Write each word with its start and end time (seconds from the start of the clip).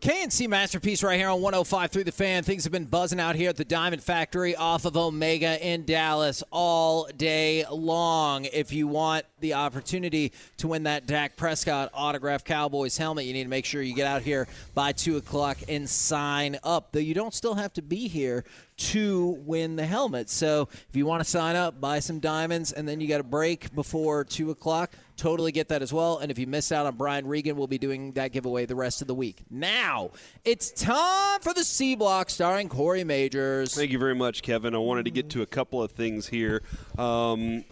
K&C 0.00 0.46
Masterpiece 0.46 1.02
right 1.02 1.18
here 1.18 1.28
on 1.28 1.42
105 1.42 1.90
through 1.90 2.04
the 2.04 2.12
fan. 2.12 2.42
Things 2.42 2.64
have 2.64 2.72
been 2.72 2.86
buzzing 2.86 3.20
out 3.20 3.36
here 3.36 3.50
at 3.50 3.58
the 3.58 3.66
Diamond 3.66 4.02
Factory 4.02 4.56
off 4.56 4.86
of 4.86 4.96
Omega 4.96 5.62
in 5.62 5.84
Dallas 5.84 6.42
all 6.50 7.06
day 7.18 7.66
long. 7.70 8.46
If 8.46 8.72
you 8.72 8.88
want 8.88 9.26
the 9.40 9.52
opportunity 9.52 10.32
to 10.56 10.68
win 10.68 10.84
that 10.84 11.06
Dak 11.06 11.36
Prescott 11.36 11.90
autographed 11.92 12.46
Cowboys 12.46 12.96
helmet, 12.96 13.26
you 13.26 13.34
need 13.34 13.42
to 13.42 13.50
make 13.50 13.66
sure 13.66 13.82
you 13.82 13.94
get 13.94 14.06
out 14.06 14.22
here 14.22 14.48
by 14.72 14.92
2 14.92 15.18
o'clock 15.18 15.58
and 15.68 15.86
sign 15.86 16.58
up. 16.64 16.92
Though 16.92 17.00
you 17.00 17.12
don't 17.12 17.34
still 17.34 17.56
have 17.56 17.74
to 17.74 17.82
be 17.82 18.08
here 18.08 18.44
to 18.80 19.38
win 19.44 19.76
the 19.76 19.84
helmet. 19.84 20.30
So 20.30 20.68
if 20.72 20.96
you 20.96 21.04
want 21.04 21.22
to 21.22 21.28
sign 21.28 21.54
up, 21.54 21.80
buy 21.80 21.98
some 21.98 22.18
diamonds, 22.18 22.72
and 22.72 22.88
then 22.88 23.00
you 23.00 23.08
got 23.08 23.20
a 23.20 23.24
break 23.24 23.74
before 23.74 24.24
2 24.24 24.50
o'clock, 24.50 24.92
totally 25.16 25.52
get 25.52 25.68
that 25.68 25.82
as 25.82 25.92
well. 25.92 26.18
And 26.18 26.30
if 26.30 26.38
you 26.38 26.46
miss 26.46 26.72
out 26.72 26.86
on 26.86 26.96
Brian 26.96 27.26
Regan, 27.26 27.56
we'll 27.56 27.66
be 27.66 27.78
doing 27.78 28.12
that 28.12 28.32
giveaway 28.32 28.64
the 28.64 28.74
rest 28.74 29.02
of 29.02 29.06
the 29.06 29.14
week. 29.14 29.42
Now, 29.50 30.10
it's 30.44 30.70
time 30.70 31.40
for 31.40 31.52
the 31.52 31.62
C 31.62 31.94
Block 31.94 32.30
starring 32.30 32.68
Corey 32.68 33.04
Majors. 33.04 33.74
Thank 33.74 33.90
you 33.90 33.98
very 33.98 34.14
much, 34.14 34.42
Kevin. 34.42 34.74
I 34.74 34.78
wanted 34.78 35.04
to 35.04 35.10
get 35.10 35.28
to 35.30 35.42
a 35.42 35.46
couple 35.46 35.82
of 35.82 35.90
things 35.92 36.26
here. 36.26 36.62
Um, 36.96 37.64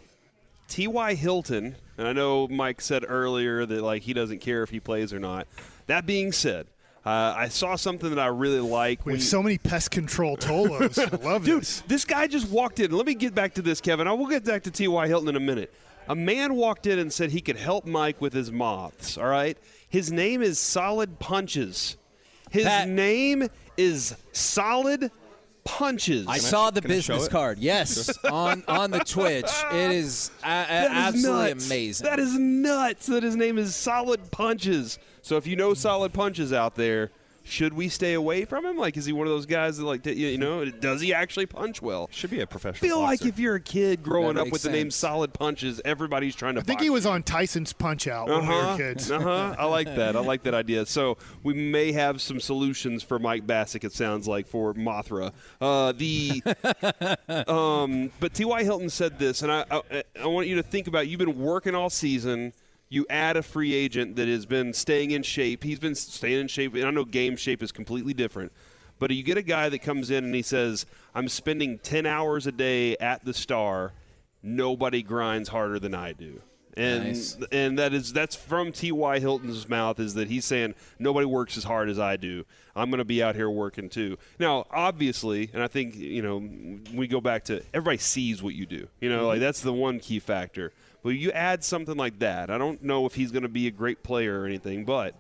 T.Y. 0.69 1.15
Hilton, 1.15 1.77
and 1.97 2.07
I 2.07 2.13
know 2.13 2.47
Mike 2.49 2.83
said 2.83 3.05
earlier 3.09 3.65
that 3.65 3.83
like 3.83 4.03
he 4.03 4.13
doesn't 4.13 4.41
care 4.41 4.63
if 4.63 4.69
he 4.69 4.81
plays 4.81 5.15
or 5.15 5.19
not. 5.19 5.49
That 5.87 6.05
being 6.05 6.33
said, 6.33 6.67
uh, 7.07 7.35
I 7.37 7.49
saw 7.49 7.77
something 7.77 8.11
that 8.11 8.19
I 8.19 8.27
really 8.27 8.61
like. 8.61 9.07
We 9.07 9.13
have 9.15 9.23
so 9.23 9.43
many 9.43 9.59
pest 9.59 9.91
control 9.91 10.37
tolos. 10.37 10.99
I 10.99 11.25
love 11.29 11.45
Dude, 11.45 11.63
this. 11.63 11.81
this 11.87 12.05
guy 12.05 12.27
just 12.27 12.49
walked 12.51 12.81
in. 12.81 12.91
Let 12.91 13.07
me 13.07 13.15
get 13.15 13.35
back 13.35 13.55
to 13.55 13.63
this, 13.63 13.81
Kevin. 13.81 14.07
I 14.07 14.13
will 14.13 14.27
get 14.27 14.45
back 14.45 14.63
to 14.65 14.71
T.Y. 14.71 15.07
Hilton 15.07 15.29
in 15.29 15.37
a 15.37 15.41
minute. 15.41 15.73
A 16.09 16.15
man 16.15 16.55
walked 16.55 16.87
in 16.87 16.99
and 16.99 17.13
said 17.13 17.31
he 17.31 17.41
could 17.41 17.57
help 17.57 17.85
Mike 17.87 18.21
with 18.21 18.33
his 18.33 18.51
moths, 18.51 19.19
all 19.19 19.27
right? 19.27 19.57
His 19.89 20.11
name 20.11 20.43
is 20.43 20.59
Solid 20.59 21.19
Punches. 21.19 21.97
His 22.51 22.65
Pat- 22.65 22.89
name 22.89 23.49
is 23.77 24.15
Solid 24.33 25.11
Punches. 25.69 26.27
I 26.27 26.39
saw 26.39 26.71
the 26.71 26.81
can 26.81 26.91
I 26.91 26.95
show 27.01 27.13
business 27.15 27.29
card. 27.29 27.59
Yes, 27.59 28.17
on 28.25 28.65
on 28.69 28.91
the 28.91 29.01
Twitch. 29.01 29.51
It 29.73 29.91
is 29.93 30.31
a- 30.43 30.47
a- 30.47 30.49
That 30.49 30.91
is 30.91 30.97
absolutely 30.97 31.49
nuts. 31.55 31.67
amazing. 31.67 32.05
That 32.07 32.19
is 32.19 32.39
nuts 32.39 33.07
that 33.07 33.23
his 33.23 33.37
name 33.37 33.59
is 33.59 33.77
Solid 33.77 34.31
Punches. 34.31 34.99
So 35.23 35.37
if 35.37 35.47
you 35.47 35.57
know 35.57 35.75
Solid 35.75 36.13
Punches 36.15 36.53
out 36.53 36.75
there, 36.75 37.11
should 37.49 37.73
we 37.73 37.89
stay 37.89 38.15
away 38.15 38.45
from 38.45 38.65
him? 38.65 38.77
Like, 38.77 38.97
is 38.97 39.07
he 39.07 39.13
one 39.13 39.27
of 39.27 39.33
those 39.33 39.47
guys 39.47 39.79
that 39.79 39.85
like, 39.85 40.05
you 40.07 40.39
know, 40.39 40.65
does 40.65 41.01
he 41.01 41.15
actually 41.15 41.47
punch 41.47 41.81
well? 41.83 42.09
Should 42.13 42.31
be 42.31 42.41
a 42.41 42.47
professional. 42.47 42.89
feel 42.89 43.01
like 43.01 43.25
if 43.25 43.39
you're 43.39 43.57
a 43.57 43.61
kid 43.61 44.03
growing 44.03 44.37
up 44.37 44.45
makes 44.45 44.53
with 44.53 44.63
the 44.63 44.71
name 44.71 44.91
sense. 44.91 44.97
Solid 44.97 45.33
Punches, 45.33 45.81
everybody's 45.85 46.35
trying 46.35 46.55
to. 46.55 46.61
Punch. 46.61 46.69
I 46.69 46.71
think 46.71 46.81
he 46.83 46.91
was 46.91 47.07
on 47.07 47.23
Tyson's 47.23 47.73
Punch 47.73 48.07
Out 48.07 48.29
when 48.29 48.47
we 48.47 48.55
were 48.55 48.77
kids. 48.77 49.11
Uh 49.19 49.21
huh. 49.21 49.57
I 49.59 49.65
like 49.65 49.87
that. 49.97 50.17
I 50.17 50.21
like 50.21 50.43
that 50.45 50.55
idea. 50.55 50.85
So 50.87 51.17
we 51.43 51.55
may 51.55 51.93
have 51.93 52.21
some 52.21 52.41
solutions 52.41 53.03
for 53.03 53.19
Mike 53.19 53.47
Bacsik. 53.47 53.83
It 53.83 53.93
sounds 53.93 54.29
like 54.29 54.47
for 54.47 54.75
Mothra. 54.75 55.33
Uh, 55.61 55.93
the 55.93 56.43
um, 57.49 58.13
but 58.21 58.35
T.Y. 58.35 58.63
Hilton 58.65 58.91
said 58.91 59.19
this, 59.19 59.43
and 59.43 59.51
I, 59.51 59.65
I 59.71 60.03
I 60.23 60.27
want 60.27 60.47
you 60.47 60.57
to 60.57 60.63
think 60.63 60.87
about. 60.87 61.09
You've 61.09 61.19
been 61.19 61.39
working 61.39 61.75
all 61.75 61.91
season. 61.91 62.53
You 62.89 63.07
add 63.11 63.37
a 63.37 63.43
free 63.43 63.75
agent 63.75 64.17
that 64.17 64.29
has 64.29 64.47
been 64.47 64.73
staying 64.73 65.11
in 65.11 65.23
shape. 65.23 65.63
He's 65.63 65.79
been 65.79 65.95
staying 65.95 66.41
in 66.41 66.49
shape. 66.49 66.75
And 66.75 66.85
I 66.85 66.91
know 66.91 67.05
game 67.05 67.37
shape 67.37 67.63
is 67.63 67.73
completely 67.73 68.15
different. 68.15 68.53
But 68.99 69.11
you 69.11 69.23
get 69.23 69.37
a 69.37 69.43
guy 69.43 69.69
that 69.69 69.81
comes 69.81 70.11
in 70.11 70.25
and 70.25 70.35
he 70.35 70.43
says, 70.43 70.87
I'm 71.15 71.29
spending 71.29 71.79
10 71.79 72.07
hours 72.07 72.47
a 72.47 72.53
day 72.53 72.97
at 72.97 73.25
the 73.25 73.35
star. 73.35 73.93
Nobody 74.43 75.03
grinds 75.03 75.49
harder 75.49 75.79
than 75.79 75.95
I 75.95 76.13
do. 76.13 76.41
And 76.79 77.07
Nice. 77.07 77.37
and 77.51 77.77
that 77.81 77.93
is 77.93 78.13
that's 78.13 78.37
from 78.37 78.71
T.Y. 78.71 79.19
Hilton's 79.19 79.69
mouth 79.69 79.99
is 79.99 80.15
that 80.15 80.29
he's 80.29 80.45
saying 80.45 80.77
nobody 81.01 81.27
works 81.27 81.57
as 81.57 81.65
hard 81.65 81.89
as 81.89 81.99
I 81.99 82.17
do. 82.17 82.45
I'm 82.77 82.89
going 82.89 82.99
to 82.99 83.05
be 83.05 83.21
out 83.21 83.35
here 83.35 83.51
working 83.51 83.89
too. 83.89 84.17
Now, 84.39 84.65
obviously, 84.71 85.51
and 85.53 85.61
I 85.61 85.67
think 85.67 85.97
you 85.97 86.23
know 86.23 86.37
we 86.95 87.09
go 87.09 87.21
back 87.21 87.45
to 87.47 87.65
everybody 87.75 87.99
sees 87.99 88.45
what 88.45 88.55
you 88.55 88.65
do. 88.65 88.87
You 89.01 89.11
know, 89.11 89.27
like 89.27 89.37
mm-hmm. 89.37 89.45
that's 89.45 89.61
the 89.61 89.73
one 89.73 89.99
key 89.99 90.21
factor. 90.21 90.73
But 91.03 91.11
you 91.11 91.31
add 91.33 91.63
something 91.63 91.97
like 91.97 92.19
that. 92.19 92.51
I 92.51 92.59
don't 92.59 92.83
know 92.83 93.07
if 93.07 93.15
he's 93.15 93.31
going 93.31 93.43
to 93.43 93.49
be 93.49 93.67
a 93.67 93.71
great 93.71 94.03
player 94.03 94.41
or 94.41 94.47
anything, 94.47 94.85
but 94.85 95.15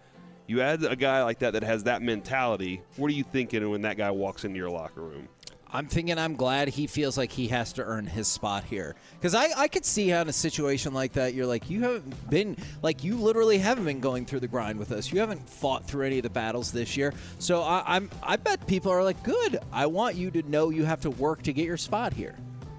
you 0.46 0.60
add 0.60 0.82
a 0.82 0.96
guy 0.96 1.22
like 1.22 1.38
that 1.40 1.52
that 1.52 1.62
has 1.62 1.84
that 1.84 2.02
mentality. 2.02 2.82
What 2.96 3.08
are 3.10 3.14
you 3.14 3.24
thinking 3.24 3.68
when 3.70 3.82
that 3.82 3.96
guy 3.96 4.10
walks 4.10 4.44
into 4.44 4.56
your 4.56 4.70
locker 4.70 5.02
room? 5.02 5.28
I'm 5.70 5.86
thinking 5.86 6.18
I'm 6.18 6.34
glad 6.34 6.68
he 6.68 6.86
feels 6.86 7.18
like 7.18 7.30
he 7.30 7.48
has 7.48 7.74
to 7.74 7.82
earn 7.82 8.06
his 8.06 8.26
spot 8.26 8.64
here. 8.64 8.96
Because 9.12 9.34
I, 9.34 9.48
I 9.54 9.68
could 9.68 9.84
see 9.84 10.08
how 10.08 10.22
in 10.22 10.28
a 10.28 10.32
situation 10.32 10.94
like 10.94 11.12
that, 11.12 11.34
you're 11.34 11.46
like, 11.46 11.68
you 11.68 11.82
haven't 11.82 12.30
been, 12.30 12.56
like, 12.80 13.04
you 13.04 13.16
literally 13.16 13.58
haven't 13.58 13.84
been 13.84 14.00
going 14.00 14.24
through 14.24 14.40
the 14.40 14.48
grind 14.48 14.78
with 14.78 14.92
us. 14.92 15.12
You 15.12 15.20
haven't 15.20 15.46
fought 15.46 15.86
through 15.86 16.06
any 16.06 16.20
of 16.20 16.22
the 16.22 16.30
battles 16.30 16.72
this 16.72 16.96
year. 16.96 17.12
So 17.38 17.62
I, 17.62 17.82
I'm, 17.86 18.08
I 18.22 18.36
bet 18.36 18.66
people 18.66 18.90
are 18.90 19.04
like, 19.04 19.22
good. 19.22 19.58
I 19.70 19.84
want 19.86 20.16
you 20.16 20.30
to 20.30 20.42
know 20.48 20.70
you 20.70 20.84
have 20.84 21.02
to 21.02 21.10
work 21.10 21.42
to 21.42 21.52
get 21.52 21.66
your 21.66 21.76
spot 21.76 22.14
here. 22.14 22.34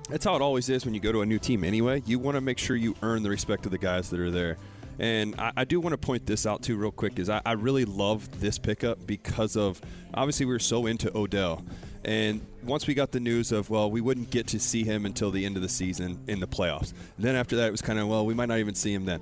That's 0.10 0.26
how 0.26 0.36
it 0.36 0.42
always 0.42 0.70
is 0.70 0.86
when 0.86 0.96
you 0.96 1.00
go 1.00 1.12
to 1.12 1.22
a 1.22 1.26
new 1.26 1.38
team 1.38 1.64
anyway. 1.64 2.02
You 2.06 2.18
want 2.18 2.36
to 2.36 2.42
make 2.42 2.58
sure 2.58 2.76
you 2.76 2.96
earn 3.04 3.22
the 3.22 3.30
respect 3.30 3.66
of 3.66 3.72
the 3.72 3.78
guys 3.78 4.10
that 4.10 4.20
are 4.20 4.32
there. 4.32 4.58
And 4.98 5.36
I, 5.40 5.52
I 5.58 5.64
do 5.66 5.80
want 5.80 5.94
to 5.94 5.98
point 5.98 6.26
this 6.26 6.48
out 6.48 6.64
too, 6.64 6.78
real 6.78 6.92
quick, 6.92 7.20
is 7.20 7.30
I, 7.30 7.42
I 7.46 7.54
really 7.54 7.86
love 7.86 8.42
this 8.42 8.58
pickup 8.58 9.06
because 9.06 9.56
of 9.56 9.80
obviously 10.14 10.48
we 10.48 10.54
were 10.54 10.60
so 10.60 10.88
into 10.88 11.16
Odell. 11.16 11.64
And 12.04 12.42
once 12.64 12.88
we 12.88 12.96
got 12.96 13.12
the 13.12 13.20
news 13.20 13.52
of, 13.52 13.70
well, 13.70 13.92
we 13.92 14.02
wouldn't 14.02 14.32
get 14.32 14.48
to 14.48 14.60
see 14.60 14.84
him 14.84 15.06
until 15.06 15.30
the 15.30 15.46
end 15.46 15.58
of 15.58 15.62
the 15.62 15.70
season 15.70 16.20
in 16.28 16.40
the 16.40 16.48
playoffs. 16.48 16.92
And 17.18 17.26
then 17.26 17.36
after 17.36 17.56
that, 17.58 17.68
it 17.68 17.72
was 17.72 17.82
kind 17.82 18.00
of, 18.00 18.08
well, 18.08 18.26
we 18.26 18.34
might 18.34 18.48
not 18.48 18.58
even 18.58 18.74
see 18.74 18.94
him 18.94 19.06
then. 19.06 19.22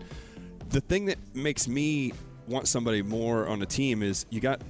The 0.69 0.81
thing 0.81 1.05
that 1.05 1.17
makes 1.35 1.67
me 1.67 2.13
want 2.47 2.67
somebody 2.67 3.01
more 3.01 3.47
on 3.47 3.59
the 3.59 3.65
team 3.65 4.01
is 4.01 4.25
you 4.29 4.39
got 4.39 4.61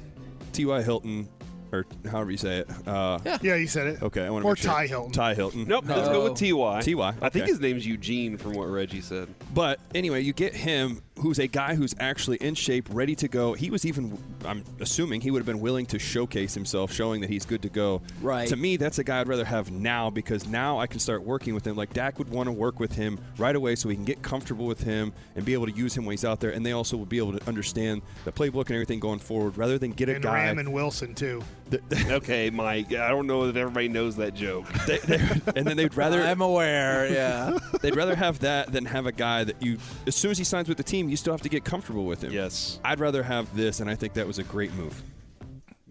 T.Y. 0.51 0.81
Hilton, 0.81 1.29
or 1.71 1.85
however 2.09 2.31
you 2.31 2.37
say 2.37 2.59
it. 2.59 2.69
Uh, 2.87 3.19
Yeah. 3.25 3.37
Yeah, 3.41 3.55
you 3.55 3.67
said 3.67 3.87
it. 3.87 4.01
Okay, 4.01 4.23
I 4.25 4.29
want 4.29 4.43
to 4.43 4.47
Or 4.47 4.51
make 4.51 4.57
sure. 4.59 4.71
Ty 4.71 4.87
Hilton. 4.87 5.11
Ty 5.11 5.33
Hilton. 5.35 5.65
Nope, 5.67 5.85
let's 5.87 6.07
go 6.09 6.23
with 6.23 6.35
Ty. 6.39 6.81
Ty, 6.81 7.15
I 7.21 7.29
think 7.29 7.45
his 7.47 7.59
name's 7.59 7.85
Eugene, 7.85 8.37
from 8.37 8.53
what 8.53 8.65
Reggie 8.69 9.01
said. 9.01 9.27
But 9.53 9.79
anyway, 9.95 10.21
you 10.21 10.33
get 10.33 10.53
him, 10.53 11.01
who's 11.19 11.39
a 11.39 11.47
guy 11.47 11.75
who's 11.75 11.95
actually 11.99 12.37
in 12.37 12.55
shape, 12.55 12.87
ready 12.91 13.15
to 13.15 13.27
go. 13.27 13.53
He 13.53 13.69
was 13.69 13.85
even, 13.85 14.17
I'm 14.45 14.63
assuming, 14.79 15.21
he 15.21 15.31
would 15.31 15.39
have 15.39 15.45
been 15.45 15.59
willing 15.59 15.85
to 15.87 15.99
showcase 15.99 16.53
himself, 16.53 16.91
showing 16.91 17.21
that 17.21 17.29
he's 17.29 17.45
good 17.45 17.61
to 17.63 17.69
go. 17.69 18.01
Right. 18.21 18.47
To 18.49 18.55
me, 18.55 18.77
that's 18.77 18.99
a 18.99 19.03
guy 19.03 19.19
I'd 19.19 19.27
rather 19.27 19.45
have 19.45 19.71
now 19.71 20.09
because 20.09 20.47
now 20.47 20.79
I 20.79 20.87
can 20.87 20.99
start 20.99 21.23
working 21.23 21.53
with 21.53 21.65
him. 21.65 21.75
Like 21.75 21.93
Dak 21.93 22.19
would 22.19 22.29
want 22.29 22.47
to 22.47 22.51
work 22.53 22.79
with 22.79 22.93
him 22.93 23.19
right 23.37 23.55
away 23.55 23.75
so 23.75 23.89
we 23.89 23.95
can 23.95 24.05
get 24.05 24.21
comfortable 24.21 24.65
with 24.65 24.81
him 24.81 25.13
and 25.35 25.43
be 25.45 25.53
able 25.53 25.65
to 25.67 25.73
use 25.73 25.95
him 25.95 26.05
when 26.05 26.13
he's 26.13 26.25
out 26.25 26.39
there. 26.39 26.51
And 26.51 26.65
they 26.65 26.71
also 26.71 26.97
will 26.97 27.05
be 27.05 27.17
able 27.17 27.37
to 27.37 27.47
understand 27.47 28.01
the 28.25 28.31
playbook 28.31 28.67
and 28.67 28.71
everything 28.73 28.99
going 28.99 29.19
forward 29.19 29.57
rather 29.57 29.77
than 29.77 29.91
get 29.91 30.09
a 30.09 30.15
And 30.15 30.23
guy. 30.23 30.33
Ram 30.45 30.59
and 30.59 30.71
Wilson 30.73 31.13
too. 31.15 31.41
Okay, 32.09 32.49
Mike. 32.49 32.93
I 32.93 33.09
don't 33.09 33.27
know 33.27 33.51
that 33.51 33.59
everybody 33.59 33.89
knows 33.89 34.15
that 34.15 34.33
joke. 34.33 34.65
they, 34.85 34.99
they, 34.99 35.17
and 35.55 35.67
then 35.67 35.75
they'd 35.75 35.93
rather 35.95 36.21
I'm 36.21 36.39
aware, 36.41 37.11
yeah. 37.11 37.57
They'd 37.87 37.95
rather 37.97 38.15
have 38.15 38.39
that 38.39 38.71
than 38.71 38.85
have 38.85 39.05
a 39.05 39.11
guy 39.11 39.43
that 39.43 39.61
you 39.61 39.77
as 40.05 40.15
soon 40.15 40.31
as 40.31 40.37
he 40.37 40.43
signs 40.43 40.67
with 40.67 40.77
the 40.77 40.83
team 40.83 41.07
you 41.09 41.15
still 41.17 41.33
have 41.33 41.41
to 41.41 41.49
get 41.49 41.63
comfortable 41.63 42.05
with 42.05 42.23
him 42.23 42.31
Yes. 42.31 42.79
i'd 42.83 42.99
rather 42.99 43.23
have 43.23 43.53
this 43.55 43.79
and 43.79 43.89
i 43.89 43.95
think 43.95 44.13
that 44.13 44.27
was 44.27 44.39
a 44.39 44.43
great 44.43 44.73
move 44.73 45.01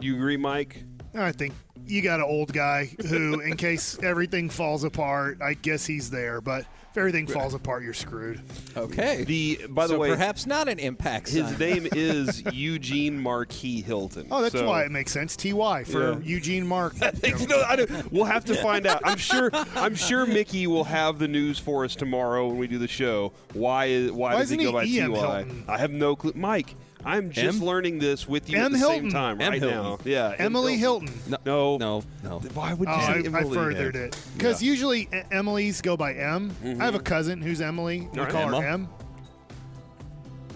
You 0.01 0.15
agree, 0.17 0.37
Mike? 0.37 0.85
I 1.15 1.33
think 1.33 1.55
you 1.87 2.03
got 2.03 2.21
an 2.21 2.27
old 2.27 2.53
guy 2.53 2.91
who, 3.09 3.41
in 3.41 3.57
case 3.57 3.99
everything 4.03 4.51
falls 4.51 4.85
apart, 4.85 5.39
I 5.43 5.55
guess 5.55 5.87
he's 5.87 6.11
there. 6.11 6.41
But 6.41 6.61
if 6.91 6.97
everything 6.99 7.27
falls 7.27 7.53
apart, 7.55 7.83
you're 7.83 7.93
screwed. 7.95 8.41
Okay. 8.77 9.25
The 9.25 9.67
by 9.69 9.87
the 9.87 9.95
so 9.95 9.99
way, 9.99 10.09
perhaps 10.11 10.47
not 10.47 10.69
an 10.69 10.79
impact 10.79 11.29
his 11.29 11.47
sign. 11.49 11.59
name 11.59 11.89
is 11.93 12.43
Eugene 12.53 13.19
Marquis 13.21 13.83
Hilton. 13.83 14.29
Oh, 14.31 14.41
that's 14.43 14.55
So- 14.55 14.67
why 14.67 14.85
it 14.85 14.91
makes 14.91 15.13
sense. 15.13 15.37
Ty 15.37 15.85
for 15.85 16.13
Yeah. 16.13 16.19
Eugene 16.23 16.67
Mark. 16.67 16.95
You 17.23 17.47
know, 17.47 17.63
I 17.69 17.77
don't- 17.77 18.13
we'll 18.13 18.25
have 18.25 18.45
to 18.47 18.55
find 18.57 18.87
out. 18.87 19.03
I'm 19.05 19.19
sure. 19.19 19.51
I'm 19.75 19.95
sure 19.95 20.25
Mickey 20.27 20.67
will 20.67 20.85
have 20.85 21.19
the 21.19 21.29
news 21.29 21.59
for 21.59 21.85
us 21.85 21.95
tomorrow 21.95 22.47
when 22.49 22.57
we 22.59 22.67
do 22.67 22.79
the 22.79 22.89
show. 22.89 23.33
Why 23.53 23.87
is 23.87 24.11
why, 24.13 24.35
Why 24.35 24.41
does 24.41 24.51
he 24.51 24.57
go 24.57 24.73
by 24.73 24.85
he 24.87 24.99
E.M. 24.99 25.13
Ty? 25.13 25.19
Hilton? 25.45 25.65
I 25.69 25.79
have 25.79 25.91
no 25.91 26.17
clue. 26.17 26.33
Mike, 26.35 26.75
I'm 27.07 27.31
just 27.31 27.59
M? 27.61 27.65
learning 27.65 27.99
this 28.01 28.27
with 28.29 28.51
you 28.51 28.59
M. 28.59 28.65
at 28.67 28.73
the 28.73 28.79
Hilton. 28.79 29.01
same 29.05 29.11
time 29.11 29.41
M. 29.41 29.53
right 29.53 29.63
Hilton. 29.63 29.83
now. 29.83 29.99
Yeah, 30.05 30.35
Emily 30.39 30.77
Hilton. 30.77 31.09
No, 31.47 31.77
no 31.79 32.03
no 32.25 32.39
Why 32.53 32.75
would 32.75 32.89
Oh, 32.89 32.93
you 32.93 32.99
I, 32.99 33.07
say 33.07 33.13
I 33.13 33.39
Emily? 33.41 33.55
furthered 33.57 33.97
it 33.97 34.19
because 34.37 34.63
usually 34.63 35.03
E- 35.03 35.23
Emily's 35.31 35.81
go 35.81 35.97
by 35.97 36.15
M. 36.15 36.55
I 36.65 36.85
have 36.85 36.95
a 36.97 37.01
cousin 37.01 37.41
who's 37.41 37.61
Emily. 37.61 38.09
We 38.13 38.19
All 38.19 38.25
right. 38.25 38.33
call 38.33 38.49
her 38.49 38.55
Emma? 38.67 38.67
M. 38.67 38.89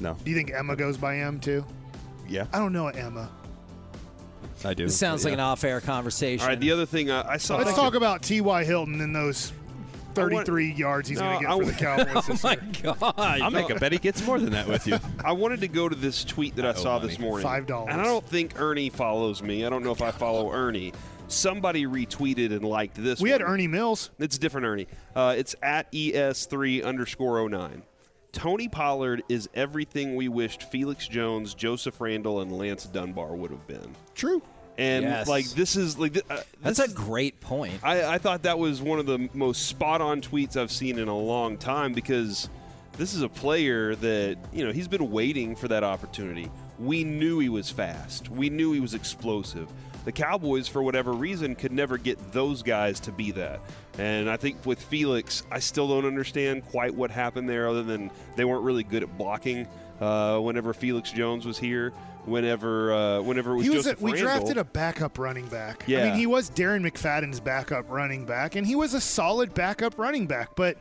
no 0.00 0.14
Do 0.24 0.30
you 0.30 0.36
think 0.36 0.52
Emma 0.52 0.74
goes 0.76 0.96
by 0.96 1.18
M 1.18 1.38
too? 1.40 1.64
yeah 2.28 2.46
I 2.52 2.58
don't 2.58 2.72
know 2.72 2.88
a 2.88 2.92
Emma. 2.94 3.30
i 4.64 4.74
do 4.74 4.84
This 4.86 4.96
sounds 4.98 5.24
like 5.24 5.34
an 5.34 5.40
off-air 5.40 5.80
conversation. 5.80 6.42
All 6.42 6.48
right. 6.48 6.60
The 6.60 6.72
other 6.72 6.86
thing 6.86 7.10
uh, 7.10 7.24
I 7.28 7.36
saw. 7.38 7.56
Let's 7.56 7.74
talk 7.74 7.94
about 7.94 8.22
T.Y. 8.22 8.64
Hilton 8.64 9.00
and 9.00 9.14
those 9.14 9.52
33 10.14 10.72
yards 10.72 11.08
he's 11.08 11.18
No, 11.18 11.38
going 11.40 11.42
to 11.42 11.48
I 11.48 11.58
get 11.58 11.78
for 11.78 11.84
the 11.84 11.86
want- 11.86 12.06
Cowboys 12.14 12.26
this 12.26 12.42
My 12.44 12.52
year. 12.52 12.60
God. 12.82 13.14
i'll 13.16 13.50
make 13.50 13.70
a 13.70 13.74
bet 13.76 13.92
he 13.92 13.98
gets 13.98 14.24
more 14.26 14.38
than 14.38 14.50
that 14.50 14.66
with 14.68 14.86
you 14.86 14.98
I 15.24 15.32
wanted 15.32 15.60
to 15.60 15.68
go 15.68 15.88
to 15.88 15.94
this 15.96 16.24
tweet 16.24 16.56
that 16.56 16.64
I, 16.66 16.70
I 16.70 16.74
saw 16.74 16.96
money. 16.98 17.08
this 17.08 17.18
morning. 17.18 17.42
Five 17.46 17.66
dollars. 17.66 17.90
And 17.92 18.00
I 18.00 18.04
don't 18.04 18.26
think 18.26 18.60
Ernie 18.60 18.90
follows 18.90 19.42
me. 19.42 19.64
I 19.64 19.70
don't 19.70 19.82
know 19.84 19.92
if 19.92 20.02
I 20.02 20.10
follow 20.10 20.50
Ernie. 20.52 20.92
Somebody 21.28 21.86
retweeted 21.86 22.50
and 22.52 22.64
liked 22.64 22.96
this. 22.96 23.20
We 23.20 23.30
had. 23.30 23.40
Ernie 23.42 23.68
Mills. 23.68 24.10
It's 24.18 24.36
different 24.38 24.66
Ernie. 24.66 24.86
Uh, 25.14 25.34
it's 25.38 25.54
at 25.62 25.90
es3 25.92 26.84
underscore 26.84 27.48
09. 27.48 27.82
Tony 28.32 28.68
Pollard 28.68 29.22
is 29.28 29.48
everything 29.54 30.16
we 30.16 30.28
wished 30.28 30.64
Felix 30.64 31.06
Jones, 31.06 31.54
Joseph 31.54 32.00
Randle, 32.00 32.40
and 32.40 32.50
Lance 32.56 32.84
Dunbar 32.84 33.34
would 33.36 33.50
have 33.50 33.66
been. 33.66 33.94
True. 34.14 34.42
And 34.78 35.04
Yes. 35.04 35.28
like 35.28 35.46
this 35.50 35.76
is 35.76 35.98
like 35.98 36.14
th- 36.14 36.24
uh, 36.30 36.40
That's 36.62 36.78
a 36.78 36.88
great 36.88 37.40
point. 37.40 37.80
I, 37.82 38.14
I 38.14 38.18
thought 38.18 38.42
that 38.44 38.58
was 38.58 38.80
one 38.80 38.98
of 38.98 39.06
the 39.06 39.28
most 39.34 39.66
spot 39.66 40.00
on 40.00 40.22
tweets 40.22 40.56
I've 40.56 40.72
seen 40.72 40.98
in 40.98 41.08
a 41.08 41.18
long 41.18 41.58
time 41.58 41.92
because 41.92 42.48
this 42.96 43.14
is 43.14 43.22
a 43.22 43.28
player 43.28 43.94
that, 43.96 44.38
you 44.52 44.64
know, 44.64 44.72
he's 44.72 44.88
been 44.88 45.10
waiting 45.10 45.54
for 45.56 45.68
that 45.68 45.84
opportunity. 45.84 46.50
We 46.78 47.04
knew 47.04 47.38
he 47.40 47.48
was 47.50 47.70
fast, 47.70 48.30
we 48.30 48.48
knew 48.48 48.72
he 48.72 48.80
was 48.80 48.94
explosive. 48.94 49.68
The 50.06 50.12
Cowboys, 50.12 50.66
for 50.66 50.82
whatever 50.82 51.12
reason, 51.12 51.54
could 51.54 51.72
never 51.72 51.98
get 51.98 52.32
those 52.32 52.62
guys 52.62 53.00
to 53.00 53.12
be 53.12 53.32
that. 53.32 53.60
And 53.98 54.30
I 54.30 54.38
think 54.38 54.64
with 54.64 54.80
Felix, 54.80 55.42
I 55.50 55.58
still 55.58 55.88
don't 55.88 56.06
understand 56.06 56.64
quite 56.64 56.94
what 56.94 57.10
happened 57.10 57.50
there, 57.50 57.68
other 57.68 57.82
than 57.82 58.10
they 58.34 58.46
weren't 58.46 58.62
really 58.64 58.82
good 58.82 59.02
at 59.02 59.18
blocking 59.18 59.68
uh, 60.00 60.38
whenever 60.38 60.72
Felix 60.72 61.12
Jones 61.12 61.44
was 61.44 61.58
here. 61.58 61.92
Whenever, 62.26 62.92
uh, 62.92 63.22
whenever 63.22 63.52
it 63.52 63.56
was 63.56 63.66
He 63.66 63.70
was. 63.70 63.86
A, 63.86 63.96
we 63.98 64.12
Randle. 64.12 64.26
drafted 64.26 64.58
a 64.58 64.64
backup 64.64 65.18
running 65.18 65.46
back. 65.46 65.84
Yeah. 65.86 66.00
I 66.00 66.04
mean, 66.10 66.14
he 66.18 66.26
was 66.26 66.50
Darren 66.50 66.86
McFadden's 66.88 67.40
backup 67.40 67.90
running 67.90 68.26
back, 68.26 68.56
and 68.56 68.66
he 68.66 68.76
was 68.76 68.94
a 68.94 69.00
solid 69.00 69.54
backup 69.54 69.98
running 69.98 70.26
back. 70.26 70.54
But 70.54 70.76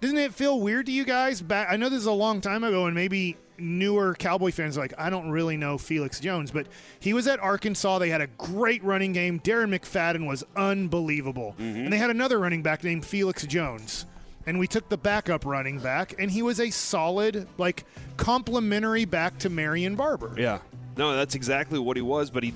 doesn't 0.00 0.18
it 0.18 0.34
feel 0.34 0.60
weird 0.60 0.86
to 0.86 0.92
you 0.92 1.04
guys? 1.04 1.40
Back, 1.40 1.68
I 1.70 1.76
know 1.76 1.88
this 1.88 2.00
is 2.00 2.06
a 2.06 2.12
long 2.12 2.40
time 2.40 2.64
ago, 2.64 2.86
and 2.86 2.94
maybe 2.94 3.36
newer 3.58 4.14
Cowboy 4.18 4.50
fans 4.50 4.76
are 4.76 4.80
like, 4.80 4.94
I 4.98 5.08
don't 5.08 5.30
really 5.30 5.56
know 5.56 5.78
Felix 5.78 6.18
Jones, 6.18 6.50
but 6.50 6.66
he 6.98 7.12
was 7.14 7.28
at 7.28 7.38
Arkansas. 7.38 7.98
They 8.00 8.08
had 8.10 8.20
a 8.20 8.26
great 8.26 8.82
running 8.82 9.12
game. 9.12 9.38
Darren 9.38 9.72
McFadden 9.78 10.26
was 10.26 10.42
unbelievable, 10.56 11.54
and 11.58 11.92
they 11.92 11.98
had 11.98 12.10
another 12.10 12.38
running 12.40 12.62
back 12.62 12.82
named 12.82 13.04
Felix 13.06 13.46
Jones. 13.46 14.06
And 14.44 14.58
we 14.58 14.66
took 14.66 14.88
the 14.88 14.96
backup 14.98 15.46
running 15.46 15.78
back, 15.78 16.16
and 16.18 16.28
he 16.28 16.42
was 16.42 16.58
a 16.58 16.70
solid, 16.70 17.46
like, 17.58 17.84
complementary 18.16 19.04
back 19.04 19.38
to 19.38 19.48
Marion 19.48 19.94
Barber. 19.94 20.34
Yeah. 20.36 20.58
No, 20.96 21.14
that's 21.16 21.34
exactly 21.34 21.78
what 21.78 21.96
he 21.96 22.02
was, 22.02 22.30
but 22.30 22.42
he 22.42 22.52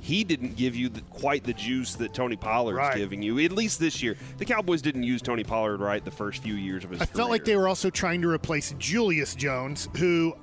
he 0.00 0.24
didn't 0.24 0.56
give 0.56 0.74
you 0.74 0.88
the, 0.88 1.02
quite 1.02 1.44
the 1.44 1.52
juice 1.52 1.94
that 1.96 2.14
Tony 2.14 2.36
Pollard's 2.36 2.78
Right. 2.78 2.96
giving 2.96 3.20
you. 3.20 3.38
At 3.40 3.52
least 3.52 3.78
this 3.78 4.02
year, 4.02 4.16
the 4.38 4.44
Cowboys 4.46 4.80
didn't 4.80 5.02
use 5.02 5.20
Tony 5.20 5.44
Pollard 5.44 5.80
right 5.80 6.02
the 6.02 6.10
first 6.10 6.42
few 6.42 6.54
years 6.54 6.84
of 6.84 6.90
his 6.90 7.02
I 7.02 7.04
career. 7.06 7.16
felt 7.16 7.30
like 7.30 7.44
they 7.44 7.56
were 7.56 7.68
also 7.68 7.90
trying 7.90 8.22
to 8.22 8.28
replace 8.28 8.74
Julius 8.78 9.34
Jones, 9.34 9.88
who 9.98 10.34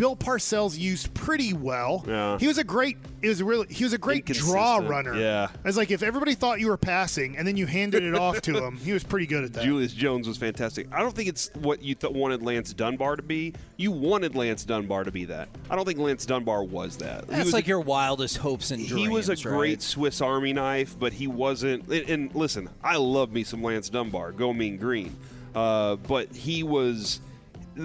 Bill 0.00 0.16
Parcells 0.16 0.78
used 0.78 1.12
pretty 1.12 1.52
well. 1.52 2.02
Yeah. 2.08 2.38
He 2.38 2.48
was 2.48 2.56
a 2.56 2.64
great. 2.64 2.96
It 3.20 3.28
was 3.28 3.42
really. 3.42 3.66
He 3.68 3.84
was 3.84 3.92
a 3.92 3.98
great 3.98 4.24
draw 4.24 4.78
runner. 4.78 5.14
yeah. 5.14 5.48
It's 5.62 5.76
like 5.76 5.90
if 5.90 6.02
everybody 6.02 6.34
thought 6.34 6.58
you 6.58 6.68
were 6.68 6.78
passing 6.78 7.36
and 7.36 7.46
then 7.46 7.58
you 7.58 7.66
handed 7.66 8.02
it 8.02 8.14
off 8.14 8.40
to 8.42 8.64
him, 8.64 8.78
he 8.78 8.94
was 8.94 9.04
pretty 9.04 9.26
good 9.26 9.44
at 9.44 9.52
that. 9.52 9.62
Julius 9.62 9.92
Jones 9.92 10.26
was 10.26 10.38
fantastic. 10.38 10.88
I 10.90 11.00
don't 11.00 11.14
think 11.14 11.28
it's 11.28 11.50
what 11.56 11.82
you 11.82 11.94
th- 11.94 12.14
wanted 12.14 12.42
Lance 12.42 12.72
Dunbar 12.72 13.16
to 13.16 13.22
be. 13.22 13.52
You 13.76 13.90
wanted 13.92 14.34
Lance 14.34 14.64
Dunbar 14.64 15.04
to 15.04 15.12
be 15.12 15.26
that. 15.26 15.50
I 15.68 15.76
don't 15.76 15.84
think 15.84 15.98
Lance 15.98 16.24
Dunbar 16.24 16.64
was 16.64 16.96
that. 16.96 17.26
He 17.26 17.32
That's 17.32 17.44
was 17.44 17.52
like 17.52 17.66
a, 17.66 17.68
your 17.68 17.80
wildest 17.80 18.38
hopes 18.38 18.70
and 18.70 18.82
dreams. 18.86 19.02
he 19.02 19.08
was 19.12 19.28
a 19.28 19.34
right? 19.34 19.42
great 19.44 19.82
Swiss 19.82 20.22
Army 20.22 20.54
knife, 20.54 20.98
but 20.98 21.12
he 21.12 21.26
wasn't. 21.26 21.86
And, 21.88 22.08
and 22.08 22.34
listen, 22.34 22.70
I 22.82 22.96
love 22.96 23.32
me 23.32 23.44
some 23.44 23.62
Lance 23.62 23.90
Dunbar. 23.90 24.32
Go 24.32 24.54
mean 24.54 24.78
green. 24.78 25.14
Uh, 25.54 25.96
but 25.96 26.34
he 26.34 26.62
was 26.62 27.20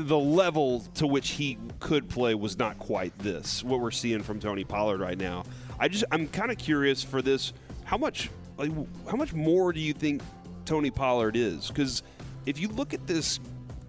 the 0.04 0.18
level 0.18 0.82
to 0.96 1.08
which 1.08 1.32
he 1.32 1.58
could 1.80 2.10
play 2.10 2.36
was 2.36 2.58
not 2.58 2.78
quite 2.80 3.18
this. 3.20 3.64
What 3.64 3.80
we're 3.80 3.92
seeing 3.92 4.24
from 4.24 4.40
Tony 4.40 4.64
Pollard 4.64 5.00
right 5.00 5.18
now. 5.18 5.44
I 5.80 5.88
just 5.88 6.04
I'm 6.12 6.28
kind 6.28 6.52
of 6.52 6.58
curious 6.58 7.04
for 7.04 7.22
this. 7.22 7.54
How 7.84 7.98
much 7.98 8.30
like 8.58 8.72
how 9.10 9.18
much 9.18 9.34
more 9.34 9.74
do 9.74 9.80
you 9.80 9.94
think 9.94 10.22
Tony 10.66 10.92
Pollard 10.92 11.36
is? 11.36 11.68
Because 11.68 12.04
if 12.46 12.60
you 12.60 12.68
look 12.70 12.94
at 12.94 13.08
this 13.08 13.40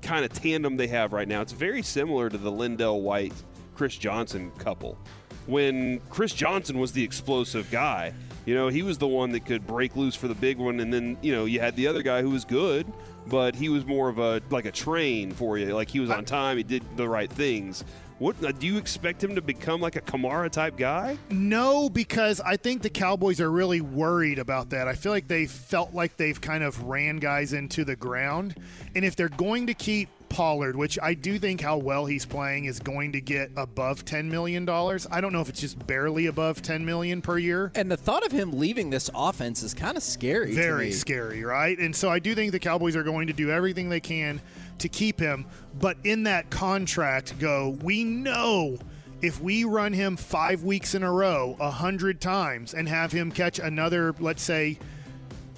kind 0.02 0.24
of 0.24 0.32
tandem 0.32 0.76
they 0.76 0.86
have 0.88 1.12
right 1.12 1.28
now, 1.28 1.40
it's 1.40 1.52
very 1.52 1.82
similar 1.82 2.28
to 2.28 2.38
the 2.38 2.50
LenDale 2.50 3.00
White 3.00 3.34
Chris 3.74 3.96
Johnson 3.96 4.50
couple. 4.58 4.98
When 5.46 6.00
Chris 6.10 6.32
Johnson 6.32 6.78
was 6.78 6.92
the 6.92 7.04
explosive 7.04 7.70
guy, 7.70 8.12
you 8.46 8.54
know, 8.54 8.68
he 8.68 8.82
was 8.82 8.98
the 8.98 9.06
one 9.06 9.30
that 9.32 9.44
could 9.44 9.66
break 9.66 9.96
loose 9.96 10.14
for 10.14 10.28
the 10.28 10.34
big 10.34 10.58
one, 10.58 10.80
and 10.80 10.92
then 10.92 11.16
you 11.22 11.32
know 11.32 11.44
you 11.44 11.60
had 11.60 11.76
the 11.76 11.86
other 11.86 12.02
guy 12.02 12.22
who 12.22 12.30
was 12.30 12.44
good, 12.44 12.92
but 13.28 13.54
he 13.54 13.68
was 13.68 13.84
more 13.84 14.08
of 14.08 14.18
a 14.18 14.40
like 14.50 14.64
a 14.64 14.72
train 14.72 15.32
for 15.32 15.58
you. 15.58 15.74
Like 15.74 15.90
he 15.90 16.00
was 16.00 16.10
on 16.10 16.24
time, 16.24 16.56
he 16.56 16.62
did 16.62 16.82
the 16.96 17.08
right 17.08 17.30
things. 17.30 17.84
What 18.18 18.42
uh, 18.42 18.52
do 18.52 18.66
you 18.66 18.78
expect 18.78 19.22
him 19.22 19.34
to 19.34 19.42
become 19.42 19.82
like 19.82 19.96
a 19.96 20.00
Kamara 20.00 20.50
type 20.50 20.78
guy? 20.78 21.18
No, 21.28 21.90
because 21.90 22.40
I 22.40 22.56
think 22.56 22.80
the 22.80 22.88
Cowboys 22.88 23.42
are 23.42 23.50
really 23.50 23.82
worried 23.82 24.38
about 24.38 24.70
that. 24.70 24.88
I 24.88 24.94
feel 24.94 25.12
like 25.12 25.28
they 25.28 25.46
felt 25.46 25.92
like 25.92 26.16
they've 26.16 26.40
kind 26.40 26.64
of 26.64 26.84
ran 26.84 27.18
guys 27.18 27.52
into 27.52 27.84
the 27.84 27.94
ground. 27.94 28.56
And 28.94 29.04
if 29.04 29.16
they're 29.16 29.28
going 29.28 29.66
to 29.66 29.74
keep 29.74 30.08
Pollard, 30.28 30.76
which 30.76 30.98
I 31.02 31.14
do 31.14 31.38
think 31.38 31.60
how 31.60 31.78
well 31.78 32.06
he's 32.06 32.24
playing 32.24 32.66
is 32.66 32.78
going 32.80 33.12
to 33.12 33.20
get 33.20 33.50
above 33.56 34.04
$10 34.04 34.26
million. 34.26 34.68
I 34.68 35.20
don't 35.20 35.32
know 35.32 35.40
if 35.40 35.48
it's 35.48 35.60
just 35.60 35.86
barely 35.86 36.26
above 36.26 36.62
10 36.62 36.84
million 36.84 37.22
per 37.22 37.38
year. 37.38 37.72
And 37.74 37.90
the 37.90 37.96
thought 37.96 38.24
of 38.24 38.32
him 38.32 38.58
leaving 38.58 38.90
this 38.90 39.10
offense 39.14 39.62
is 39.62 39.74
kind 39.74 39.96
of 39.96 40.02
scary. 40.02 40.48
to 40.48 40.54
Very 40.54 40.92
scary, 40.92 41.44
right? 41.44 41.78
And 41.78 41.94
so 41.94 42.10
I 42.10 42.18
do 42.18 42.34
think 42.34 42.52
the 42.52 42.58
Cowboys 42.58 42.96
are 42.96 43.02
going 43.02 43.26
to 43.28 43.32
do 43.32 43.50
everything 43.50 43.88
they 43.88 44.00
can 44.00 44.40
to 44.78 44.88
keep 44.88 45.18
him. 45.18 45.46
But 45.78 45.96
in 46.04 46.24
that 46.24 46.50
contract, 46.50 47.38
go, 47.38 47.78
we 47.82 48.04
know 48.04 48.78
if 49.22 49.40
we 49.40 49.64
run 49.64 49.92
him 49.92 50.16
five 50.16 50.62
weeks 50.62 50.94
in 50.94 51.02
a 51.02 51.10
row, 51.10 51.56
a 51.58 51.70
hundred 51.70 52.20
times, 52.20 52.74
and 52.74 52.88
have 52.88 53.12
him 53.12 53.32
catch 53.32 53.58
another, 53.58 54.14
let's 54.20 54.42
say, 54.42 54.78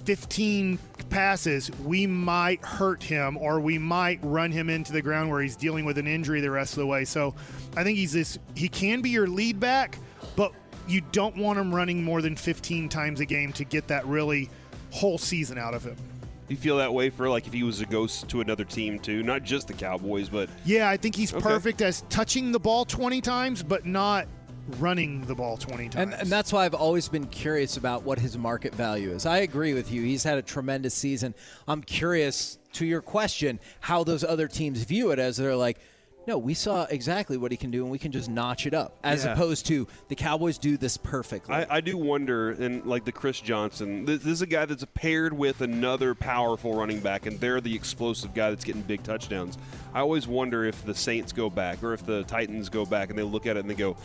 15 0.04 0.78
passes, 1.10 1.70
we 1.84 2.06
might 2.06 2.64
hurt 2.64 3.02
him 3.02 3.36
or 3.36 3.60
we 3.60 3.78
might 3.78 4.18
run 4.22 4.50
him 4.52 4.68
into 4.70 4.92
the 4.92 5.02
ground 5.02 5.30
where 5.30 5.40
he's 5.40 5.56
dealing 5.56 5.84
with 5.84 5.98
an 5.98 6.06
injury 6.06 6.40
the 6.40 6.50
rest 6.50 6.72
of 6.74 6.78
the 6.78 6.86
way. 6.86 7.04
So 7.04 7.34
I 7.76 7.84
think 7.84 7.98
he's 7.98 8.12
this, 8.12 8.38
he 8.54 8.68
can 8.68 9.00
be 9.00 9.10
your 9.10 9.26
lead 9.26 9.58
back, 9.60 9.98
but 10.36 10.52
you 10.86 11.00
don't 11.12 11.36
want 11.36 11.58
him 11.58 11.74
running 11.74 12.02
more 12.02 12.22
than 12.22 12.36
15 12.36 12.88
times 12.88 13.20
a 13.20 13.26
game 13.26 13.52
to 13.54 13.64
get 13.64 13.88
that 13.88 14.06
really 14.06 14.48
whole 14.90 15.18
season 15.18 15.58
out 15.58 15.74
of 15.74 15.84
him. 15.84 15.96
You 16.48 16.56
feel 16.56 16.78
that 16.78 16.92
way 16.94 17.10
for 17.10 17.28
like 17.28 17.46
if 17.46 17.52
he 17.52 17.62
was 17.62 17.82
a 17.82 17.86
ghost 17.86 18.26
to 18.30 18.40
another 18.40 18.64
team 18.64 18.98
too, 18.98 19.22
not 19.22 19.42
just 19.42 19.68
the 19.68 19.74
Cowboys, 19.74 20.30
but 20.30 20.48
Yeah, 20.64 20.88
I 20.88 20.96
think 20.96 21.14
he's 21.14 21.32
Okay. 21.34 21.42
perfect 21.42 21.82
as 21.82 22.04
touching 22.08 22.52
the 22.52 22.58
ball 22.58 22.86
20 22.86 23.20
times, 23.20 23.62
but 23.62 23.84
not 23.84 24.26
running 24.78 25.24
the 25.26 25.34
ball 25.34 25.56
20 25.56 25.88
times. 25.88 25.94
And, 25.96 26.14
and 26.14 26.30
that's 26.30 26.52
why 26.52 26.64
I've 26.64 26.74
always 26.74 27.08
been 27.08 27.26
curious 27.26 27.76
about 27.76 28.02
what 28.02 28.18
his 28.18 28.36
market 28.36 28.74
value 28.74 29.10
is. 29.10 29.26
I 29.26 29.38
agree 29.38 29.74
with 29.74 29.90
you. 29.90 30.02
He's 30.02 30.24
had 30.24 30.38
a 30.38 30.42
tremendous 30.42 30.94
season. 30.94 31.34
I'm 31.66 31.82
curious 31.82 32.58
to 32.74 32.86
your 32.86 33.00
question 33.00 33.58
how 33.80 34.04
those 34.04 34.24
other 34.24 34.48
teams 34.48 34.82
view 34.82 35.10
it 35.10 35.18
as 35.18 35.36
they're 35.36 35.56
like, 35.56 35.78
no, 36.28 36.36
we 36.38 36.52
saw 36.54 36.84
exactly 36.90 37.36
what 37.38 37.50
he 37.50 37.56
can 37.56 37.70
do, 37.70 37.82
and 37.82 37.90
we 37.90 37.98
can 37.98 38.12
just 38.12 38.28
notch 38.28 38.66
it 38.66 38.74
up. 38.74 38.96
As 39.02 39.24
Yeah. 39.24 39.32
opposed 39.32 39.66
to 39.66 39.88
the 40.08 40.14
Cowboys 40.14 40.58
do 40.58 40.76
this 40.76 40.96
perfectly. 40.98 41.54
I, 41.54 41.66
I 41.76 41.80
do 41.80 41.96
wonder, 41.96 42.50
and 42.50 42.84
like 42.84 43.04
the 43.06 43.12
Chris 43.12 43.40
Johnson, 43.40 44.04
this, 44.04 44.18
this 44.22 44.32
is 44.34 44.42
a 44.42 44.46
guy 44.46 44.66
that's 44.66 44.84
paired 44.94 45.32
with 45.32 45.62
another 45.62 46.14
powerful 46.14 46.74
running 46.74 47.00
back, 47.00 47.24
and 47.26 47.40
they're 47.40 47.60
the 47.62 47.74
explosive 47.74 48.34
guy 48.34 48.50
that's 48.50 48.64
getting 48.64 48.82
big 48.82 49.02
touchdowns. 49.02 49.56
I 49.94 50.00
always 50.00 50.28
wonder 50.28 50.66
if 50.66 50.84
the 50.84 50.94
Saints 50.94 51.32
go 51.32 51.48
back 51.48 51.82
or 51.82 51.94
if 51.94 52.04
the 52.04 52.22
Titans 52.24 52.68
go 52.68 52.84
back 52.84 53.08
and 53.08 53.18
they 53.18 53.22
look 53.22 53.46
at 53.46 53.56
it 53.56 53.60
and 53.60 53.70
they 53.70 53.74
go, 53.74 53.96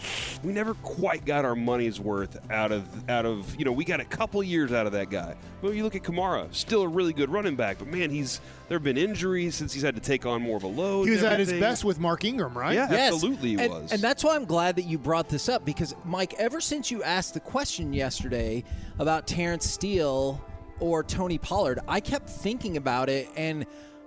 "We 0.44 0.54
never 0.54 0.76
quite 0.76 1.26
got 1.26 1.44
our 1.44 1.56
money's 1.56 2.00
worth 2.00 2.40
out 2.50 2.72
of 2.72 3.10
out 3.10 3.26
of 3.26 3.54
you 3.60 3.66
know 3.66 3.74
we 3.74 3.84
got 3.84 4.00
a 4.00 4.06
couple 4.06 4.42
years 4.42 4.72
out 4.72 4.88
of 4.88 4.94
that 4.94 5.10
guy." 5.10 5.36
But 5.62 5.76
you 5.76 5.84
look 5.84 5.96
at 5.96 6.04
Kamara, 6.04 6.54
still 6.56 6.84
a 6.84 6.88
really 6.88 7.12
good 7.12 7.30
running 7.30 7.56
back, 7.58 7.80
but 7.80 7.90
man, 7.90 8.10
he's 8.10 8.40
there 8.68 8.78
have 8.78 8.84
been 8.84 8.98
injuries 8.98 9.56
since 9.56 9.74
he's 9.74 9.84
had 9.84 9.96
to 9.96 10.02
take 10.02 10.26
on 10.26 10.42
more 10.42 10.58
of 10.58 10.64
a 10.64 10.68
load. 10.68 11.06
he 11.06 11.12
was 11.12 11.24
at 11.24 11.40
his 11.40 11.52
best 11.54 11.84
with 11.84 12.00
Mark 12.00 12.24
Ingram, 12.24 12.58
right? 12.58 12.74
Yeah. 12.74 12.88
Yes. 12.90 13.14
Absolutely 13.14 13.50
he 13.50 13.60
and, 13.60 13.72
was. 13.74 13.92
And 13.92 14.02
that's 14.02 14.24
why 14.24 14.36
I'm 14.36 14.46
glad 14.46 14.76
that 14.78 14.84
you 14.84 14.98
brought 14.98 15.30
this 15.30 15.50
up 15.50 15.66
because, 15.66 15.96
Mike, 16.06 16.34
ever 16.38 16.62
since 16.62 16.90
you 16.90 17.04
asked 17.04 17.34
the 17.34 17.40
question 17.40 17.94
yesterday 17.94 18.64
about 19.00 19.28
Terence 19.28 19.70
Steele 19.70 20.44
or 20.80 21.04
Tony 21.04 21.38
Pollard, 21.38 21.80
I 21.88 22.00
kept 22.00 22.30
thinking 22.30 22.78
about 22.78 23.10
it 23.10 23.30
and 23.36 23.66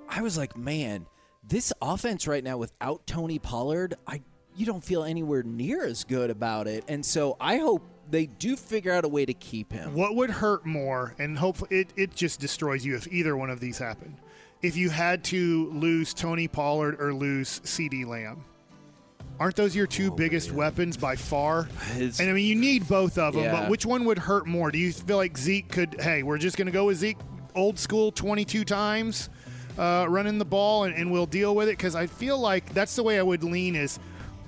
I 0.09 0.23
was 0.23 0.39
like, 0.39 0.57
man, 0.57 1.07
this 1.49 1.73
offense 1.81 2.27
right 2.27 2.43
now 2.43 2.57
without 2.57 3.07
Tony 3.07 3.39
Pollard, 3.39 3.95
I 4.07 4.23
you 4.57 4.65
don't 4.65 4.83
feel 4.83 5.05
anywhere 5.05 5.43
near 5.43 5.85
as 5.85 6.05
good 6.05 6.31
about 6.31 6.67
it. 6.67 6.85
And 6.89 7.05
so 7.05 7.37
I 7.39 7.59
hope 7.59 7.83
they 8.11 8.27
do 8.27 8.57
figure 8.57 8.93
out 8.93 9.05
a 9.05 9.09
way 9.09 9.27
to 9.27 9.35
keep 9.35 9.73
him. 9.73 9.95
What 9.95 10.15
would 10.15 10.31
hurt 10.31 10.65
more, 10.65 11.15
and 11.19 11.37
hopefully 11.37 11.81
it, 11.81 11.89
it 11.97 12.15
just 12.15 12.41
destroys 12.41 12.85
you 12.85 12.97
if 12.97 13.07
either 13.13 13.37
one 13.37 13.51
of 13.51 13.61
these 13.61 13.79
happened? 13.79 14.17
If 14.63 14.77
you 14.77 14.91
had 14.91 15.23
to 15.25 15.71
lose 15.73 16.15
Tony 16.15 16.49
Pollard 16.49 17.01
or 17.01 17.13
lose 17.15 17.61
CeeDee 17.61 18.07
Lamb. 18.07 18.45
Aren't 19.39 19.57
those 19.57 19.77
your 19.77 19.87
two 19.87 20.11
biggest 20.11 20.51
weapons 20.51 20.97
by 20.97 21.15
far? 21.15 21.69
It's- 21.97 22.21
and 22.21 22.31
I 22.31 22.33
mean, 22.33 22.47
you 22.47 22.55
need 22.55 22.89
both 22.89 23.19
of 23.19 23.35
them, 23.35 23.45
Yeah. 23.45 23.53
but 23.61 23.71
which 23.71 23.85
one 23.85 24.07
would 24.07 24.19
hurt 24.19 24.47
more? 24.47 24.71
Do 24.71 24.79
you 24.79 24.93
feel 24.93 25.19
like 25.19 25.37
Zeke 25.37 25.69
could, 25.69 26.01
hey, 26.01 26.23
we're 26.23 26.39
just 26.39 26.57
going 26.57 26.67
to 26.67 26.73
go 26.73 26.87
with 26.87 26.97
Zeke 26.97 27.19
old 27.55 27.79
school 27.79 28.11
22 28.11 28.65
times, 28.65 29.29
uh, 29.79 30.07
running 30.09 30.39
the 30.39 30.45
ball, 30.47 30.85
and, 30.85 30.95
and 30.95 31.13
we'll 31.13 31.27
deal 31.27 31.55
with 31.55 31.69
it? 31.69 31.73
Because 31.77 31.95
I 31.95 32.07
feel 32.07 32.39
like 32.39 32.73
that's 32.73 32.97
the 32.97 33.03
way 33.03 33.19
I 33.19 33.23
would 33.23 33.45
lean 33.45 33.77
is 33.77 33.99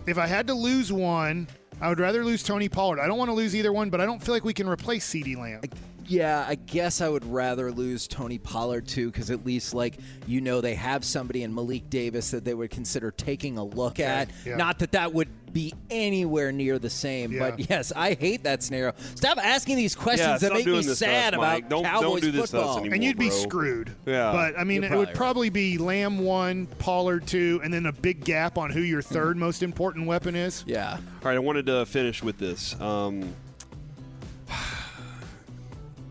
if 0.06 0.16
I 0.16 0.26
had 0.26 0.46
to 0.46 0.54
lose 0.54 0.90
one, 0.90 1.48
I 1.82 1.90
would 1.90 2.00
rather 2.00 2.24
lose 2.24 2.42
Tony 2.42 2.70
Pollard. 2.70 2.98
I 2.98 3.06
don't 3.06 3.18
want 3.18 3.28
to 3.28 3.34
lose 3.34 3.54
either 3.54 3.74
one, 3.74 3.90
but 3.90 4.00
I 4.00 4.06
don't 4.06 4.22
feel 4.22 4.34
like 4.34 4.44
we 4.44 4.54
can 4.54 4.66
replace 4.68 5.06
CeeDee 5.06 5.36
Lamb. 5.36 5.60
Yeah, 6.08 6.44
I 6.48 6.54
guess 6.54 7.00
I 7.00 7.08
would 7.08 7.24
rather 7.24 7.70
lose 7.70 8.08
Tony 8.08 8.38
Pollard 8.38 8.88
too, 8.88 9.10
because 9.10 9.30
at 9.30 9.44
least 9.44 9.74
like 9.74 9.98
you 10.26 10.40
know 10.40 10.60
they 10.60 10.74
have 10.74 11.04
somebody 11.04 11.42
in 11.42 11.54
Malik 11.54 11.88
Davis 11.90 12.30
that 12.32 12.44
they 12.44 12.54
would 12.54 12.70
consider 12.70 13.10
taking 13.10 13.58
a 13.58 13.64
look 13.64 14.00
at. 14.00 14.30
yeah. 14.44 14.56
Not 14.56 14.78
that 14.80 14.92
that 14.92 15.12
would 15.12 15.28
be 15.52 15.72
anywhere 15.90 16.52
near 16.52 16.78
the 16.78 16.90
same, 16.90 17.32
Yeah. 17.32 17.50
but 17.50 17.70
yes, 17.70 17.90
I 17.94 18.14
hate 18.14 18.44
that 18.44 18.62
scenario. 18.62 18.92
Stop 19.14 19.38
asking 19.38 19.76
these 19.76 19.94
questions 19.94 20.42
Yeah, 20.42 20.48
that 20.48 20.52
make 20.52 20.66
me 20.66 20.72
doing 20.72 20.86
this 20.86 20.86
to 20.86 20.92
us, 20.92 20.98
sad 21.10 21.34
about 21.34 21.68
Don't- 21.68 21.82
don't 21.82 21.84
Cowboys 21.84 22.20
do 22.22 22.30
this 22.32 22.50
football. 22.50 22.78
anymore. 22.78 22.94
and 22.94 23.04
you'd 23.04 23.18
be 23.18 23.28
bro. 23.28 23.36
screwed. 23.38 23.92
Yeah. 24.06 24.32
But 24.32 24.58
I 24.58 24.64
mean, 24.64 24.82
You're 24.82 24.92
it 24.92 24.96
would 24.96 25.14
probably 25.14 25.48
probably 25.48 25.50
be 25.50 25.78
Lamb 25.78 26.18
one, 26.18 26.66
Pollard 26.78 27.26
two, 27.26 27.60
and 27.64 27.72
then 27.72 27.84
a 27.86 27.92
big 27.92 28.24
gap 28.24 28.56
on 28.58 28.70
who 28.70 28.80
your 28.80 29.02
third 29.02 29.36
most 29.36 29.62
important 29.62 30.06
weapon 30.06 30.34
is. 30.34 30.64
Yeah. 30.66 30.92
All 30.94 31.00
right, 31.24 31.36
I 31.36 31.38
wanted 31.38 31.66
to 31.66 31.84
finish 31.86 32.22
with 32.22 32.38
this. 32.38 32.78
Um, 32.80 33.34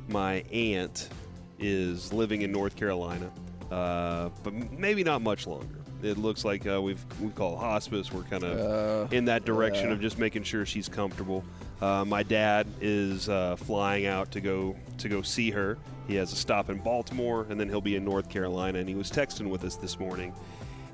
my 0.09 0.43
aunt 0.51 1.09
is 1.59 2.13
living 2.13 2.41
in 2.41 2.51
North 2.51 2.75
Carolina, 2.75 3.31
uh, 3.71 4.29
but 4.43 4.53
maybe 4.71 5.03
not 5.03 5.21
much 5.21 5.47
longer. 5.47 5.75
It 6.03 6.17
looks 6.17 6.45
like 6.45 6.67
uh, 6.67 6.79
we've 6.81 7.03
we 7.19 7.29
call 7.31 7.57
hospice. 7.57 8.13
We're 8.13 8.21
kind 8.23 8.43
of 8.43 9.11
in 9.11 9.25
that 9.25 9.45
direction 9.45 9.91
of 9.91 9.99
just 9.99 10.19
making 10.19 10.43
sure 10.43 10.65
she's 10.65 10.87
comfortable. 10.87 11.43
Uh, 11.81 12.05
my 12.05 12.21
dad 12.23 12.67
is 12.81 13.29
uh, 13.29 13.55
flying 13.55 14.05
out 14.05 14.31
to 14.31 14.41
go 14.41 14.75
to 14.99 15.09
go 15.09 15.21
see 15.23 15.49
her. 15.51 15.77
He 16.07 16.15
has 16.15 16.31
a 16.31 16.35
stop 16.35 16.69
in 16.69 16.77
Baltimore, 16.77 17.47
and 17.49 17.59
then 17.59 17.67
he'll 17.67 17.81
be 17.81 17.95
in 17.95 18.05
North 18.05 18.29
Carolina. 18.29 18.77
And 18.79 18.87
he 18.87 18.95
was 18.95 19.11
texting 19.11 19.49
with 19.49 19.63
us 19.63 19.75
this 19.75 19.99
morning, 19.99 20.33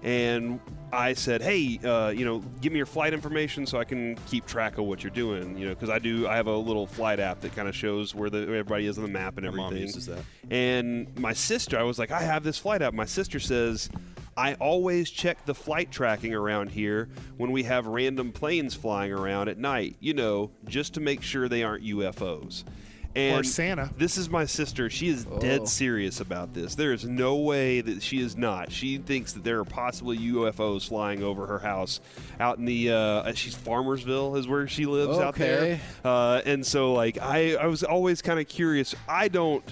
and 0.03 0.59
I 0.91 1.13
said, 1.13 1.41
"Hey, 1.41 1.79
uh, 1.83 2.09
you 2.09 2.25
know, 2.25 2.39
give 2.61 2.71
me 2.71 2.77
your 2.77 2.85
flight 2.85 3.13
information 3.13 3.65
so 3.65 3.79
I 3.79 3.83
can 3.83 4.15
keep 4.27 4.45
track 4.45 4.77
of 4.77 4.85
what 4.85 5.03
you're 5.03 5.11
doing. 5.11 5.57
You 5.57 5.67
know, 5.67 5.73
because 5.73 5.89
I 5.89 5.97
do. 5.99 6.27
I 6.27 6.35
have 6.35 6.47
a 6.47 6.55
little 6.55 6.85
flight 6.85 7.19
app 7.19 7.39
that 7.41 7.55
kind 7.55 7.67
of 7.67 7.75
shows 7.75 8.13
where 8.13 8.29
the 8.29 8.39
where 8.45 8.57
everybody 8.57 8.85
is 8.85 8.97
on 8.97 9.03
the 9.03 9.09
map 9.09 9.37
and 9.37 9.45
My 9.47 9.51
mom 9.53 9.65
everything. 9.67 9.87
uses 9.87 10.05
that. 10.07 10.19
And 10.51 11.17
my 11.17 11.33
sister, 11.33 11.79
I 11.79 11.83
was 11.83 11.97
like, 11.97 12.11
I 12.11 12.21
have 12.21 12.43
this 12.43 12.57
flight 12.57 12.81
app. 12.81 12.93
My 12.93 13.05
sister 13.05 13.39
says, 13.39 13.89
I 14.35 14.55
always 14.55 15.09
check 15.09 15.45
the 15.45 15.55
flight 15.55 15.89
tracking 15.91 16.33
around 16.33 16.69
here 16.71 17.09
when 17.37 17.51
we 17.51 17.63
have 17.63 17.87
random 17.87 18.31
planes 18.31 18.73
flying 18.75 19.11
around 19.13 19.47
at 19.47 19.57
night. 19.57 19.95
You 19.99 20.13
know, 20.13 20.51
just 20.67 20.93
to 20.95 20.99
make 20.99 21.21
sure 21.21 21.47
they 21.47 21.63
aren't 21.63 21.85
UFOs. 21.85 22.63
And 23.15 23.39
Or 23.41 23.43
Santa. 23.43 23.91
This 23.95 24.17
is 24.17 24.29
my 24.29 24.45
sister. 24.45 24.89
She 24.89 25.07
is 25.09 25.25
dead 25.39 25.67
serious 25.67 26.19
about 26.19 26.53
this. 26.53 26.73
There 26.75 26.93
is 26.93 27.05
no 27.05 27.35
way 27.35 27.81
that 27.81 28.01
she 28.01 28.19
is 28.19 28.35
not. 28.35 28.71
She 28.71 28.97
thinks 28.97 29.33
that 29.33 29.43
there 29.43 29.59
are 29.59 29.65
possibly 29.65 30.17
UFOs 30.17 30.87
flying 30.87 31.21
over 31.21 31.45
her 31.45 31.59
house 31.59 31.99
out 32.39 32.57
in 32.57 32.65
the. 32.65 32.91
Uh, 32.91 33.33
she's 33.33 33.55
Farmersville 33.55 34.37
is 34.37 34.47
where 34.47 34.67
she 34.67 34.85
lives 34.87 35.19
out 35.19 35.35
there. 35.35 35.59
Okay. 35.59 35.79
Uh, 36.03 36.41
and 36.45 36.65
so, 36.65 36.93
like, 36.93 37.19
I, 37.21 37.53
I 37.55 37.67
was 37.67 37.83
always 37.83 38.21
kind 38.23 38.39
of 38.39 38.47
curious. 38.47 38.95
I 39.07 39.27
don't. 39.27 39.63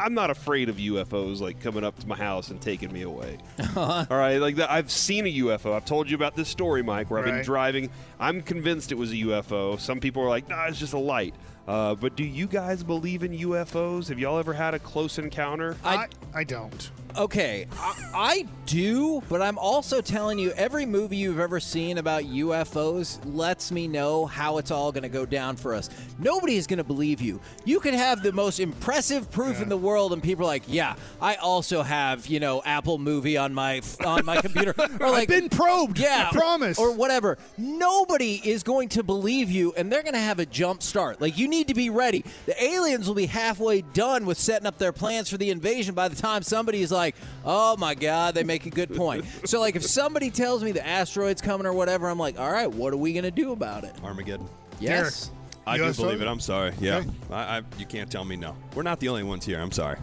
I'm 0.00 0.14
not 0.14 0.30
afraid 0.30 0.68
of 0.68 0.76
UFOs 0.76 1.40
like 1.40 1.60
coming 1.60 1.82
up 1.82 1.98
to 1.98 2.06
my 2.06 2.16
house 2.16 2.50
and 2.50 2.60
taking 2.60 2.92
me 2.92 3.02
away. 3.02 3.38
All 3.76 4.06
right, 4.10 4.36
like 4.36 4.56
that. 4.56 4.70
I've 4.70 4.90
seen 4.92 5.26
a 5.26 5.32
UFO. 5.38 5.74
I've 5.74 5.84
told 5.86 6.08
you 6.08 6.14
about 6.14 6.36
this 6.36 6.48
story, 6.48 6.82
Mike, 6.82 7.10
where 7.10 7.18
I've 7.18 7.24
been 7.24 7.42
driving. 7.42 7.90
I'm 8.20 8.42
convinced 8.42 8.92
it 8.92 8.98
was 8.98 9.10
a 9.10 9.16
UFO. 9.16 9.80
Some 9.80 9.98
people 9.98 10.22
are 10.22 10.28
like, 10.28 10.48
Nah, 10.48 10.66
it's 10.66 10.78
just 10.78 10.92
a 10.92 10.98
light. 10.98 11.34
Uh, 11.68 11.94
but 11.94 12.16
do 12.16 12.24
you 12.24 12.46
guys 12.46 12.82
believe 12.82 13.22
in 13.22 13.32
UFOs? 13.32 14.08
Have 14.08 14.18
y'all 14.18 14.38
ever 14.38 14.54
had 14.54 14.72
a 14.72 14.78
close 14.78 15.18
encounter? 15.18 15.76
I, 15.84 16.08
I 16.34 16.42
don't. 16.42 16.90
Okay, 17.18 17.66
I, 17.76 17.94
I 18.14 18.46
do, 18.66 19.22
but 19.28 19.42
I'm 19.42 19.58
also 19.58 20.00
telling 20.00 20.38
you, 20.38 20.52
every 20.52 20.86
movie 20.86 21.16
you've 21.16 21.40
ever 21.40 21.58
seen 21.58 21.98
about 21.98 22.22
UFOs 22.22 23.18
lets 23.24 23.72
me 23.72 23.88
know 23.88 24.24
how 24.26 24.58
it's 24.58 24.70
all 24.70 24.92
going 24.92 25.02
to 25.02 25.08
go 25.08 25.26
down 25.26 25.56
for 25.56 25.74
us. 25.74 25.90
Nobody 26.20 26.56
is 26.56 26.66
going 26.68 26.76
to 26.76 26.84
believe 26.84 27.20
you. 27.20 27.40
You 27.64 27.80
could 27.80 27.94
have 27.94 28.22
the 28.22 28.30
most 28.30 28.60
impressive 28.60 29.30
proof 29.32 29.60
in 29.60 29.68
the 29.68 29.76
world, 29.76 30.12
and 30.12 30.22
people 30.22 30.44
are 30.44 30.48
like, 30.48 30.62
"Yeah, 30.68 30.94
I 31.20 31.36
also 31.36 31.82
have, 31.82 32.26
you 32.28 32.38
know, 32.38 32.62
Apple 32.64 32.98
Movie 32.98 33.36
on 33.36 33.52
my 33.52 33.80
on 34.04 34.24
my 34.24 34.36
computer," 34.40 34.74
or 35.00 35.10
like, 35.10 35.28
been 35.28 35.48
probed, 35.48 35.98
Yeah, 35.98 36.28
I 36.30 36.36
promise. 36.36 36.78
or 36.78 36.92
whatever. 36.92 37.38
Nobody 37.56 38.34
is 38.48 38.62
going 38.62 38.90
to 38.90 39.02
believe 39.02 39.50
you, 39.50 39.72
and 39.76 39.90
they're 39.90 40.02
going 40.02 40.14
to 40.14 40.20
have 40.20 40.38
a 40.38 40.46
jump 40.46 40.82
start. 40.82 41.20
Like, 41.20 41.36
you 41.36 41.48
need 41.48 41.66
to 41.68 41.74
be 41.74 41.90
ready. 41.90 42.24
The 42.46 42.62
aliens 42.62 43.08
will 43.08 43.14
be 43.16 43.26
halfway 43.26 43.80
done 43.80 44.24
with 44.26 44.38
setting 44.38 44.66
up 44.66 44.78
their 44.78 44.92
plans 44.92 45.28
for 45.30 45.36
the 45.36 45.50
invasion 45.50 45.94
by 45.94 46.08
the 46.08 46.16
time 46.16 46.42
somebody 46.42 46.82
is 46.82 46.92
like, 46.92 47.07
oh 47.44 47.76
my 47.76 47.94
God, 47.94 48.34
they 48.34 48.44
make 48.44 48.66
a 48.66 48.70
good 48.70 48.94
point. 48.94 49.24
so, 49.44 49.60
like, 49.60 49.76
if 49.76 49.84
somebody 49.84 50.30
tells 50.30 50.62
me 50.62 50.72
the 50.72 50.86
asteroid's 50.86 51.40
coming 51.40 51.66
or 51.66 51.72
whatever, 51.72 52.08
I'm 52.08 52.18
like, 52.18 52.38
all 52.38 52.50
right, 52.50 52.70
what 52.70 52.92
are 52.92 52.96
we 52.98 53.12
going 53.12 53.24
to 53.24 53.30
do 53.30 53.52
about 53.52 53.84
it? 53.84 53.94
Armageddon. 54.02 54.48
Yes. 54.80 55.30
I 55.66 55.76
do 55.76 55.84
UFO? 55.84 55.96
believe 55.96 56.22
it. 56.22 56.28
I'm 56.28 56.40
sorry. 56.40 56.72
Yeah, 56.80 56.98
Okay. 56.98 57.10
I, 57.30 57.58
I, 57.58 57.62
you 57.78 57.84
can't 57.86 58.10
tell 58.10 58.24
me 58.24 58.36
no. 58.36 58.56
We're 58.74 58.82
not 58.82 59.00
the 59.00 59.08
only 59.08 59.22
ones 59.22 59.44
here. 59.44 59.60
I'm 59.60 59.72
sorry. 59.72 59.98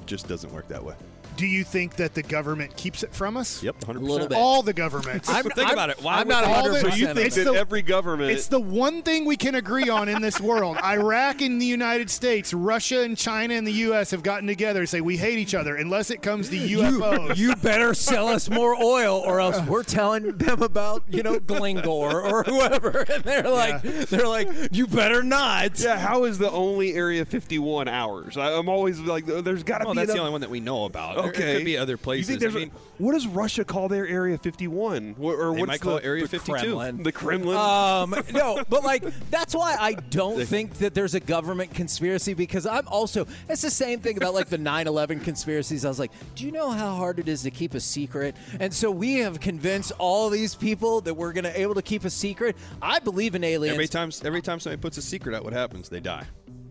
It 0.00 0.06
just 0.06 0.28
doesn't 0.28 0.52
work 0.52 0.66
that 0.68 0.82
way. 0.82 0.94
Do 1.40 1.46
you 1.46 1.64
think 1.64 1.96
that 1.96 2.12
the 2.12 2.22
government 2.22 2.76
keeps 2.76 3.02
it 3.02 3.14
from 3.14 3.38
us? 3.38 3.62
Yep, 3.62 3.76
100. 3.86 4.02
A 4.02 4.04
little 4.12 4.28
bit. 4.28 4.36
All 4.36 4.62
the 4.62 4.74
governments. 4.74 5.26
I'm, 5.30 5.44
think 5.44 5.58
I'm- 5.60 5.72
about 5.72 5.88
it. 5.88 6.02
Why 6.02 6.16
I'm 6.20 6.28
not 6.28 6.44
they- 6.44 6.52
All 6.52 6.64
the- 6.64 6.78
100% 6.80 6.80
So 6.90 6.96
you 6.96 7.06
think 7.06 7.18
It's 7.28 7.36
that. 7.36 7.44
the- 7.46 7.54
every 7.54 7.80
government. 7.80 8.30
It's 8.32 8.46
the 8.48 8.60
one 8.60 9.00
thing 9.02 9.24
we 9.24 9.38
can 9.38 9.54
agree 9.54 9.88
on 9.88 10.10
in 10.10 10.20
this 10.20 10.38
world. 10.38 10.76
Iraq 10.84 11.40
and 11.40 11.58
the 11.58 11.64
United 11.64 12.10
States, 12.10 12.52
Russia 12.52 13.00
and 13.02 13.16
China 13.16 13.54
and 13.54 13.66
the 13.66 13.72
U.S. 13.72 14.10
have 14.10 14.22
gotten 14.22 14.46
together 14.46 14.80
and 14.80 14.88
say 14.88 15.00
we 15.00 15.16
hate 15.16 15.38
each 15.38 15.54
other 15.54 15.76
unless 15.76 16.10
it 16.10 16.20
comes 16.20 16.50
to 16.50 16.56
UFOs. 16.58 17.38
You 17.38 17.56
better 17.56 17.94
sell 17.94 18.28
us 18.28 18.50
more 18.50 18.74
oil, 18.76 19.22
or 19.24 19.40
else 19.40 19.58
we're 19.66 19.82
telling 19.82 20.36
them 20.36 20.60
about 20.62 21.02
you 21.08 21.22
know 21.22 21.38
Glengore 21.40 22.22
or 22.30 22.42
whoever, 22.44 23.00
and 23.10 23.24
they're 23.24 23.48
like, 23.48 23.80
they're 23.82 24.28
like, 24.28 24.48
you 24.72 24.86
better 24.86 25.22
not. 25.22 25.80
yeah, 25.80 25.98
how 25.98 26.24
is 26.24 26.36
the 26.36 26.50
only 26.50 26.92
Area 26.92 27.24
51 27.24 27.88
ours? 27.88 28.36
I, 28.36 28.52
I'm 28.52 28.68
always 28.68 29.00
like, 29.00 29.24
there's 29.24 29.62
got 29.62 29.78
to 29.78 29.84
Well, 29.86 29.94
be 29.94 30.00
that's 30.00 30.08
the 30.08 30.12
another- 30.14 30.20
only 30.20 30.32
one 30.32 30.40
that 30.42 30.50
we 30.50 30.60
know 30.60 30.84
about. 30.84 31.16
There- 31.16 31.29
Okay. 31.30 31.44
There 31.44 31.56
could 31.56 31.64
be 31.64 31.76
other 31.76 31.92
You 31.92 31.96
places. 31.98 32.26
think 32.28 32.40
there's 32.40 32.54
I 32.54 32.58
a- 32.58 32.60
mean, 32.62 32.70
what 32.98 33.12
does 33.12 33.26
Russia 33.26 33.64
call 33.64 33.88
their 33.88 34.06
Area 34.06 34.36
51? 34.38 35.14
What, 35.16 35.32
or 35.36 35.54
they 35.54 35.60
what's 35.60 35.66
might 35.68 35.80
call 35.80 35.94
the, 35.94 36.00
it 36.02 36.04
Area 36.04 36.22
the 36.24 36.28
52. 36.28 36.52
Kremlin. 36.52 37.02
the 37.02 37.12
Kremlin? 37.12 37.56
Um, 37.56 38.14
no, 38.32 38.62
but 38.68 38.84
like 38.84 39.02
that's 39.30 39.54
why 39.54 39.76
I 39.80 39.94
don't 39.94 40.44
think 40.44 40.74
that 40.78 40.94
there's 40.94 41.14
a 41.14 41.20
government 41.20 41.74
conspiracy 41.74 42.34
because 42.34 42.66
I'm 42.66 42.86
also 42.88 43.26
it's 43.48 43.62
the 43.62 43.70
same 43.70 44.00
thing 44.00 44.16
about 44.16 44.34
like 44.34 44.48
the 44.48 44.58
9/11 44.70 45.24
conspiracies. 45.24 45.84
I 45.84 45.88
was 45.88 45.98
like, 45.98 46.12
do 46.34 46.44
you 46.44 46.52
know 46.52 46.70
how 46.70 46.94
hard 46.94 47.18
it 47.18 47.28
is 47.28 47.42
to 47.44 47.50
keep 47.50 47.74
a 47.74 47.80
secret? 47.80 48.36
And 48.58 48.72
so 48.72 48.90
we 48.90 49.14
have 49.20 49.40
convinced 49.40 49.92
all 49.98 50.28
these 50.30 50.54
people 50.54 51.00
that 51.02 51.14
we're 51.14 51.32
gonna 51.32 51.52
able 51.54 51.74
to 51.74 51.82
keep 51.82 52.04
a 52.04 52.10
secret. 52.10 52.56
I 52.82 52.98
believe 52.98 53.34
in 53.34 53.44
aliens. 53.44 53.74
Every 53.74 53.88
time, 53.88 54.10
every 54.24 54.42
time 54.42 54.60
somebody 54.60 54.80
puts 54.80 54.98
a 54.98 55.02
secret 55.02 55.34
out, 55.34 55.44
what 55.44 55.52
happens? 55.52 55.88
They 55.88 56.00
die. 56.00 56.26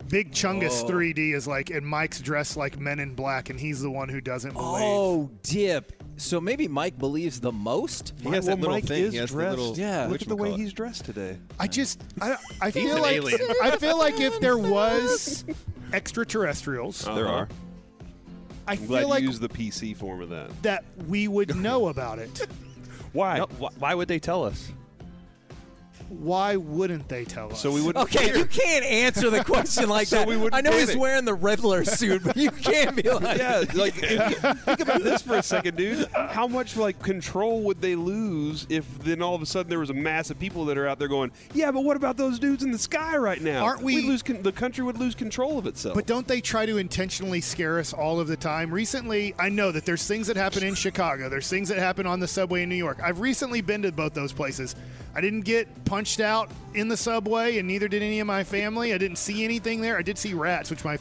Big 0.10 0.32
Chungus 0.32 0.84
Oh. 0.84 0.88
3D 0.88 1.34
is 1.34 1.48
like, 1.48 1.70
and 1.70 1.86
Mike's 1.86 2.20
dressed 2.20 2.58
like 2.58 2.80
Men 2.80 3.00
in 3.00 3.14
Black, 3.16 3.50
and 3.50 3.60
he's 3.60 3.82
the 3.82 3.92
one 3.92 4.10
who 4.10 4.20
doesn't 4.20 4.54
believe. 4.54 4.84
Oh, 4.84 5.30
dip. 5.44 5.94
So 6.18 6.42
maybe 6.42 6.68
Mike 6.68 6.98
believes 6.98 7.40
the 7.40 7.52
most. 7.52 8.14
He 8.22 8.30
has 8.32 8.46
well, 8.48 8.56
that 8.56 8.62
little 8.62 8.76
Mike 8.76 8.86
thing. 8.86 9.04
is 9.06 9.14
He 9.14 9.20
has 9.20 9.30
the 9.30 9.36
dressed. 9.38 9.58
little. 9.58 9.78
Yeah. 9.78 10.08
Look 10.08 10.22
at 10.22 10.28
the 10.28 10.36
way 10.36 10.52
he's 10.52 10.74
dressed 10.74 11.06
today. 11.06 11.38
I 11.60 11.68
just, 11.68 12.02
I, 12.20 12.36
I 12.60 12.72
feel 12.72 13.00
like, 13.00 13.14
alien. 13.16 13.40
I 13.64 13.78
feel 13.78 13.98
like 13.98 14.20
if 14.20 14.40
there 14.42 14.58
was 14.58 15.46
extraterrestrials, 15.94 17.02
There 17.06 17.28
Uh-huh. 17.28 17.34
are. 17.36 17.48
I 18.68 18.74
I'm 18.74 18.78
feel 18.80 18.88
glad 18.88 19.06
like 19.08 19.22
you 19.22 19.28
used 19.30 19.42
the 19.42 19.50
PC 19.50 19.96
form 19.96 20.22
of 20.22 20.30
that. 20.30 20.50
that 20.64 20.84
we 21.08 21.28
would 21.28 21.56
know 21.56 21.88
about 21.94 22.20
it. 22.20 22.48
Why? 23.14 23.38
No, 23.40 23.46
wh- 23.46 23.82
why 23.82 23.96
would 23.96 24.08
they 24.08 24.20
tell 24.20 24.44
us? 24.44 24.72
Why 26.10 26.56
wouldn't 26.56 27.08
they 27.08 27.24
tell 27.24 27.52
us? 27.52 27.60
So 27.62 27.72
we 27.72 27.82
wouldn't. 27.82 28.04
Okay, 28.06 28.36
you 28.38 28.46
can't 28.46 28.84
answer 28.84 29.30
the 29.30 29.44
question 29.44 29.88
like 29.88 30.08
So 30.08 30.18
that. 30.18 30.28
we 30.28 30.36
wouldn't 30.38 30.56
I 30.56 30.62
know 30.62 30.72
he's 30.76 30.88
panic. 30.88 31.02
wearing 31.02 31.26
the 31.26 31.36
Riddler 31.36 31.86
suit, 31.86 32.24
but 32.24 32.36
you 32.36 32.50
can't 32.52 32.96
be 32.96 33.04
like, 33.10 33.38
Yeah, 33.38 33.64
like 33.76 33.94
if 34.02 34.12
you 34.44 34.54
think 34.54 34.80
about 34.80 35.04
this 35.04 35.22
for 35.22 35.36
a 35.36 35.44
second, 35.44 35.78
dude. 35.78 36.08
How 36.14 36.48
much 36.48 36.76
like 36.76 37.00
control 37.02 37.62
would 37.64 37.80
they 37.82 37.96
lose 37.96 38.66
if 38.70 38.86
then 39.00 39.22
all 39.22 39.36
of 39.36 39.42
a 39.42 39.46
sudden 39.46 39.70
there 39.70 39.80
was 39.80 39.92
a 39.92 39.94
mass 39.94 40.30
of 40.32 40.40
people 40.40 40.66
that 40.66 40.78
are 40.78 40.88
out 40.88 40.98
there 41.00 41.08
going, 41.08 41.32
"Yeah, 41.54 41.72
but 41.72 41.84
what 41.84 41.96
about 41.96 42.18
those 42.18 42.40
dudes 42.40 42.64
in 42.64 42.72
the 42.72 42.80
sky 42.80 43.16
right 43.18 43.42
now? 43.42 43.64
Aren't 43.64 43.84
we- 43.84 43.96
We'd 43.96 44.06
lose 44.06 44.24
con- 44.24 44.42
the 44.42 44.52
country 44.52 44.84
would 44.84 44.98
lose 44.98 45.14
control 45.16 45.58
of 45.60 45.68
itself." 45.68 45.94
But 45.96 46.08
don't 46.08 46.28
they 46.28 46.42
try 46.42 46.66
to 46.66 46.78
intentionally 46.78 47.42
scare 47.42 47.78
us 47.80 47.94
all 47.94 48.20
of 48.20 48.28
the 48.28 48.38
time? 48.38 48.72
Recently, 48.74 49.36
I 49.38 49.50
know 49.50 49.72
that 49.72 49.86
there's 49.86 50.06
things 50.08 50.26
that 50.28 50.38
happen 50.38 50.64
in 50.64 50.74
Chicago. 50.74 51.30
There's 51.30 51.50
things 51.50 51.70
that 51.70 51.78
happen 51.78 52.08
on 52.08 52.20
the 52.20 52.28
subway 52.28 52.64
in 52.64 52.70
New 52.70 52.76
York. 52.76 52.98
I've 53.04 53.20
recently 53.20 53.62
been 53.62 53.84
to 53.84 53.92
both 53.92 54.14
those 54.16 54.34
places. 54.34 54.76
I 55.16 55.22
didn't 55.22 55.42
get 55.42 55.86
punched 56.00 56.22
out 56.22 56.50
in 56.76 56.88
the 56.88 56.96
subway, 56.96 57.58
and 57.58 57.68
neither 57.68 57.90
did 57.90 58.02
any 58.02 58.22
of 58.22 58.28
my 58.28 58.42
family. 58.42 58.94
I 58.94 58.98
didn't 58.98 59.18
see 59.18 59.44
anything 59.44 59.82
there. 59.82 59.98
I 59.98 60.02
did 60.02 60.18
see 60.18 60.34
rats, 60.34 60.70
which 60.70 60.86
my 60.86 60.98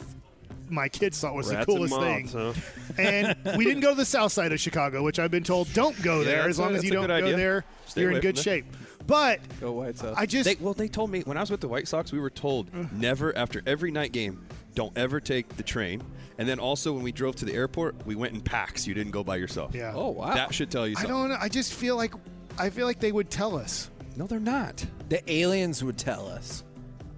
my 0.67 0.89
kids 0.89 1.21
thought 1.21 1.33
was 1.33 1.47
Rats 1.49 1.65
the 1.65 1.71
and 1.71 1.89
coolest 1.89 2.33
moths, 2.33 2.33
thing. 2.33 2.63
huh? 2.97 3.01
And 3.01 3.57
we 3.57 3.63
didn't 3.63 3.79
go 3.79 3.91
to 3.91 3.95
the 3.95 4.03
south 4.05 4.33
side 4.33 4.51
of 4.51 4.59
Chicago, 4.59 5.01
which 5.01 5.17
I've 5.17 5.31
been 5.31 5.45
told 5.45 5.71
don't 5.73 5.99
go 6.03 6.23
there. 6.25 6.39
that's 6.39 6.49
As 6.49 6.59
long 6.59 6.73
a- 6.73 6.77
as 6.79 6.83
you 6.83 6.91
don't 6.91 7.07
go 7.07 7.13
idea. 7.13 7.37
there, 7.37 7.65
Stay 7.87 8.01
you're 8.01 8.11
in 8.11 8.19
good 8.19 8.37
shape. 8.37 8.65
But 9.07 9.39
Go 9.61 9.71
White 9.71 9.97
Sox. 9.97 10.19
I 10.19 10.25
just 10.25 10.45
They, 10.49 10.55
well, 10.63 10.73
they 10.73 10.89
told 10.89 11.09
me 11.09 11.21
when 11.21 11.37
I 11.37 11.39
was 11.39 11.49
with 11.49 11.61
the 11.61 11.69
White 11.69 11.87
Sox, 11.87 12.11
we 12.11 12.19
were 12.19 12.29
told 12.29 12.71
mm. 12.73 12.91
never 12.91 13.35
after 13.37 13.63
every 13.65 13.89
night 13.89 14.11
game, 14.11 14.45
don't 14.75 14.95
ever 14.97 15.19
take 15.21 15.55
the 15.55 15.63
train. 15.63 16.03
And 16.37 16.47
then 16.47 16.59
also 16.59 16.91
when 16.91 17.03
we 17.03 17.11
drove 17.13 17.37
to 17.37 17.45
the 17.45 17.53
airport, 17.53 18.05
we 18.05 18.15
went 18.15 18.33
in 18.33 18.41
packs. 18.41 18.85
You 18.85 18.93
didn't 18.93 19.11
go 19.11 19.23
by 19.23 19.37
yourself. 19.37 19.73
yeah. 19.73 19.93
oh 19.95 20.09
wow. 20.09 20.33
That 20.35 20.53
should 20.53 20.69
tell 20.69 20.85
you 20.85 20.95
I 20.97 21.01
something. 21.01 21.15
don't. 21.17 21.29
know. 21.29 21.37
I 21.39 21.47
just 21.47 21.73
feel 21.73 21.95
like 21.95 22.13
I 22.59 22.69
feel 22.69 22.85
like 22.85 22.99
they 22.99 23.13
would 23.13 23.29
tell 23.31 23.57
us. 23.57 23.89
No, 24.19 24.27
they're 24.27 24.37
not. 24.39 24.85
the 25.07 25.23
aliens 25.31 25.81
would 25.83 25.97
tell 25.97 26.27
us. 26.27 26.63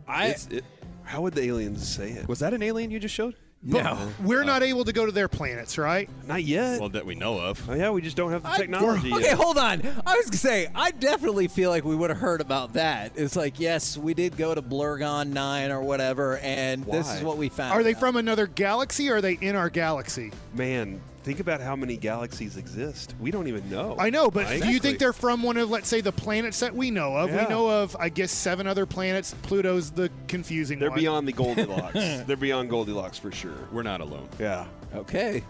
I 0.07 0.25
It's- 0.27 0.47
it- 0.51 0.63
How 1.03 1.21
would 1.21 1.33
the 1.33 1.41
aliens 1.41 1.85
say 1.85 2.11
it? 2.11 2.27
Was 2.29 2.39
that 2.39 2.53
an 2.53 2.61
alien 2.61 2.91
you 2.91 2.99
just 2.99 3.13
showed? 3.15 3.35
No. 3.63 3.97
We're 4.23 4.43
not 4.43 4.61
able 4.63 4.85
to 4.85 4.93
go 4.93 5.05
to 5.05 5.11
their 5.11 5.27
planets, 5.27 5.77
right? 5.79 6.09
Not 6.27 6.43
yet. 6.43 6.79
Well, 6.79 6.89
that 6.89 7.05
we 7.05 7.15
know 7.15 7.39
of. 7.39 7.67
oh, 7.69 7.73
yeah, 7.73 7.89
we 7.89 8.01
just 8.01 8.15
don't 8.15 8.31
have 8.31 8.43
the 8.43 8.49
technology 8.49 9.11
Okay, 9.13 9.23
yet. 9.23 9.35
hold 9.37 9.57
on. 9.57 9.81
I 10.05 10.15
was 10.15 10.27
gonna 10.27 10.37
say 10.37 10.67
I 10.75 10.91
definitely 10.91 11.47
feel 11.47 11.69
like 11.71 11.83
we 11.83 11.95
would 11.95 12.09
have 12.11 12.19
heard 12.19 12.39
about 12.39 12.73
that. 12.73 13.11
It's 13.15 13.35
like 13.35 13.59
yes, 13.59 13.97
we 13.97 14.13
did 14.13 14.37
go 14.37 14.53
to 14.55 14.61
Blurgon 14.61 15.27
Nine 15.29 15.71
or 15.71 15.81
whatever, 15.81 16.37
and 16.37 16.85
this 16.85 17.11
is 17.15 17.23
what 17.23 17.37
we 17.37 17.49
found. 17.49 17.73
Are 17.73 17.83
they 17.83 17.93
out. 17.95 17.99
from 17.99 18.15
another 18.15 18.45
galaxy 18.47 19.09
or 19.09 19.15
are 19.17 19.21
they 19.21 19.33
in 19.33 19.55
our 19.55 19.69
galaxy? 19.69 20.31
Man, 20.53 21.01
think 21.23 21.39
about 21.39 21.61
how 21.61 21.75
many 21.75 21.97
galaxies 21.97 22.57
exist. 22.57 23.13
We 23.19 23.31
don't 23.31 23.47
even 23.47 23.69
know. 23.69 23.95
I 23.99 24.09
know, 24.09 24.31
but 24.31 24.45
Right? 24.45 24.61
do 24.61 24.69
you 24.69 24.79
think 24.79 24.99
they're 24.99 25.13
from 25.13 25.43
one 25.43 25.57
of, 25.57 25.69
let's 25.69 25.87
say, 25.87 26.01
the 26.01 26.11
planets 26.11 26.59
that 26.61 26.75
we 26.75 26.89
know 26.91 27.15
of? 27.15 27.29
Yeah. 27.29 27.43
We 27.43 27.49
know 27.49 27.69
of, 27.69 27.95
I 27.99 28.09
guess, 28.09 28.31
seven 28.31 28.67
other 28.67 28.85
planets. 28.85 29.35
Pluto's 29.43 29.91
the 29.91 30.09
confusing 30.27 30.79
They're 30.79 30.89
one. 30.89 30.99
beyond 30.99 31.27
the 31.27 31.33
Goldilocks. 31.33 31.93
they're 32.25 32.35
beyond 32.37 32.69
Goldilocks 32.69 33.17
for 33.17 33.31
sure. 33.31 33.67
We're 33.71 33.83
not 33.83 34.01
alone. 34.01 34.27
Yeah. 34.39 34.65
Okay, 34.95 35.43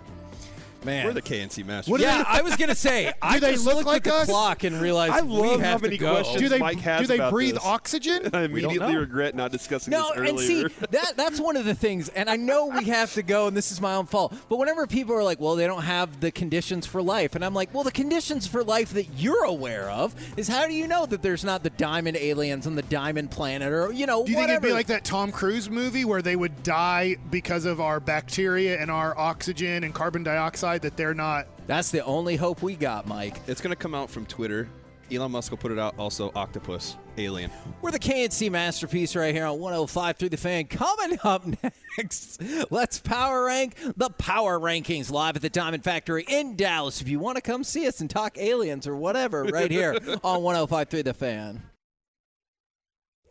man. 0.85 1.05
We're 1.05 1.13
the 1.13 1.21
K&C 1.21 1.63
Masters. 1.63 1.91
What 1.91 1.97
do 1.99 2.03
yeah, 2.03 2.23
I 2.27 2.41
was 2.41 2.55
gonna 2.55 2.75
say. 2.75 3.11
I 3.21 3.39
they 3.39 3.53
just 3.53 3.65
look 3.65 3.75
looked 3.75 3.87
like 3.87 4.07
at 4.07 4.11
the 4.13 4.19
us? 4.21 4.27
clock 4.27 4.63
and 4.63 4.81
realized 4.81 5.13
I 5.13 5.21
we 5.21 5.29
love 5.33 5.59
have 5.61 5.71
how 5.71 5.77
to 5.77 5.83
many 5.83 5.97
go. 5.97 6.11
questions 6.13 6.41
do 6.41 6.49
they 6.49 6.59
Mike 6.59 6.79
has 6.79 7.01
do 7.01 7.07
they 7.07 7.15
about 7.15 7.31
breathe 7.31 7.55
this. 7.55 7.65
oxygen? 7.65 8.29
I 8.33 8.43
immediately 8.43 8.95
regret 8.95 9.35
not 9.35 9.51
discussing 9.51 9.91
No, 9.91 10.09
this 10.09 10.17
earlier. 10.17 10.23
No, 10.23 10.29
and 10.29 10.39
see 10.39 10.63
that 10.91 11.13
that's 11.17 11.39
one 11.39 11.57
of 11.57 11.65
the 11.65 11.75
things, 11.75 12.09
and 12.09 12.29
I 12.29 12.35
know 12.35 12.67
we 12.67 12.85
have 12.85 13.13
to 13.13 13.23
go, 13.23 13.47
and 13.47 13.55
this 13.55 13.71
is 13.71 13.79
my 13.81 13.95
own 13.95 14.05
fault. 14.05 14.33
But 14.49 14.57
whenever 14.57 14.87
people 14.87 15.15
are 15.15 15.23
like, 15.23 15.39
"Well, 15.39 15.55
they 15.55 15.67
don't 15.67 15.83
have 15.83 16.19
the 16.19 16.31
conditions 16.31 16.85
for 16.85 17.01
life," 17.01 17.35
and 17.35 17.43
I'm 17.45 17.53
like, 17.53 17.73
"Well, 17.73 17.83
the 17.83 17.91
conditions 17.91 18.47
for 18.47 18.63
life 18.63 18.93
that 18.93 19.07
you're 19.17 19.43
aware 19.43 19.89
of 19.89 20.15
is 20.37 20.47
how 20.47 20.67
do 20.67 20.73
you 20.73 20.87
know 20.87 21.05
that 21.05 21.21
there's 21.21 21.43
not 21.43 21.63
the 21.63 21.69
diamond 21.71 22.17
aliens 22.17 22.67
on 22.67 22.75
the 22.75 22.81
diamond 22.83 23.31
planet, 23.31 23.71
or 23.71 23.91
you 23.91 24.05
know, 24.05 24.23
Do 24.25 24.31
you 24.31 24.37
think 24.37 24.49
it'd 24.49 24.61
be 24.61 24.71
like 24.73 24.87
that 24.87 25.03
Tom 25.05 25.31
Cruise 25.31 25.69
movie 25.69 26.05
where 26.05 26.21
they 26.21 26.35
would 26.35 26.63
die 26.63 27.17
because 27.29 27.65
of 27.65 27.79
our 27.81 27.99
bacteria 27.99 28.79
and 28.79 28.89
our 28.89 29.17
oxygen 29.17 29.83
and 29.83 29.93
carbon 29.93 30.23
dioxide 30.23 30.70
that 30.79 30.97
they're 30.97 31.13
not? 31.13 31.47
That's 31.67 31.91
the 31.91 32.03
only 32.03 32.35
hope 32.35 32.61
we 32.61 32.75
got, 32.75 33.07
Mike. 33.07 33.39
It's 33.47 33.61
going 33.61 33.71
to 33.71 33.75
come 33.75 33.95
out 33.95 34.09
from 34.09 34.25
Twitter. 34.25 34.67
Elon 35.11 35.31
Musk 35.31 35.51
will 35.51 35.57
put 35.57 35.71
it 35.73 35.79
out. 35.79 35.93
Also, 35.97 36.31
octopus, 36.35 36.95
alien. 37.17 37.51
We're 37.81 37.91
the 37.91 37.99
K&C 37.99 38.49
masterpiece 38.49 39.13
right 39.15 39.35
here 39.35 39.45
on 39.45 39.59
105 39.59 40.17
through 40.17 40.29
the 40.29 40.37
fan. 40.37 40.65
Coming 40.67 41.19
up 41.23 41.43
next, 41.97 42.41
let's 42.71 42.99
power 42.99 43.45
rank 43.45 43.75
the 43.97 44.09
power 44.09 44.57
rankings 44.57 45.11
live 45.11 45.35
at 45.35 45.41
the 45.41 45.49
Diamond 45.49 45.83
Factory 45.83 46.23
in 46.27 46.55
Dallas. 46.55 47.01
If 47.01 47.09
you 47.09 47.19
want 47.19 47.35
to 47.35 47.41
come 47.41 47.65
see 47.65 47.87
us 47.87 47.99
and 47.99 48.09
talk 48.09 48.37
aliens 48.37 48.87
or 48.87 48.95
whatever, 48.95 49.43
right 49.43 49.69
here 49.69 49.97
on 50.23 50.43
105 50.43 50.87
through 50.87 51.03
the 51.03 51.13
fan. 51.13 51.61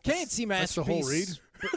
K&C 0.02 0.20
That's 0.20 0.36
the 0.36 0.46
masterpiece. 0.46 0.86
whole 0.86 1.10
read? 1.10 1.28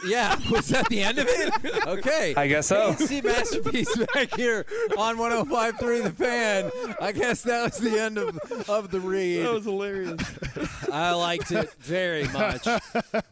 Yeah, 0.06 0.38
was 0.50 0.68
that 0.68 0.88
the 0.88 1.02
end 1.02 1.18
of 1.18 1.26
it? 1.28 1.52
Okay. 1.86 2.34
I 2.36 2.46
guess 2.48 2.66
so. 2.68 2.94
K&C 2.94 3.20
masterpiece 3.20 3.94
back 4.14 4.34
here 4.34 4.64
on 4.96 5.16
105.3 5.16 6.02
The 6.02 6.10
Fan. 6.10 6.70
I 7.00 7.12
guess 7.12 7.42
that 7.42 7.64
was 7.64 7.78
the 7.78 8.00
end 8.00 8.18
of, 8.18 8.38
of 8.68 8.90
the 8.90 9.00
read. 9.00 9.44
that 9.44 9.52
was 9.52 9.64
hilarious. 9.64 10.20
I 10.92 11.12
liked 11.12 11.52
it 11.52 11.72
very 11.80 12.26
much. 12.28 12.66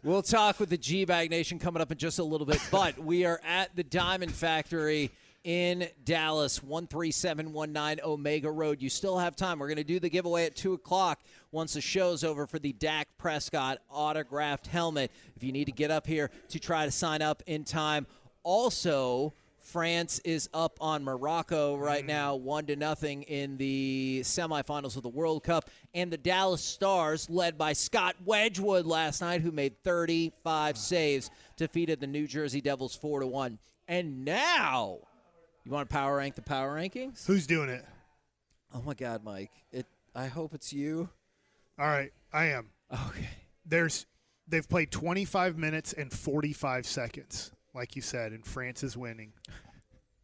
We'll 0.03 0.23
talk 0.23 0.61
with 0.61 0.69
the 0.71 0.77
G 0.77 1.05
Bag 1.05 1.31
Nation 1.31 1.59
coming 1.59 1.81
up 1.81 1.91
in 1.91 1.99
just 1.99 2.19
a 2.19 2.25
little 2.25 2.47
bit, 2.47 2.61
but 2.71 2.99
we 2.99 3.25
are 3.25 3.41
at 3.47 3.75
the 3.75 3.85
Diamond 3.85 4.33
Factory 4.33 5.11
in 5.45 5.89
Dallas, 6.05 6.59
13719 6.59 8.05
Omega 8.05 8.51
Road. 8.51 8.81
You 8.81 8.89
still 8.89 9.19
have 9.19 9.37
time. 9.37 9.59
We're 9.59 9.69
going 9.69 9.77
to 9.77 9.85
do 9.85 9.99
the 9.99 10.11
giveaway 10.11 10.47
at 10.47 10.57
2 10.57 10.75
o'clock 10.75 11.21
once 11.51 11.75
the 11.75 11.81
show's 11.81 12.25
over 12.25 12.47
for 12.47 12.59
the 12.59 12.73
Dak 12.73 13.09
Prescott 13.19 13.79
autographed 13.91 14.67
helmet. 14.67 15.11
If 15.37 15.43
you 15.43 15.53
need 15.53 15.67
to 15.67 15.73
get 15.73 15.91
up 15.91 16.07
here 16.07 16.31
to 16.49 16.59
try 16.59 16.85
to 16.85 16.91
sign 16.91 17.23
up 17.23 17.43
in 17.47 17.65
time. 17.65 18.07
Also, 18.45 19.35
France 19.63 20.21
is 20.25 20.49
up 20.53 20.77
on 20.81 21.05
Morocco 21.05 21.77
right 21.77 22.05
mm. 22.05 22.09
now, 22.09 22.35
one 22.35 22.67
to 22.67 22.77
nothing 22.77 23.23
in 23.23 23.57
the 23.57 24.21
semifinals 24.25 24.97
of 24.97 25.03
the 25.03 25.09
World 25.09 25.45
Cup, 25.45 25.71
and 25.95 26.13
the 26.13 26.17
Dallas 26.17 26.63
Stars, 26.63 27.31
led 27.31 27.57
by 27.57 27.73
Scott 27.73 28.17
Wedgewood 28.25 28.87
last 28.87 29.21
night, 29.21 29.41
who 29.41 29.53
made 29.53 29.83
35 29.85 30.77
saves, 30.77 31.31
defeated 31.57 32.01
the 32.01 32.07
New 32.07 32.27
Jersey 32.27 32.61
Devils 32.61 32.95
four 32.95 33.21
to 33.21 33.27
one. 33.27 33.59
And 33.89 34.25
now, 34.25 34.99
you 35.65 35.73
want 35.73 35.89
to 35.89 35.93
power 35.93 36.17
rank 36.17 36.35
the 36.35 36.43
power 36.43 36.77
rankings? 36.77 37.27
Who's 37.27 37.47
doing 37.47 37.69
it? 37.69 37.85
Oh 38.75 38.83
my 38.83 38.95
God, 38.95 39.23
Mike! 39.25 39.51
It. 39.71 39.87
I 40.15 40.27
hope 40.27 40.55
it's 40.55 40.73
you. 40.73 41.09
All 41.79 41.87
right, 41.87 42.13
I 42.33 42.47
am. 42.47 42.71
Okay. 42.93 43.29
There's 43.65 44.07
they've 44.49 44.69
played 44.69 44.91
25 44.91 45.57
minutes 45.57 45.93
and 45.93 46.13
45 46.13 46.87
seconds, 46.87 47.53
like 47.75 47.97
you 47.97 48.03
said, 48.03 48.33
and 48.33 48.45
France 48.45 48.83
is 48.83 48.97
winning. 48.97 49.33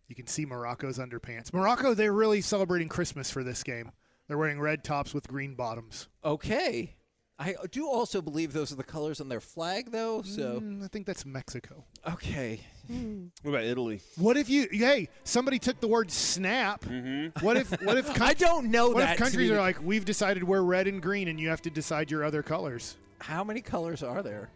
You 0.09 0.15
can 0.15 0.27
see 0.27 0.47
Morocco's 0.47 0.99
underpants. 0.99 1.53
Morocco, 1.53 1.95
they're 1.95 2.13
really 2.13 2.41
celebrating 2.41 2.89
Christmas 2.89 3.31
for 3.31 3.45
this 3.45 3.63
game. 3.63 3.93
They're 4.27 4.39
wearing 4.39 4.61
red 4.61 4.85
tops 4.85 5.15
with 5.15 5.29
green 5.29 5.55
bottoms. 5.55 6.09
Okay. 6.25 6.97
I 7.41 7.55
do 7.71 7.87
also 7.89 8.21
believe 8.21 8.53
those 8.53 8.73
are 8.73 8.77
the 8.77 8.83
colors 8.83 9.21
on 9.21 9.29
their 9.29 9.41
flag, 9.41 9.93
though. 9.93 10.23
So 10.23 10.61
Mm, 10.61 10.85
I 10.85 10.89
think 10.89 11.07
that's 11.07 11.25
Mexico. 11.25 11.85
okay. 12.15 12.61
What 13.43 13.51
about 13.51 13.65
Italy? 13.65 14.01
What 14.17 14.37
if 14.37 14.49
you? 14.49 14.67
Hey, 14.73 15.09
somebody 15.23 15.59
took 15.59 15.79
the 15.81 15.87
word 15.89 16.11
snap. 16.11 16.85
What 17.43 17.57
if? 17.57 17.71
What 17.83 17.97
if? 17.99 18.21
I 18.23 18.33
don't 18.35 18.71
know 18.71 18.89
What 18.89 18.99
that. 18.99 19.11
if 19.13 19.17
to 19.19 19.23
countries 19.25 19.51
be 19.51 19.55
are 19.55 19.61
like, 19.61 19.81
we've 19.83 20.05
decided 20.05 20.43
we're 20.43 20.63
red 20.63 20.87
and 20.89 21.01
green, 21.03 21.29
and 21.29 21.39
you 21.39 21.49
have 21.51 21.63
to 21.63 21.71
decide 21.71 22.11
your 22.11 22.25
other 22.25 22.43
colors? 22.43 22.97
How 23.21 23.45
many 23.45 23.61
colors 23.61 24.03
are 24.03 24.23
there? 24.23 24.51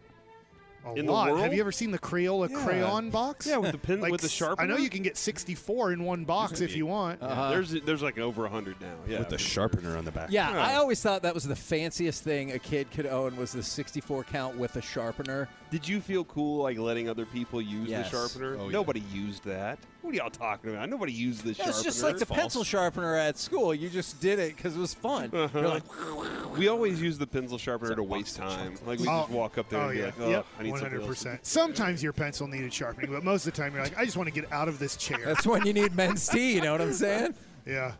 A 0.85 0.93
In 0.95 1.05
the 1.05 1.11
lot. 1.11 1.37
Have 1.39 1.53
you 1.53 1.61
ever 1.61 1.71
seen 1.71 1.91
the 1.91 1.99
Crayola 1.99 2.49
Yeah. 2.49 2.63
crayon 2.63 3.09
box? 3.09 3.47
Yeah, 3.47 3.57
with 3.57 3.71
the 3.71 3.77
pen 3.77 4.01
Like, 4.01 4.11
with 4.11 4.21
the 4.21 4.25
s- 4.25 4.31
sharpener. 4.31 4.65
I 4.65 4.67
know 4.67 4.81
you 4.81 4.89
can 4.89 5.01
get 5.01 5.15
64 5.17 5.93
in 5.93 6.03
one 6.03 6.25
box 6.25 6.59
if 6.61 6.75
you 6.75 6.85
want. 6.85 7.19
Yeah, 7.21 7.27
uh-huh. 7.29 7.49
there's 7.51 7.71
there's 7.71 8.01
like 8.01 8.17
over 8.17 8.47
hundred 8.47 8.79
now. 8.81 8.95
Yeah, 9.07 9.19
with 9.19 9.29
the 9.29 9.37
sharpener 9.37 9.97
on 9.97 10.03
the 10.05 10.11
back. 10.11 10.29
Yeah, 10.29 10.51
Yeah. 10.53 10.63
I 10.65 10.75
always 10.75 11.01
thought 11.01 11.21
that 11.23 11.33
was 11.33 11.45
the 11.45 11.55
fanciest 11.55 12.23
thing 12.23 12.51
a 12.51 12.59
kid 12.59 12.91
could 12.91 13.05
own 13.05 13.37
was 13.37 13.53
the 13.53 13.63
64 13.63 14.23
count 14.25 14.57
with 14.57 14.75
a 14.75 14.81
sharpener. 14.81 15.47
Did 15.71 15.87
you 15.87 16.01
feel 16.01 16.23
cool 16.25 16.63
like 16.63 16.77
letting 16.77 17.07
other 17.09 17.25
people 17.25 17.61
use 17.61 17.89
Yes. 17.89 18.11
the 18.11 18.17
sharpener? 18.17 18.57
Oh, 18.59 18.65
yeah. 18.65 18.71
Nobody 18.73 18.99
used 19.13 19.43
that. 19.45 19.79
What 20.03 20.13
are 20.13 20.17
y'all 20.17 20.29
talking 20.29 20.71
about? 20.71 20.89
Nobody 20.89 21.13
used 21.13 21.43
the 21.43 21.49
Yeah, 21.51 21.55
sharpener. 21.55 21.69
it's 21.71 21.83
just 21.83 22.03
like 22.03 22.17
the 22.17 22.25
False. 22.25 22.39
pencil 22.39 22.63
sharpener 22.65 23.15
at 23.15 23.37
school. 23.37 23.73
You 23.73 23.89
just 23.89 24.19
did 24.19 24.37
it 24.37 24.55
because 24.55 24.75
it 24.75 24.79
was 24.79 24.93
fun. 24.93 25.29
You're 25.31 25.45
uh-huh. 25.45 25.61
like, 25.69 26.57
we 26.57 26.67
always 26.67 27.01
use 27.01 27.17
the 27.17 27.25
pencil 27.25 27.57
sharpener 27.57 27.95
to 27.95 28.03
waste 28.03 28.35
time. 28.35 28.75
Like 28.85 28.99
we 28.99 29.07
Oh, 29.07 29.21
just 29.21 29.29
walk 29.31 29.57
up 29.57 29.69
there 29.69 29.79
oh 29.79 29.83
and 29.83 29.91
be 29.93 29.99
yeah, 29.99 30.05
like, 30.07 30.19
oh, 30.19 30.29
yep, 30.29 30.45
I 30.59 30.63
need 30.63 30.71
one 30.71 30.79
something 30.81 30.99
100%. 30.99 31.39
Sometimes 31.43 32.03
your 32.03 32.11
pencil 32.11 32.47
needed 32.47 32.73
sharpening, 32.73 33.11
but 33.11 33.23
most 33.23 33.47
of 33.47 33.53
the 33.53 33.61
time 33.61 33.73
you're 33.73 33.81
like, 33.81 33.97
I 33.97 34.03
just 34.03 34.17
want 34.17 34.27
to 34.27 34.33
get 34.41 34.51
out 34.51 34.67
of 34.67 34.77
this 34.77 34.97
chair. 34.97 35.21
that's 35.23 35.47
when 35.47 35.65
you 35.65 35.71
need 35.71 35.95
men's 35.95 36.27
tea. 36.27 36.55
You 36.55 36.61
know 36.61 36.73
what 36.73 36.81
I'm 36.81 36.91
saying? 36.93 37.33
Yeah. 37.65 37.93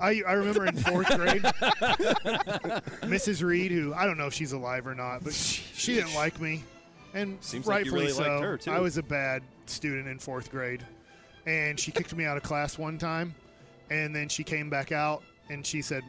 I, 0.00 0.22
I 0.26 0.32
remember 0.32 0.66
in 0.66 0.76
fourth 0.76 1.06
grade, 1.16 1.42
Mrs. 3.02 3.44
Reed, 3.44 3.70
who 3.70 3.94
I 3.94 4.06
don't 4.06 4.18
know 4.18 4.26
if 4.26 4.34
she's 4.34 4.50
alive 4.52 4.86
or 4.88 4.94
not, 4.96 5.22
but 5.22 5.32
she 5.32 5.94
didn't 5.94 6.14
like 6.14 6.40
me, 6.40 6.64
and 7.14 7.38
Seems 7.40 7.66
like 7.66 7.84
you 7.86 7.92
rightfully 7.92 8.00
really 8.02 8.12
so. 8.12 8.22
liked 8.32 8.42
her, 8.42 8.58
too. 8.58 8.70
I 8.72 8.80
was 8.80 8.98
a 8.98 9.04
bad 9.04 9.42
student 9.66 10.08
in 10.08 10.18
fourth 10.18 10.50
grade, 10.50 10.84
and 11.46 11.78
she 11.78 11.90
kicked 11.92 12.14
me 12.14 12.24
out 12.24 12.36
of 12.36 12.42
class 12.42 12.78
one 12.78 12.98
time, 12.98 13.34
and 13.90 14.14
then 14.14 14.28
she 14.28 14.44
came 14.44 14.70
back 14.70 14.92
out 14.92 15.22
and 15.50 15.64
she 15.64 15.82
said, 15.82 16.02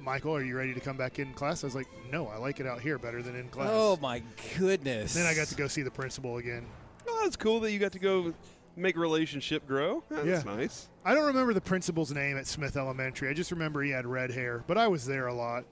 "Michael, 0.00 0.34
are 0.34 0.42
you 0.42 0.56
ready 0.56 0.72
to 0.74 0.80
come 0.80 0.96
back 0.96 1.18
in 1.18 1.32
class?" 1.34 1.62
I 1.64 1.66
was 1.66 1.74
like, 1.74 1.88
"No, 2.10 2.26
I 2.28 2.36
like 2.38 2.60
it 2.60 2.66
out 2.66 2.80
here 2.80 2.98
better 2.98 3.22
than 3.22 3.36
in 3.36 3.48
class." 3.48 3.68
Oh 3.70 3.98
my 4.00 4.22
goodness. 4.58 5.14
Then 5.14 5.26
I 5.26 5.34
got 5.34 5.48
to 5.48 5.54
go 5.54 5.66
see 5.68 5.82
the 5.82 5.90
principal 5.90 6.38
again. 6.38 6.66
Oh, 7.08 7.20
that's 7.22 7.36
cool 7.36 7.60
that 7.60 7.72
you 7.72 7.78
got 7.78 7.92
to 7.92 7.98
go 7.98 8.32
make 8.76 8.96
relationship 8.96 9.66
grow. 9.66 10.02
That's 10.10 10.26
Yeah. 10.26 10.42
nice. 10.54 10.88
I 11.04 11.14
don't 11.14 11.26
remember 11.26 11.52
the 11.52 11.60
principal's 11.60 12.12
name 12.12 12.36
at 12.38 12.46
Smith 12.46 12.76
Elementary. 12.76 13.28
I 13.28 13.34
just 13.34 13.50
remember 13.50 13.82
he 13.82 13.90
had 13.90 14.06
red 14.06 14.30
hair, 14.30 14.62
but 14.66 14.78
I 14.78 14.88
was 14.88 15.04
there 15.06 15.26
a 15.26 15.34
lot. 15.34 15.64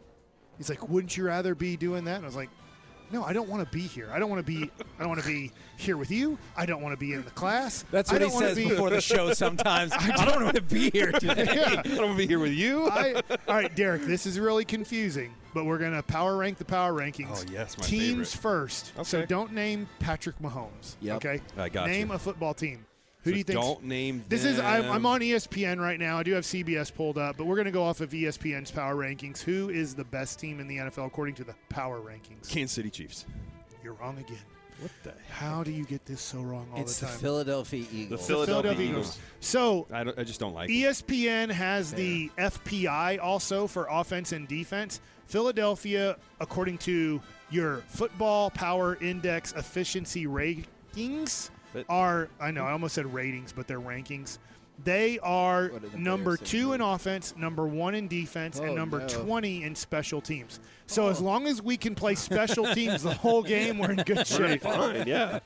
He's 0.59 0.69
like, 0.69 0.89
"Wouldn't 0.89 1.17
you 1.17 1.25
rather 1.25 1.55
be 1.55 1.77
doing 1.77 2.05
that?" 2.05 2.17
And 2.17 2.25
I 2.25 2.29
was 2.29 2.37
like, 2.37 2.51
"No, 3.13 3.25
I 3.25 3.33
don't 3.33 3.49
want 3.49 3.65
to 3.69 3.77
be 3.77 3.83
here. 3.83 4.11
I 4.13 4.19
don't 4.19 4.31
want 4.31 4.45
to 4.45 4.53
be. 4.53 4.71
I 4.99 5.01
don't 5.01 5.09
want 5.09 5.21
to 5.21 5.27
be 5.27 5.51
here 5.77 5.97
with 5.97 6.11
you. 6.11 6.39
I 6.57 6.67
don't 6.67 6.83
want 6.83 6.93
to 6.93 6.99
be 6.99 7.13
in 7.13 7.25
the 7.25 7.31
class. 7.31 7.85
That's 7.91 8.11
what 8.13 8.21
he 8.23 8.29
don't 8.29 8.39
says 8.39 8.57
be, 8.57 8.69
before 8.69 8.91
the 8.91 9.01
show. 9.01 9.33
Sometimes 9.33 9.93
I 9.99 10.25
don't 10.25 10.43
want 10.45 10.57
to 10.57 10.63
be 10.63 10.91
here 10.91 11.13
today. 11.21 11.45
Yeah. 11.55 11.81
I 11.81 11.83
don't 11.83 11.99
want 11.99 12.11
to 12.13 12.17
be 12.17 12.27
here 12.27 12.39
with 12.39 12.53
you. 12.53 12.89
I, 12.93 13.15
all 13.47 13.55
right, 13.55 13.75
Derek. 13.75 14.03
This 14.03 14.27
is 14.27 14.39
really 14.39 14.65
confusing, 14.65 15.35
but 15.55 15.65
we're 15.65 15.79
gonna 15.79 16.03
power 16.03 16.37
rank 16.37 16.59
the 16.59 16.65
power 16.65 16.93
rankings. 16.93 17.45
Oh, 17.49 17.53
yes, 17.53 17.77
my 17.79 17.85
Teams 17.85 18.33
favorite. 18.35 18.43
first. 18.43 18.93
So 19.05 19.25
don't 19.27 19.53
name 19.53 19.89
Patrick 19.99 20.39
Mahomes. 20.41 20.97
Yep. 21.01 21.17
Okay. 21.17 21.41
I 21.57 21.69
got 21.69 21.87
Name 21.89 22.09
you. 22.09 22.15
a 22.15 22.19
football 22.19 22.55
team. 22.55 22.85
Who 23.25 23.31
So 23.31 23.33
do 23.33 23.39
you 23.39 23.45
think? 23.45 23.61
Don't 23.61 23.85
name. 23.85 24.25
This 24.29 24.45
is 24.45 24.59
I'm. 24.59 24.91
I'm 24.91 25.07
on 25.07 25.21
ESPN 25.21 25.81
right 25.81 25.99
now. 25.99 26.19
I 26.19 26.23
do 26.23 26.33
have 26.35 26.45
CBS 26.45 26.95
pulled 26.95 27.19
up, 27.19 27.37
but 27.37 27.47
we're 27.47 27.57
going 27.57 27.67
to 27.67 27.73
go 27.73 27.83
off 27.83 28.01
of 28.01 28.11
ESPN's 28.11 28.71
power 28.71 28.95
rankings. 28.95 29.41
Who 29.41 29.71
is 29.71 29.95
the 29.95 30.05
best 30.05 30.39
team 30.39 30.61
in 30.61 30.69
the 30.69 30.77
NFL 30.77 31.07
according 31.07 31.35
to 31.37 31.45
the 31.45 31.55
power 31.69 32.01
rankings? 32.01 32.49
Kansas 32.49 32.73
City 32.73 32.91
Chiefs. 32.91 33.27
You're 33.83 33.95
wrong 33.95 34.19
again. 34.19 34.39
What 34.81 34.93
the? 35.03 35.13
How 35.31 35.65
do 35.65 35.73
you 35.73 35.85
get 35.85 36.05
this 36.07 36.21
so 36.21 36.41
wrong 36.41 36.69
all 36.73 36.81
It's 36.81 37.01
the 37.01 37.07
the? 37.07 37.13
Philadelphia 37.13 37.85
Eagles. 37.93 38.25
Phil- 38.25 38.47
Philadelphia 38.47 38.89
Eagles. 38.89 39.19
So 39.41 39.89
I, 39.93 40.05
don't, 40.05 40.17
I 40.17 40.23
just 40.23 40.39
don't 40.39 40.55
like. 40.55 40.69
Them. 40.69 40.77
ESPN 40.77 41.51
has 41.51 41.93
the 41.93 42.31
FPI 42.39 43.19
also 43.21 43.67
for 43.67 43.89
offense 43.91 44.31
and 44.31 44.47
defense. 44.47 45.01
Philadelphia, 45.27 46.17
according 46.41 46.79
to 46.79 47.21
your 47.51 47.79
Football 47.89 48.51
Power 48.51 48.97
Index 49.01 49.53
efficiency 49.55 50.27
rankings, 50.27 50.67
rankings 50.95 51.51
But- 51.73 51.87
are 51.89 52.29
I 52.41 52.51
know 52.51 52.65
I 52.65 52.73
almost 52.73 52.95
said 52.95 53.13
ratings, 53.13 53.53
but 53.53 53.67
they're 53.67 53.81
rankings. 53.81 54.39
They 54.85 55.19
are 55.21 55.69
What 55.69 55.95
number 55.99 56.37
two 56.37 56.73
in 56.73 56.81
offense, 56.81 57.35
number 57.37 57.67
one 57.67 57.95
in 57.97 58.07
defense, 58.07 58.61
Oh, 58.61 58.65
and 58.65 58.77
number 58.77 59.01
no. 59.01 59.09
20 59.09 59.65
in 59.65 59.75
special 59.75 60.21
teams. 60.21 60.61
So 60.87 61.07
oh. 61.07 61.11
as 61.11 61.21
long 61.21 61.49
as 61.49 61.61
we 61.61 61.77
can 61.77 61.95
play 61.97 62.15
special 62.15 62.65
teams 62.75 63.03
the 63.03 63.15
whole 63.15 63.43
game, 63.43 63.79
we're 63.79 63.91
in 63.91 63.97
good 64.05 64.25
shape. 64.27 64.65
All 64.65 64.75
Fine, 64.75 65.09
yeah. 65.09 65.41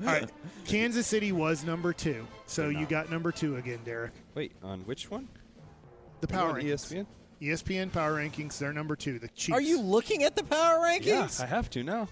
right. 0.00 0.28
Kansas 0.66 1.06
City 1.06 1.32
was 1.32 1.64
number 1.64 1.94
two. 1.94 2.26
So 2.46 2.68
you 2.68 2.84
got 2.84 3.10
number 3.10 3.32
two 3.32 3.56
again, 3.56 3.78
Derek. 3.84 4.12
Wait, 4.34 4.52
on 4.62 4.80
which 4.80 5.10
one? 5.10 5.28
The 6.20 6.26
power 6.26 6.50
On. 6.50 6.60
ESPN? 6.60 7.06
ESPN 7.40 7.90
power 7.90 8.16
rankings, 8.16 8.58
they're 8.58 8.74
number 8.74 8.94
two. 8.94 9.18
The 9.18 9.28
Chiefs. 9.28 9.56
Are 9.56 9.62
you 9.62 9.80
looking 9.80 10.22
at 10.24 10.36
the 10.36 10.44
power 10.44 10.78
rankings? 10.80 11.06
Yeah, 11.06 11.22
rankings? 11.24 11.42
I 11.42 11.46
have 11.46 11.70
to 11.70 11.82
now. 11.82 12.08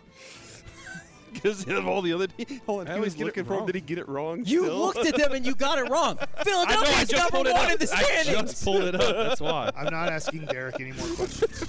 Because 1.38 1.67
of 1.69 1.87
all 1.87 2.03
the 2.03 2.12
other. 2.12 2.27
Hold 2.67 2.81
on, 2.83 2.87
I 2.88 2.91
he 2.91 2.97
always 2.97 3.14
was 3.14 3.23
looking 3.25 3.45
for. 3.45 3.55
wrong. 3.55 3.67
Did 3.67 3.75
he 3.77 3.81
get 3.81 3.99
it 3.99 4.09
wrong? 4.09 4.43
You 4.45 4.64
still? 4.64 4.79
looked 4.79 5.07
at 5.07 5.17
them 5.17 5.33
and 5.33 5.47
you 5.47 5.55
got 5.55 5.79
it 5.79 5.88
wrong. 5.91 6.19
I 6.38 6.45
know. 6.45 6.64
I 6.67 7.05
Philadelphia's 7.05 7.12
number 7.12 7.51
one 7.53 7.71
in 7.71 7.79
the 7.79 7.87
standings. 7.87 8.29
I 8.37 8.43
just 8.43 8.64
pulled 8.64 8.83
it 8.83 8.95
up. 8.95 9.17
That's 9.17 9.41
why. 9.41 9.71
I'm 9.77 9.93
not 9.93 10.09
asking 10.09 10.47
Derek 10.47 10.81
any 10.81 10.93
more 10.93 11.07
questions. 11.14 11.64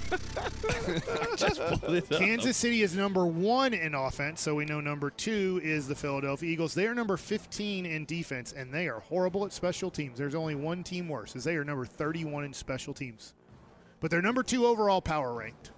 just 1.38 1.62
pulled 1.62 1.96
it 1.96 2.12
up. 2.12 2.20
Kansas 2.20 2.58
City 2.58 2.82
is 2.82 2.96
number 2.96 3.26
one 3.26 3.74
in 3.74 3.94
offense, 3.94 4.42
so 4.42 4.56
we 4.56 4.66
know 4.66 4.80
number 4.80 5.10
two 5.10 5.60
is 5.64 5.88
the 5.88 5.96
Philadelphia 5.96 6.50
Eagles. 6.50 6.74
They 6.74 6.88
are 6.88 6.96
number 6.96 7.18
15 7.18 7.86
in 7.86 8.06
defense, 8.06 8.54
and 8.54 8.74
they 8.74 8.88
are 8.88 9.00
horrible 9.00 9.46
at 9.46 9.54
special 9.54 9.92
teams. 9.92 10.18
There's 10.18 10.36
only 10.36 10.56
one 10.56 10.84
team 10.84 11.08
worse, 11.08 11.36
as 11.36 11.44
they 11.44 11.56
are 11.56 11.64
number 11.64 11.86
31 11.86 12.46
in 12.46 12.54
special 12.54 12.94
teams. 12.94 13.34
But 14.00 14.12
they're 14.12 14.22
number 14.22 14.44
two 14.44 14.66
overall 14.66 15.02
power 15.02 15.34
ranked. 15.34 15.72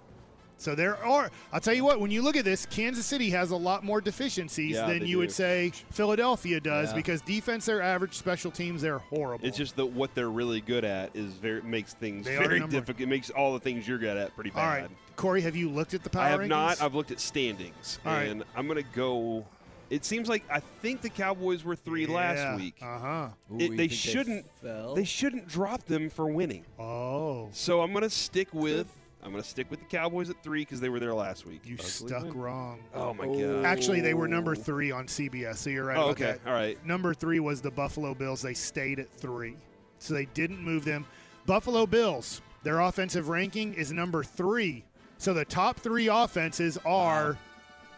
So 0.62 0.76
there 0.76 0.96
are, 1.04 1.28
I'll 1.52 1.60
tell 1.60 1.74
you 1.74 1.84
what, 1.84 1.98
when 2.00 2.12
you 2.12 2.22
look 2.22 2.36
at 2.36 2.44
this, 2.44 2.66
Kansas 2.66 3.04
City 3.04 3.30
has 3.30 3.50
a 3.50 3.56
lot 3.56 3.82
more 3.84 4.00
deficiencies 4.00 4.76
Yeah, 4.76 4.86
than 4.86 5.00
they 5.00 5.06
you 5.06 5.18
would 5.18 5.32
say 5.32 5.72
Philadelphia 5.90 6.60
does 6.60 6.90
Yeah. 6.90 6.96
because 6.96 7.20
defense, 7.22 7.66
they're 7.66 7.82
average, 7.82 8.14
special 8.14 8.52
teams, 8.52 8.80
they're 8.82 8.98
horrible. 8.98 9.44
It's 9.44 9.56
just 9.56 9.74
that 9.76 9.86
what 9.86 10.14
they're 10.14 10.30
really 10.30 10.60
good 10.60 10.84
at 10.84 11.10
is 11.16 11.32
very 11.34 11.62
makes 11.62 11.94
things 11.94 12.26
They 12.26 12.36
very 12.36 12.60
difficult. 12.60 13.00
It 13.00 13.08
makes 13.08 13.30
all 13.30 13.52
the 13.54 13.60
things 13.60 13.88
you're 13.88 13.98
good 13.98 14.16
at 14.16 14.34
pretty 14.36 14.50
bad. 14.50 14.60
All 14.60 14.68
right. 14.68 14.90
Corey, 15.16 15.40
have 15.42 15.56
you 15.56 15.68
looked 15.68 15.94
at 15.94 16.04
the 16.04 16.10
power 16.10 16.22
I 16.22 16.28
have 16.28 16.40
rankings? 16.40 16.48
not. 16.48 16.80
I've 16.80 16.94
looked 16.94 17.10
at 17.10 17.18
standings, 17.20 17.98
All 18.06 18.12
right. 18.12 18.28
and 18.28 18.44
I'm 18.56 18.66
going 18.68 18.82
to 18.82 18.88
go. 18.94 19.44
It 19.90 20.04
seems 20.04 20.28
like 20.28 20.42
I 20.50 20.60
think 20.80 21.02
the 21.02 21.10
Cowboys 21.10 21.64
were 21.64 21.76
three 21.76 22.06
last 22.06 22.56
week. 22.58 22.76
Uh 22.80 22.98
huh. 22.98 23.28
Ooh, 23.52 23.56
It- 23.58 23.70
you 23.72 23.76
they 23.76 23.88
shouldn't. 23.88 24.46
fell? 24.62 24.94
They 24.94 25.04
shouldn't 25.04 25.48
drop 25.48 25.84
them 25.86 26.08
for 26.08 26.26
winning. 26.32 26.64
Oh, 26.78 27.48
So 27.52 27.82
I'm 27.82 27.90
going 27.92 28.02
to 28.04 28.10
stick 28.10 28.48
with. 28.54 28.86
I'm 29.24 29.30
going 29.30 29.42
to 29.42 29.48
stick 29.48 29.70
with 29.70 29.78
the 29.78 29.86
Cowboys 29.86 30.30
at 30.30 30.42
three 30.42 30.62
because 30.62 30.80
they 30.80 30.88
were 30.88 30.98
there 30.98 31.14
last 31.14 31.46
week. 31.46 31.60
you 31.64 31.76
stuck 31.76 32.34
wrong. 32.34 32.80
Oh 32.92 33.14
my 33.14 33.24
Oh. 33.26 33.38
god. 33.62 33.64
Actually, 33.64 34.00
they 34.00 34.14
were 34.14 34.26
number 34.26 34.56
three 34.56 34.90
on 34.90 35.06
CBS, 35.06 35.56
so 35.58 35.70
you're 35.70 35.84
right 35.84 35.96
Oh, 35.96 36.10
about 36.10 36.20
okay. 36.20 36.24
that. 36.32 36.40
All 36.46 36.52
right. 36.54 36.84
Number 36.84 37.14
three 37.14 37.38
was 37.38 37.60
the 37.60 37.70
Buffalo 37.70 38.14
Bills. 38.14 38.42
They 38.42 38.54
stayed 38.54 38.98
at 38.98 39.08
three, 39.12 39.56
so 40.00 40.12
they 40.14 40.24
didn't 40.26 40.60
move 40.60 40.84
them. 40.84 41.06
Buffalo 41.46 41.86
Bills, 41.86 42.42
their 42.64 42.80
offensive 42.80 43.28
ranking 43.28 43.74
is 43.74 43.92
number 43.92 44.24
three. 44.24 44.84
So 45.18 45.32
the 45.32 45.44
top 45.44 45.78
three 45.78 46.08
offenses 46.08 46.76
are 46.84 47.38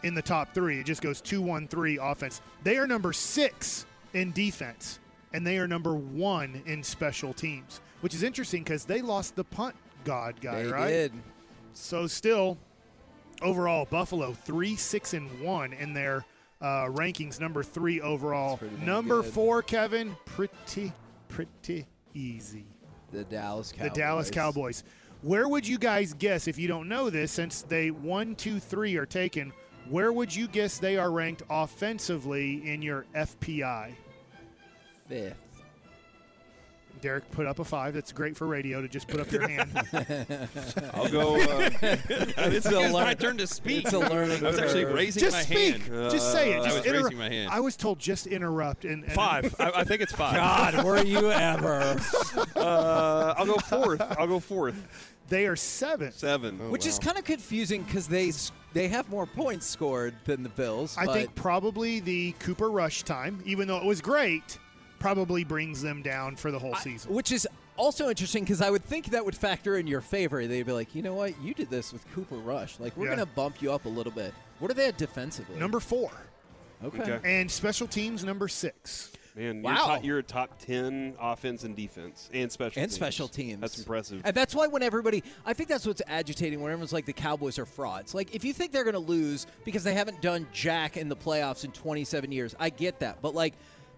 in 0.03 0.13
the 0.13 0.21
top 0.21 0.53
three. 0.53 0.79
It 0.79 0.85
just 0.85 1.01
goes 1.01 1.21
two, 1.21 1.41
one, 1.41 1.67
three 1.67 1.97
offense. 1.99 2.39
They 2.63 2.77
are 2.77 2.85
number 2.85 3.13
six 3.13 3.87
in 4.13 4.31
defense, 4.31 4.99
and 5.33 5.45
they 5.45 5.57
are 5.57 5.67
number 5.67 5.95
one 5.95 6.61
in 6.67 6.83
special 6.83 7.33
teams, 7.33 7.81
which 8.01 8.13
is 8.13 8.21
interesting 8.21 8.63
because 8.63 8.85
they 8.85 9.01
lost 9.01 9.35
the 9.35 9.43
punt 9.43 9.75
god 10.05 10.39
guy, 10.39 10.63
They 10.63 10.71
right? 10.71 10.87
did. 10.87 11.11
So 11.73 12.07
still, 12.07 12.57
overall, 13.41 13.85
Buffalo 13.85 14.31
three, 14.31 14.77
six, 14.77 15.13
and 15.13 15.41
one 15.41 15.73
in 15.73 15.93
their 15.93 16.23
uh, 16.61 16.85
rankings. 16.85 17.41
Number 17.41 17.63
three 17.63 17.99
overall. 17.99 18.59
Number 18.81 19.21
good. 19.21 19.33
four, 19.33 19.61
Kevin, 19.61 20.15
pretty, 20.25 20.93
pretty 21.27 21.85
easy. 22.13 22.65
The 23.11 23.25
Dallas 23.25 23.71
Cowboys. 23.73 23.91
The 23.93 23.99
Dallas 23.99 24.31
Cowboys. 24.31 24.83
Where 25.21 25.47
would 25.49 25.67
you 25.67 25.77
guys 25.77 26.13
guess 26.13 26.47
if 26.47 26.57
you 26.57 26.67
don't 26.67 26.87
know 26.87 27.09
this? 27.09 27.31
Since 27.31 27.63
they 27.63 27.91
one, 27.91 28.35
two, 28.35 28.59
three 28.59 28.95
are 28.95 29.05
taken, 29.05 29.51
where 29.89 30.13
would 30.13 30.33
you 30.33 30.47
guess 30.47 30.77
they 30.77 30.97
are 30.97 31.11
ranked 31.11 31.43
offensively 31.49 32.65
in 32.71 32.81
your 32.81 33.05
FPI? 33.15 33.93
Fifth. 35.07 35.37
Derek 37.05 37.29
put 37.29 37.45
up 37.45 37.59
a 37.59 37.63
five. 37.63 37.93
That's 37.93 38.11
great 38.11 38.35
for 38.35 38.47
radio 38.47 38.81
to 38.81 38.87
just 38.87 39.07
put 39.07 39.19
up 39.19 39.31
your 39.31 39.47
hand. 39.47 39.69
I'll 40.91 41.07
go. 41.07 41.39
Uh, 41.39 41.69
It's 42.55 42.65
a 42.65 42.71
my 42.71 42.89
learn- 42.89 43.17
turn 43.17 43.37
to 43.37 43.45
speak. 43.45 43.83
It's 43.85 43.93
a 43.93 43.99
learning 43.99 44.43
I 44.43 44.47
was 44.49 44.57
actually 44.57 44.85
curve. 44.85 44.95
raising 44.95 45.19
just 45.19 45.35
my 45.37 45.43
speak. 45.43 45.85
hand. 45.87 46.11
just 46.11 46.31
say 46.31 46.53
it. 46.53 46.61
Uh, 46.61 46.61
I 46.61 46.65
Just 46.65 46.77
was 46.77 46.85
interrupt. 46.87 47.03
raising 47.05 47.17
my 47.19 47.29
hand. 47.29 47.51
I 47.51 47.59
was 47.59 47.77
told 47.77 47.99
just 47.99 48.25
interrupt 48.25 48.85
and, 48.85 49.03
and 49.03 49.13
Five. 49.13 49.53
I, 49.59 49.71
I 49.75 49.83
think 49.83 50.01
it's 50.01 50.13
five. 50.13 50.33
God, 50.35 50.83
were 50.83 51.03
you 51.03 51.31
ever? 51.31 52.01
uh, 52.55 53.35
I'll 53.37 53.45
go 53.45 53.57
fourth. 53.57 54.01
I'll 54.17 54.25
go 54.27 54.39
fourth. 54.39 55.11
They 55.29 55.45
are 55.45 55.55
seventh. 55.55 56.15
Seven. 56.17 56.71
Which 56.71 56.87
is 56.87 56.97
kind 56.97 57.19
of 57.19 57.23
confusing 57.23 57.83
because 57.83 58.07
they 58.07 58.31
they 58.73 58.87
have 58.87 59.07
more 59.09 59.27
points 59.27 59.67
scored 59.67 60.15
than 60.25 60.41
the 60.41 60.49
Bills. 60.49 60.95
I 60.97 61.05
but 61.05 61.13
think 61.13 61.35
probably 61.35 61.99
the 61.99 62.31
Cooper 62.39 62.71
Rush 62.71 63.03
time, 63.03 63.43
even 63.45 63.67
though 63.67 63.77
it 63.77 63.85
was 63.85 64.01
great, 64.01 64.57
probably 65.05 65.43
brings 65.43 65.83
them 65.83 66.01
down 66.01 66.35
for 66.35 66.49
the 66.49 66.57
whole 66.57 66.73
season. 66.77 67.13
Which 67.13 67.31
is 67.31 67.47
also 67.77 68.09
interesting 68.09 68.43
because 68.43 68.59
I 68.59 68.71
would 68.71 68.83
think 68.83 69.11
that 69.11 69.23
would 69.23 69.35
factor 69.35 69.77
in 69.77 69.85
your 69.85 70.01
favor. 70.01 70.47
They'd 70.47 70.63
be 70.65 70.71
like, 70.71 70.95
you 70.95 71.03
know 71.03 71.13
what, 71.13 71.39
you 71.43 71.53
did 71.53 71.69
this 71.69 71.93
with 71.93 72.03
Cooper 72.15 72.37
Rush. 72.37 72.79
Like 72.79 72.97
we're 72.97 73.05
Yeah. 73.09 73.17
gonna 73.17 73.27
bump 73.27 73.61
you 73.61 73.71
up 73.71 73.85
a 73.85 73.89
little 73.89 74.11
bit. 74.11 74.33
What 74.57 74.71
are 74.71 74.73
they 74.73 74.87
at 74.87 74.97
defensively? 74.97 75.59
Number 75.59 75.79
four. 75.79 76.09
Okay. 76.83 77.01
Okay. 77.03 77.19
And 77.39 77.51
special 77.51 77.85
teams, 77.85 78.23
number 78.23 78.47
six. 78.47 79.11
Man, 79.35 79.61
Wow. 79.61 79.71
you're, 79.73 79.77
top, 79.85 80.03
you're 80.05 80.17
a 80.19 80.23
top 80.23 80.59
ten 80.59 81.13
offense 81.21 81.63
and 81.65 81.75
defense 81.75 82.29
and 82.33 82.51
special 82.51 82.81
And 82.81 82.89
teams. 82.89 82.95
special 82.95 83.27
teams. 83.27 83.61
That's 83.61 83.77
impressive. 83.77 84.21
And 84.25 84.35
that's 84.35 84.55
why 84.55 84.65
when 84.67 84.81
everybody, 84.81 85.23
I 85.45 85.53
think 85.53 85.69
that's 85.69 85.85
what's 85.85 86.01
agitating 86.07 86.61
when 86.61 86.71
everyone's 86.71 86.93
like 86.93 87.05
the 87.05 87.13
Cowboys 87.13 87.59
are 87.59 87.65
frauds. 87.65 88.15
Like 88.15 88.33
if 88.33 88.43
you 88.43 88.53
think 88.53 88.71
they're 88.71 88.85
going 88.85 88.93
to 88.93 88.99
lose 88.99 89.45
because 89.65 89.83
they 89.83 89.93
haven't 89.93 90.21
done 90.21 90.47
jack 90.51 90.97
in 90.97 91.09
the 91.09 91.15
playoffs 91.17 91.63
in 91.63 91.71
27 91.73 92.31
years, 92.31 92.55
I 92.59 92.69
get 92.71 93.01
that. 93.01 93.21
But 93.21 93.35
like 93.35 93.53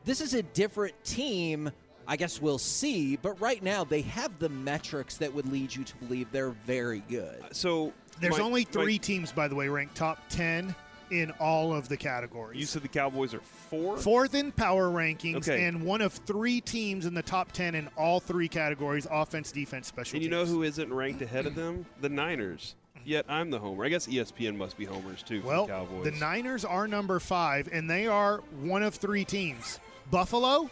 this 0.07 0.21
is 0.21 0.33
a 0.33 0.41
different 0.41 0.95
team. 1.03 1.69
I 2.07 2.15
guess 2.15 2.41
we'll 2.41 2.57
see. 2.57 3.17
But 3.17 3.39
right 3.41 3.61
now 3.61 3.83
they 3.83 4.01
have 4.01 4.39
the 4.39 4.49
metrics 4.49 5.17
that 5.17 5.33
would 5.33 5.51
lead 5.51 5.75
you 5.75 5.83
to 5.83 5.95
believe 5.97 6.31
they're 6.31 6.55
very 6.65 7.01
good. 7.09 7.41
Uh, 7.43 7.47
so 7.51 7.93
There's 8.21 8.33
Mike- 8.37 8.41
only 8.41 8.63
three 8.63 8.93
Mike, 8.93 9.01
teams, 9.01 9.31
by 9.33 9.47
the 9.49 9.55
way, 9.55 9.67
ranked 9.67 9.95
top 9.95 10.19
10 10.29 10.73
in 11.11 11.31
all 11.39 11.73
of 11.73 11.87
the 11.89 11.95
categories. 11.97 12.59
you 12.59 12.65
said 12.65 12.81
the 12.81 12.87
Cowboys 12.87 13.33
are 13.33 13.39
four. 13.41 13.97
Fourth 13.97 14.35
in 14.35 14.51
power 14.51 14.89
rankings 14.89 15.37
Okay. 15.37 15.65
and 15.65 15.81
one 15.83 16.01
of 16.01 16.11
three 16.13 16.59
teams 16.61 17.05
in 17.05 17.13
the 17.13 17.21
top 17.21 17.51
10 17.53 17.75
in 17.75 17.87
all 17.97 18.19
three 18.19 18.47
categories 18.49 19.05
offense, 19.11 19.51
defense, 19.51 19.87
special 19.87 20.13
teams. 20.13 20.13
And 20.13 20.23
you 20.23 20.29
teams. 20.37 20.49
know 20.49 20.55
who 20.55 20.63
isn't 20.63 20.93
ranked 20.93 21.21
ahead 21.21 21.45
of 21.45 21.55
them? 21.55 21.85
The 22.01 22.09
Niners. 22.09 22.75
Yet 23.05 23.25
I'm 23.29 23.51
the 23.51 23.59
homer. 23.59 23.85
I 23.85 23.89
guess 23.89 24.05
ESPN 24.07 24.57
must 24.57 24.77
be 24.77 24.83
homers 24.83 25.23
too. 25.23 25.41
for 25.41 25.47
Well, 25.47 25.65
the 25.67 25.71
Cowboys. 25.73 26.03
the 26.05 26.11
Niners 26.19 26.65
are 26.65 26.87
number 26.89 27.19
five, 27.21 27.69
and 27.71 27.89
they 27.89 28.07
are 28.07 28.39
one 28.61 28.83
of 28.83 28.95
three 28.95 29.23
teams. 29.23 29.79
Buffalo, 30.11 30.69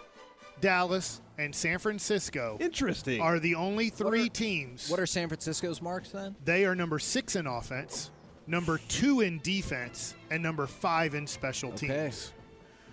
Dallas, 0.61 1.21
and 1.37 1.53
San 1.53 1.79
Francisco 1.79 2.57
Interesting. 2.61 3.19
are 3.21 3.39
the 3.39 3.55
only 3.55 3.89
three 3.89 4.27
are- 4.27 4.29
teams. 4.29 4.89
What 4.89 4.99
are 4.99 5.05
San 5.05 5.27
Francisco's 5.27 5.81
marks 5.81 6.09
then? 6.09 6.35
they 6.43 6.65
are 6.65 6.75
number 6.75 6.99
six 6.99 7.35
in 7.35 7.45
offense, 7.45 8.11
number 8.47 8.79
two 8.87 9.21
in 9.21 9.39
defense, 9.39 10.15
and 10.31 10.41
number 10.41 10.65
five 10.67 11.13
in 11.13 11.27
special 11.27 11.71
Okay. 11.73 11.87
teams. 11.87 12.31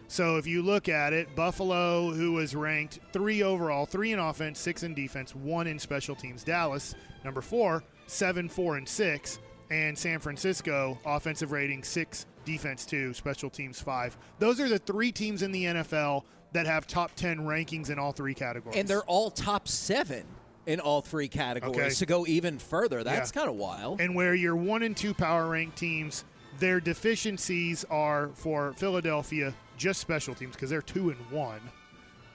So 0.08 0.36
if 0.36 0.46
you 0.46 0.60
look 0.62 0.88
at 0.88 1.12
it, 1.14 1.34
Buffalo, 1.34 2.12
who 2.12 2.32
was 2.32 2.54
ranked 2.54 2.98
three 3.12 3.42
overall, 3.42 3.86
three 3.86 4.12
in 4.12 4.18
offense, 4.18 4.58
six 4.58 4.82
in 4.82 4.92
defense, 4.94 5.34
one 5.34 5.66
in 5.66 5.78
special 5.78 6.14
teams. 6.14 6.44
Dallas, 6.44 6.94
number 7.24 7.40
four, 7.40 7.82
seven, 8.08 8.48
four, 8.48 8.76
and 8.76 8.86
six. 8.88 9.38
And 9.70 9.96
San 9.96 10.18
Francisco, 10.18 10.98
offensive 11.06 11.50
rating 11.50 11.82
six, 11.82 12.26
defense 12.44 12.84
two, 12.84 13.12
special 13.14 13.50
teams 13.50 13.80
five. 13.80 14.16
Those 14.38 14.60
are 14.60 14.68
the 14.68 14.78
three 14.78 15.12
teams 15.12 15.42
in 15.42 15.52
the 15.52 15.64
NFL 15.64 16.24
that 16.52 16.66
have 16.66 16.86
top 16.86 17.14
10 17.16 17.38
rankings 17.40 17.88
in 17.90 17.98
all 17.98 18.12
three 18.12 18.34
categories. 18.34 18.78
And 18.78 18.86
they're 18.86 19.04
all 19.04 19.30
top 19.30 19.66
seven 19.68 20.24
in 20.66 20.80
all 20.80 21.00
three 21.00 21.28
categories 21.28 21.76
Okay. 21.78 21.94
to 21.94 22.06
go 22.06 22.26
even 22.26 22.58
further. 22.58 23.02
That's 23.02 23.30
Yeah. 23.34 23.40
kind 23.40 23.50
of 23.50 23.56
wild. 23.56 24.00
and 24.00 24.14
where 24.14 24.34
your 24.34 24.54
one 24.54 24.82
and 24.82 24.96
two 24.96 25.14
power 25.14 25.48
rank 25.48 25.74
teams, 25.74 26.24
their 26.58 26.78
deficiencies 26.80 27.84
are 27.90 28.30
for 28.34 28.74
Philadelphia 28.76 29.54
just 29.78 30.00
special 30.00 30.34
teams 30.34 30.54
because 30.54 30.70
they're 30.70 30.82
two 30.82 31.10
and 31.10 31.30
one, 31.30 31.60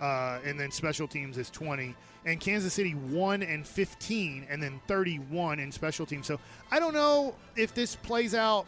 uh, 0.02 0.40
and 0.44 0.60
then 0.60 0.72
special 0.72 1.08
teams 1.08 1.38
is 1.38 1.50
twenty, 1.50 1.96
and 2.26 2.40
Kansas 2.40 2.74
City 2.74 2.92
one 2.94 3.42
and 3.44 3.66
fifteen, 3.66 4.46
and 4.50 4.62
then 4.62 4.82
thirty-one 4.88 5.60
in 5.60 5.72
special 5.72 6.06
teams. 6.06 6.28
So 6.28 6.40
I 6.72 6.80
don't 6.80 6.94
know 6.94 7.36
if 7.56 7.74
this 7.74 7.96
plays 7.96 8.36
out 8.36 8.66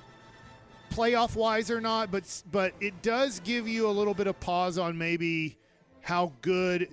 playoff 0.90 1.36
wise 1.36 1.70
or 1.72 1.80
not, 1.82 2.12
but 2.12 2.44
but 2.52 2.74
it 2.82 3.02
does 3.02 3.40
give 3.42 3.68
you 3.68 3.88
a 3.88 3.92
little 3.92 4.14
bit 4.14 4.28
of 4.28 4.40
pause 4.40 4.78
on 4.78 4.98
maybe 4.98 5.58
how 6.02 6.32
good 6.42 6.90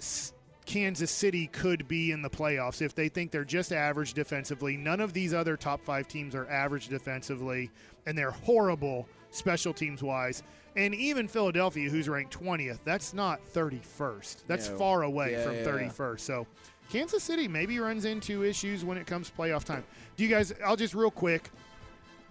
Kansas 0.66 1.10
City 1.10 1.46
could 1.46 1.86
be 1.88 2.10
in 2.10 2.22
the 2.22 2.30
playoffs 2.30 2.82
if 2.82 2.94
they 2.94 3.08
think 3.08 3.30
they're 3.30 3.44
just 3.44 3.72
average 3.72 4.14
defensively. 4.14 4.76
None 4.76 5.00
of 5.00 5.12
these 5.12 5.32
other 5.32 5.56
top 5.56 5.80
five 5.84 6.08
teams 6.08 6.34
are 6.34 6.48
average 6.50 6.88
defensively, 6.88 7.70
and 8.06 8.16
they're 8.18 8.32
horrible 8.32 9.08
special 9.30 9.72
teams 9.72 10.02
wise. 10.02 10.42
And 10.74 10.94
even 10.94 11.26
Philadelphia, 11.28 11.88
who's 11.88 12.08
ranked 12.08 12.38
20th, 12.38 12.80
that's 12.84 13.14
not 13.14 13.40
31st. 13.54 14.42
That's 14.46 14.68
No. 14.68 14.76
far 14.76 15.02
away 15.04 15.32
Yeah, 15.32 15.44
from 15.44 15.54
yeah, 15.54 15.60
yeah. 15.60 15.66
31st. 15.66 16.20
So 16.20 16.46
Kansas 16.90 17.22
City 17.22 17.48
maybe 17.48 17.78
runs 17.78 18.04
into 18.04 18.44
issues 18.44 18.84
when 18.84 18.98
it 18.98 19.06
comes 19.06 19.30
playoff 19.36 19.64
time. 19.64 19.84
Do 20.16 20.24
you 20.24 20.28
guys, 20.30 20.52
I'll 20.64 20.76
just 20.76 20.94
real 20.94 21.10
quick. 21.10 21.50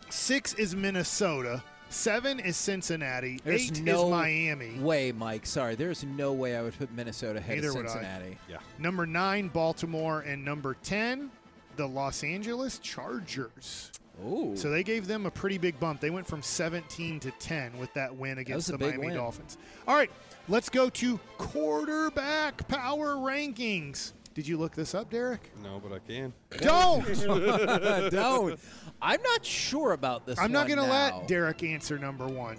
Six 0.10 0.54
is 0.56 0.76
Minnesota. 0.76 1.64
Seven 1.90 2.40
is 2.40 2.58
Cincinnati. 2.58 3.40
There's 3.44 3.70
Eight 3.72 3.82
no 3.84 4.06
is 4.06 4.12
Miami. 4.12 4.80
way, 4.80 5.12
Mike. 5.12 5.46
Sorry, 5.46 5.76
there's 5.76 6.04
no 6.04 6.34
way 6.34 6.56
I 6.58 6.62
would 6.62 6.78
put 6.78 6.92
Minnesota 6.92 7.40
ahead 7.40 7.58
Neither 7.58 7.70
of 7.70 7.76
would 7.76 7.86
I. 7.86 7.90
Cincinnati. 7.90 8.38
Yeah. 8.50 8.58
Number 8.80 9.06
nine, 9.06 9.48
Baltimore. 9.50 10.22
And 10.22 10.44
number 10.44 10.76
10, 10.84 11.30
the 11.76 11.88
Los 11.88 12.24
Angeles 12.24 12.80
Chargers. 12.80 13.92
Ooh. 14.26 14.54
So 14.56 14.70
they 14.70 14.84
gave 14.84 15.08
them 15.08 15.26
a 15.26 15.32
pretty 15.32 15.58
big 15.58 15.80
bump. 15.80 16.00
They 16.02 16.10
went 16.10 16.26
from 16.26 16.42
17 16.42 17.20
to 17.20 17.32
10 17.32 17.78
with 17.78 17.94
that 17.94 18.16
win 18.16 18.38
against 18.40 18.70
a 18.70 18.74
the 18.74 18.78
Miami 18.88 19.08
win. 19.08 19.16
Dolphins. 19.16 19.58
All 19.88 19.96
right, 19.96 20.10
let's 20.48 20.70
go 20.70 20.90
to 20.90 21.20
quarterback 21.38 22.68
power 22.68 23.16
rankings. 23.16 24.14
Did 24.36 24.50
you 24.50 24.58
look 24.58 24.76
this 24.76 24.94
up, 24.94 25.10
Derek? 25.10 25.50
No, 25.64 25.82
but 25.82 25.94
I 25.96 26.00
can. 26.00 26.34
Don't. 26.58 27.06
don't. 28.12 28.60
I'm 29.02 29.22
not 29.24 29.46
sure 29.46 29.94
about 29.94 30.26
this. 30.26 30.38
I'm 30.38 30.52
not 30.52 30.68
going 30.68 30.78
to 30.78 30.86
let 30.86 31.26
Derek 31.30 31.64
answer 31.64 31.98
number 31.98 32.28
one. 32.28 32.58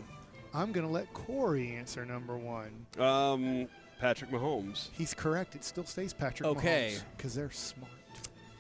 I'm 0.55 0.73
going 0.73 0.87
to 0.87 0.93
let 0.93 1.13
Corey 1.13 1.73
answer 1.77 2.07
number 2.07 2.35
one. 2.35 2.87
Um, 2.99 3.69
Patrick 4.01 4.31
Mahomes. 4.31 4.89
He's 4.93 5.13
correct. 5.13 5.55
It 5.55 5.65
still 5.65 5.85
stays 5.85 6.15
Patrick 6.15 6.49
Okay. 6.49 6.97
because 7.15 7.35
they're 7.35 7.51
smart. 7.51 7.91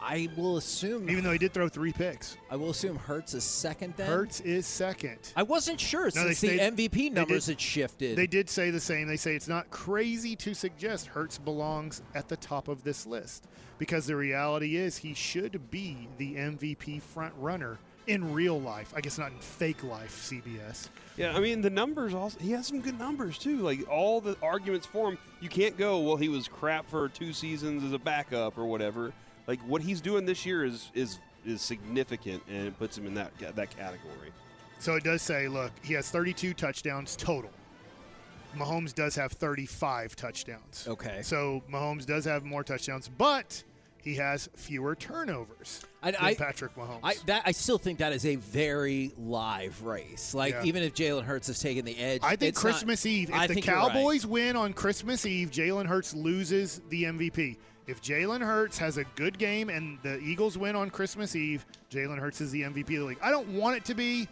I 0.01 0.29
will 0.37 0.57
assume. 0.57 1.09
Even 1.11 1.25
though 1.25 1.33
he 1.33 1.39
did 1.39 1.53
throw 1.53 1.69
three 1.69 1.93
picks. 1.93 2.37
I 2.51 2.57
will 2.57 2.71
assume 2.71 2.97
Hurts 2.97 3.35
is 3.35 3.45
second. 3.45 3.95
Then 3.97 4.07
Hurts 4.07 4.41
is 4.41 4.67
second. 4.67 5.19
I 5.35 5.43
wasn't 5.43 5.81
sure 5.81 6.05
No, 6.05 6.11
since 6.11 6.41
they 6.41 6.49
the 6.49 6.57
stayed- 6.59 6.77
MVP 6.77 7.11
numbers 7.13 7.47
did- 7.47 7.53
had 7.53 7.61
shifted. 7.61 8.17
They 8.17 8.27
did 8.27 8.49
say 8.51 8.71
the 8.71 8.81
same. 8.81 9.09
They 9.09 9.17
say 9.17 9.35
it's 9.35 9.49
not 9.49 9.71
crazy 9.71 10.37
to 10.37 10.55
suggest 10.55 11.07
Hurts 11.09 11.39
belongs 11.39 12.03
at 12.15 12.29
the 12.29 12.37
top 12.37 12.69
of 12.69 12.85
this 12.85 13.07
list 13.07 13.47
because 13.79 14.07
the 14.07 14.17
reality 14.17 14.77
is 14.77 14.99
he 14.99 15.15
should 15.15 15.71
be 15.71 16.09
the 16.19 16.37
MVP 16.37 17.01
front 17.01 17.35
runner 17.39 17.79
in 18.07 18.33
real 18.33 18.61
life. 18.61 18.93
I 18.95 19.01
guess 19.01 19.19
not 19.19 19.33
in 19.33 19.39
fake 19.41 19.83
life, 19.83 20.13
CBS. 20.23 20.89
Yeah, 21.17 21.35
I 21.37 21.41
mean 21.41 21.61
the 21.63 21.71
numbers. 21.71 22.15
Also, 22.15 22.39
he 22.39 22.53
has 22.53 22.67
some 22.69 22.81
good 22.81 22.99
numbers 22.99 23.37
too. 23.39 23.57
Like 23.59 23.89
all 23.91 24.21
the 24.21 24.37
arguments 24.43 24.87
for 24.87 25.11
him, 25.11 25.19
you 25.41 25.49
can't 25.49 25.77
go. 25.77 25.99
Well, 26.01 26.17
he 26.17 26.29
was 26.29 26.47
crap 26.47 26.89
for 26.89 27.09
two 27.09 27.33
seasons 27.33 27.83
as 27.83 27.93
a 27.93 27.99
backup 27.99 28.57
or 28.59 28.67
whatever. 28.67 29.13
Like 29.47 29.61
what 29.63 29.83
he's 29.83 30.01
doing 30.01 30.27
this 30.27 30.45
year 30.47 30.65
is 30.65 30.91
is 30.95 31.19
is 31.45 31.63
significant, 31.63 32.43
and 32.49 32.67
it 32.67 32.79
puts 32.79 32.97
him 32.99 33.07
in 33.07 33.15
that 33.15 33.33
that 33.39 33.77
category. 33.77 34.33
So 34.79 34.95
it 34.95 35.05
does 35.05 35.23
say, 35.23 35.49
look, 35.49 35.73
he 35.83 35.95
has 35.95 36.11
32 36.11 36.53
touchdowns 36.55 37.17
total. 37.17 37.51
Mahomes 38.57 38.95
does 38.95 39.15
have 39.17 39.33
35 39.33 40.17
touchdowns. 40.17 40.87
Okay. 40.89 41.21
So 41.23 41.63
Mahomes 41.71 42.07
does 42.07 42.25
have 42.25 42.45
more 42.45 42.63
touchdowns, 42.65 43.09
but 43.09 43.63
he 44.03 44.15
has 44.17 44.49
fewer 44.57 44.95
turnovers 44.95 45.83
I- 46.03 46.11
than 46.13 46.21
I- 46.21 46.35
Patrick 46.35 46.75
Mahomes. 46.75 47.01
I 47.03 47.15
that 47.27 47.43
I 47.45 47.53
still 47.53 47.79
think 47.79 47.99
that 47.99 48.13
is 48.13 48.25
a 48.27 48.37
very 48.37 49.13
live 49.19 49.83
race. 49.83 50.33
Like 50.35 50.55
Yeah. 50.55 50.65
even 50.65 50.83
if 50.83 50.95
Jalen 50.95 51.25
Hurts 51.25 51.47
has 51.49 51.59
taken 51.59 51.85
the 51.85 51.97
edge, 51.99 52.21
I 52.23 52.37
think 52.37 52.51
it's 52.51 52.59
not- 52.65 52.71
Christmas 52.73 53.05
Eve, 53.07 53.31
if 53.31 53.35
I 53.35 53.47
the 53.47 53.55
think 53.55 53.67
you're 53.67 53.77
right. 53.77 53.93
Cowboys 53.93 54.27
win 54.27 54.57
on 54.57 54.73
Christmas 54.73 55.27
Eve, 55.27 55.51
Jalen 55.51 55.87
Hurts 55.87 56.15
loses 56.15 56.81
the 56.89 57.05
MVP. 57.05 57.59
If 57.87 58.03
Jalen 58.03 58.41
Hurts 58.41 58.79
has 58.79 58.97
a 58.97 59.05
good 59.15 59.39
game 59.39 59.69
and 59.69 59.99
the 60.03 60.19
Eagles 60.19 60.59
win 60.59 60.75
on 60.75 60.91
Christmas 60.91 61.37
Eve, 61.37 61.65
Jalen 61.91 62.19
Hurts 62.19 62.41
is 62.41 62.51
the 62.51 62.63
MVP 62.63 62.81
of 62.81 62.87
the 62.89 63.05
league. 63.05 63.19
I 63.23 63.31
don't 63.31 63.49
want 63.49 63.77
it 63.77 63.85
to 63.87 63.95
be. 63.95 64.29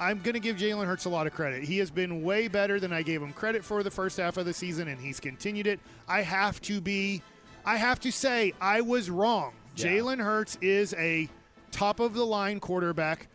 I'm 0.00 0.20
going 0.20 0.34
to 0.34 0.40
give 0.40 0.56
Jalen 0.56 0.86
Hurts 0.86 1.06
a 1.06 1.08
lot 1.08 1.26
of 1.26 1.32
credit. 1.32 1.64
He 1.64 1.78
has 1.78 1.90
been 1.90 2.22
way 2.22 2.48
better 2.48 2.78
than 2.78 2.92
I 2.92 3.02
gave 3.02 3.22
him 3.22 3.32
credit 3.32 3.64
for 3.64 3.82
the 3.82 3.90
first 3.90 4.18
half 4.18 4.36
of 4.36 4.44
the 4.44 4.52
season, 4.52 4.88
and 4.88 5.00
he's 5.00 5.18
continued 5.18 5.66
it. 5.66 5.80
I 6.06 6.22
have 6.22 6.60
to 6.62 6.80
be, 6.80 7.22
I 7.64 7.76
have 7.76 7.98
to 8.00 8.12
say, 8.12 8.52
I 8.60 8.80
was 8.82 9.10
wrong. 9.10 9.54
Yeah. 9.74 9.86
Jalen 9.86 10.22
Hurts 10.22 10.58
is 10.60 10.94
a 10.94 11.28
top 11.72 11.98
of 12.00 12.14
the 12.14 12.24
line 12.24 12.60
quarterback. 12.60 13.28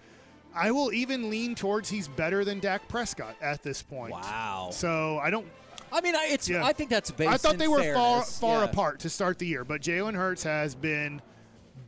I 0.55 0.71
will 0.71 0.93
even 0.93 1.29
lean 1.29 1.55
towards 1.55 1.89
he's 1.89 2.07
better 2.07 2.45
than 2.45 2.59
Dak 2.59 2.88
Prescott 2.88 3.36
at 3.41 3.63
this 3.63 3.81
point. 3.81 4.13
Wow. 4.13 4.69
So 4.71 5.17
I 5.17 5.31
don't. 5.31 5.47
I 5.93 6.01
mean, 6.01 6.15
I, 6.15 6.27
it's. 6.32 6.49
Yeah. 6.49 6.65
I 6.65 6.73
think 6.73 6.89
that's 6.89 7.12
based. 7.12 7.32
I 7.32 7.38
thought 7.38 7.58
they 7.58 7.67
were 7.67 7.84
far 7.93 8.21
fairness. 8.21 8.39
far 8.39 8.60
Yeah. 8.63 8.69
apart 8.69 8.99
to 9.01 9.10
start 9.10 9.39
the 9.39 9.45
year, 9.47 9.63
but 9.63 9.82
Jalen 9.82 10.15
Hurts 10.15 10.43
has 10.43 10.75
been 10.75 11.21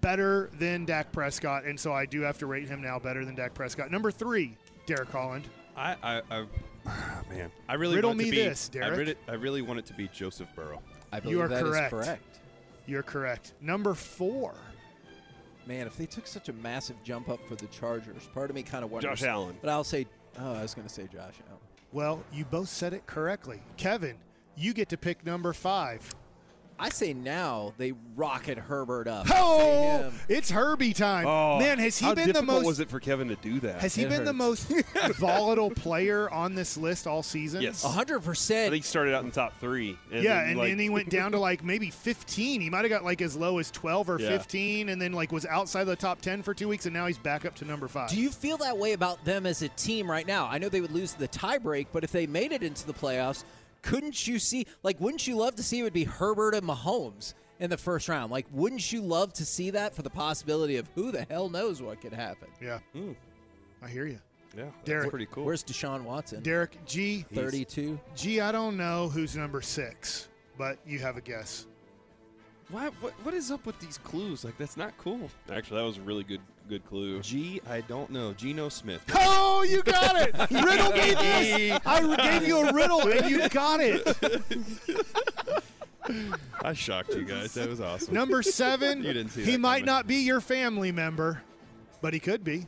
better 0.01 0.49
than 0.59 0.85
Dak 0.85 1.11
Prescott, 1.11 1.65
and 1.65 1.79
so 1.79 1.91
I 1.91 2.05
do 2.05 2.21
have 2.21 2.37
to 2.37 2.45
rate 2.45 2.67
him 2.69 2.81
now 2.81 2.99
better 2.99 3.25
than 3.25 3.35
Dak 3.35 3.53
Prescott. 3.53 3.91
Number 3.91 4.11
three, 4.11 4.55
Derek 4.85 5.09
Holland. 5.09 5.45
I, 5.75 5.95
I, 6.03 6.21
I 6.29 6.45
man, 7.29 7.51
I 7.67 7.73
really 7.73 7.95
Riddle 7.95 8.11
want 8.11 8.21
it 8.21 8.25
me 8.25 8.29
to 8.29 8.35
be, 8.37 8.43
this, 8.43 8.69
Derek. 8.69 8.93
I, 8.93 8.95
really, 8.95 9.15
I 9.27 9.33
really 9.33 9.61
want 9.63 9.79
it 9.79 9.85
to 9.87 9.93
be 9.93 10.07
Joseph 10.09 10.53
Burrow. 10.55 10.81
I 11.11 11.19
believe 11.19 11.39
are 11.39 11.47
that 11.47 11.63
is 11.65 11.69
correct. 11.69 11.89
correct. 11.91 12.39
You're 12.85 13.03
correct. 13.03 13.53
Number 13.61 13.93
four, 13.95 14.53
Man, 15.67 15.87
if 15.87 15.97
they 15.97 16.05
took 16.05 16.27
such 16.27 16.47
a 16.49 16.53
massive 16.53 16.95
jump 17.03 17.27
up 17.27 17.39
for 17.47 17.55
the 17.55 17.65
Chargers, 17.67 18.27
part 18.33 18.51
of 18.51 18.55
me 18.55 18.61
kind 18.61 18.83
of 18.83 18.91
wonders. 18.91 19.19
Josh 19.19 19.27
Allen. 19.27 19.57
But 19.61 19.71
I'll 19.71 19.83
say. 19.83 20.05
Oh, 20.37 20.53
I 20.53 20.61
was 20.61 20.75
going 20.75 20.87
to 20.87 20.93
say 20.93 21.03
Josh 21.11 21.33
Allen. 21.47 21.54
Well, 21.95 22.21
you 22.33 22.43
both 22.43 22.67
said 22.67 22.93
it 22.93 23.07
correctly. 23.07 23.61
Kevin, 23.77 24.17
you 24.57 24.73
get 24.73 24.89
to 24.89 24.97
pick 24.97 25.25
number 25.25 25.53
five. 25.53 26.13
I 26.77 26.89
say 26.89 27.13
now 27.13 27.73
they 27.77 27.93
rocket 28.15 28.57
Herbert 28.57 29.07
up. 29.07 29.27
Oh, 29.31 30.11
it's 30.27 30.49
Herbie 30.51 30.93
time. 30.93 31.25
Oh, 31.25 31.57
Man, 31.59 31.79
has 31.79 31.97
he 31.97 32.05
been 32.07 32.15
the 32.27 32.33
difficult 32.33 32.45
most 32.47 32.65
was 32.65 32.79
it 32.81 32.89
for 32.89 32.99
Kevin 32.99 33.29
to 33.29 33.35
do 33.37 33.59
that? 33.61 33.79
Has 33.79 33.95
he 33.95 34.03
It 34.03 34.09
been 34.09 34.25
the 34.25 34.33
most 34.33 34.67
volatile 35.17 35.71
player 35.71 36.29
on 36.29 36.53
this 36.55 36.75
list 36.77 37.07
all 37.07 37.23
season? 37.23 37.61
Yes. 37.61 37.83
A 37.83 37.87
hundred 37.87 38.15
I 38.15 38.19
think 38.19 38.25
percent. 38.25 38.73
he 38.73 38.81
started 38.81 39.13
out 39.13 39.21
in 39.23 39.29
the 39.29 39.35
top 39.35 39.57
three. 39.59 39.97
And 40.11 40.23
yeah, 40.23 40.41
then, 40.41 40.49
and 40.49 40.59
like, 40.59 40.69
then 40.71 40.79
he 40.79 40.89
went 40.89 41.09
down 41.09 41.31
to 41.31 41.39
like 41.39 41.63
maybe 41.63 41.89
15. 41.89 42.59
He 42.61 42.69
might 42.69 42.81
have 42.81 42.89
got 42.89 43.03
like 43.03 43.21
as 43.21 43.35
low 43.37 43.57
as 43.59 43.71
12 43.71 44.09
or 44.09 44.19
Yeah. 44.19 44.29
15, 44.29 44.89
and 44.89 45.01
then 45.01 45.13
like 45.13 45.31
was 45.31 45.45
outside 45.45 45.85
the 45.85 45.95
top 45.95 46.21
10 46.21 46.43
for 46.43 46.53
two 46.53 46.67
weeks, 46.67 46.85
and 46.85 46.93
now 46.93 47.07
he's 47.07 47.17
back 47.17 47.45
up 47.45 47.55
to 47.55 47.65
number 47.65 47.87
five. 47.87 48.09
Do 48.09 48.19
you 48.19 48.29
feel 48.29 48.57
that 48.57 48.77
way 48.77 48.93
about 48.93 49.23
them 49.23 49.45
as 49.45 49.61
a 49.61 49.69
team 49.69 50.09
right 50.11 50.27
now? 50.27 50.45
I 50.47 50.57
know 50.57 50.67
they 50.69 50.81
would 50.81 50.91
lose 50.91 51.13
the 51.13 51.27
tiebreak, 51.29 51.87
but 51.93 52.03
if 52.03 52.11
they 52.11 52.27
made 52.27 52.51
it 52.51 52.63
into 52.63 52.85
the 52.85 52.93
playoffs, 52.93 53.43
couldn't 53.85 54.27
you 54.27 54.39
see? 54.39 54.65
Like, 54.83 54.99
wouldn't 54.99 55.27
you 55.27 55.35
love 55.35 55.55
to 55.55 55.63
see 55.63 55.79
it 55.79 55.83
would 55.83 55.93
be 55.93 56.03
Herbert 56.03 56.55
and 56.55 56.67
Mahomes 56.67 57.35
in 57.59 57.69
the 57.69 57.77
first 57.77 58.09
round? 58.09 58.31
Like, 58.31 58.47
wouldn't 58.51 58.91
you 58.91 59.01
love 59.01 59.31
to 59.33 59.45
see 59.45 59.69
that 59.69 59.93
for 59.95 60.01
the 60.01 60.09
possibility 60.09 60.77
of 60.77 60.89
who 60.95 61.11
the 61.11 61.25
hell 61.29 61.49
knows 61.49 61.81
what 61.81 62.01
could 62.01 62.13
happen? 62.13 62.49
yeah, 62.61 62.79
hmm. 62.93 63.11
I 63.81 63.87
hear 63.87 64.07
you, 64.07 64.19
Yeah, 64.57 64.63
that's 64.63 64.85
Derek, 64.85 65.09
pretty 65.11 65.27
cool. 65.27 65.45
Where's 65.45 65.63
Deshaun 65.63 66.01
Watson? 66.01 66.41
Derek 66.41 66.83
G. 66.85 67.25
Thirty-two. 67.33 67.99
G. 68.15 68.39
I 68.41 68.51
don't 68.51 68.75
know 68.77 69.09
who's 69.09 69.35
number 69.35 69.61
six, 69.61 70.29
but 70.57 70.79
you 70.87 70.97
have 70.99 71.17
a 71.17 71.21
guess. 71.21 71.67
Why, 72.69 72.87
what, 73.01 73.13
what 73.21 73.35
is 73.35 73.51
up 73.51 73.67
with 73.67 73.79
these 73.79 73.99
clues? 73.99 74.43
Like, 74.43 74.57
that's 74.57 74.75
not 74.77 74.97
cool. 74.97 75.29
Actually, 75.51 75.81
that 75.81 75.85
was 75.85 75.97
a 75.97 76.01
really 76.01 76.23
good 76.23 76.41
good 76.67 76.85
clue. 76.85 77.21
G, 77.21 77.61
I 77.69 77.81
don't 77.81 78.09
know. 78.09 78.33
Geno 78.33 78.69
Smith. 78.69 79.03
Oh, 79.13 79.63
you 79.63 79.81
got 79.83 80.15
it! 80.15 80.35
riddle 80.51 80.91
me 80.91 81.13
this. 81.13 81.79
I 81.85 82.15
gave 82.17 82.47
you 82.47 82.59
a 82.67 82.73
riddle, 82.73 83.01
and 83.07 83.29
you 83.29 83.47
got 83.49 83.79
it. 83.81 84.03
I 86.63 86.73
shocked 86.73 87.15
you 87.15 87.23
guys. 87.23 87.53
That 87.55 87.67
was 87.69 87.81
awesome. 87.81 88.13
Number 88.13 88.41
seven. 88.43 89.03
You 89.03 89.13
didn't 89.13 89.31
see 89.31 89.43
he 89.43 89.51
that 89.53 89.59
might 89.59 89.79
coming. 89.79 89.85
not 89.85 90.07
be 90.07 90.17
your 90.17 90.39
family 90.41 90.91
member, 90.91 91.41
but 92.01 92.13
he 92.13 92.19
could 92.19 92.43
be. 92.43 92.67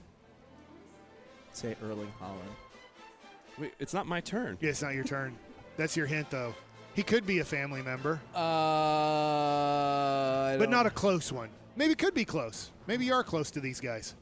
Say 1.54 1.76
Erling 1.84 2.12
Haaland. 2.22 2.56
Wait, 3.60 3.74
it's 3.80 3.94
not 3.94 4.08
my 4.08 4.22
turn. 4.22 4.58
Yeah, 4.62 4.70
it's 4.70 4.82
not 4.82 4.94
your 4.94 5.04
turn. 5.04 5.36
That's 5.78 5.96
your 5.98 6.06
hint, 6.08 6.30
though. 6.30 6.54
He 6.94 7.04
could 7.04 7.26
be 7.28 7.40
a 7.40 7.46
family 7.46 7.82
member, 7.84 8.20
Uh, 8.34 8.38
but 10.58 10.70
not 10.70 10.86
a 10.88 10.90
close 10.90 11.32
one. 11.32 11.50
Maybe 11.78 11.96
could 11.96 12.14
be 12.14 12.26
close. 12.26 12.72
Maybe 12.88 13.06
you 13.06 13.14
are 13.14 13.24
close 13.24 13.52
to 13.52 13.60
these 13.60 13.80
guys. 13.80 14.16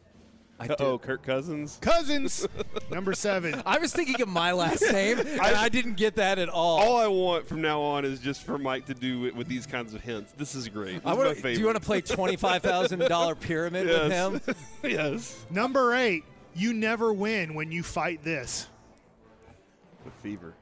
I 0.59 0.67
Oh, 0.79 0.97
do. 0.97 0.97
Kirk 0.99 1.21
Cousins. 1.23 1.77
Cousins, 1.81 2.47
number 2.91 3.13
seven. 3.13 3.61
I 3.65 3.77
was 3.77 3.91
thinking 3.91 4.21
of 4.21 4.29
my 4.29 4.53
last 4.53 4.81
name, 4.91 5.19
and 5.19 5.41
I 5.41 5.67
didn't 5.67 5.95
get 5.97 6.15
that 6.15 6.39
at 6.39 6.47
all. 6.47 6.79
All 6.79 6.97
I 6.97 7.07
want 7.07 7.45
from 7.47 7.61
now 7.61 7.81
on 7.81 8.05
is 8.05 8.21
just 8.21 8.43
for 8.43 8.57
Mike 8.57 8.85
to 8.85 8.93
do 8.93 9.25
it 9.25 9.35
with 9.35 9.47
these 9.49 9.65
kinds 9.65 9.93
of 9.93 9.99
hints. 10.01 10.31
This 10.37 10.55
is 10.55 10.69
great. 10.69 10.95
This 10.95 11.05
I 11.05 11.11
is 11.11 11.17
wanna, 11.17 11.29
my 11.29 11.35
do 11.35 11.41
favorite. 11.41 11.59
you 11.59 11.65
want 11.65 11.77
to 11.77 11.83
play 11.83 11.99
twenty-five 12.01 12.61
thousand 12.61 12.99
dollar 12.99 13.35
pyramid 13.35 13.87
with 13.87 14.09
Yes. 14.11 14.45
him? 14.45 14.55
yes. 14.83 15.45
Number 15.49 15.93
eight. 15.93 16.23
You 16.53 16.71
never 16.71 17.11
win 17.11 17.53
when 17.53 17.69
you 17.73 17.83
fight 17.83 18.23
this. 18.23 18.67
The 20.05 20.11
fever. 20.23 20.53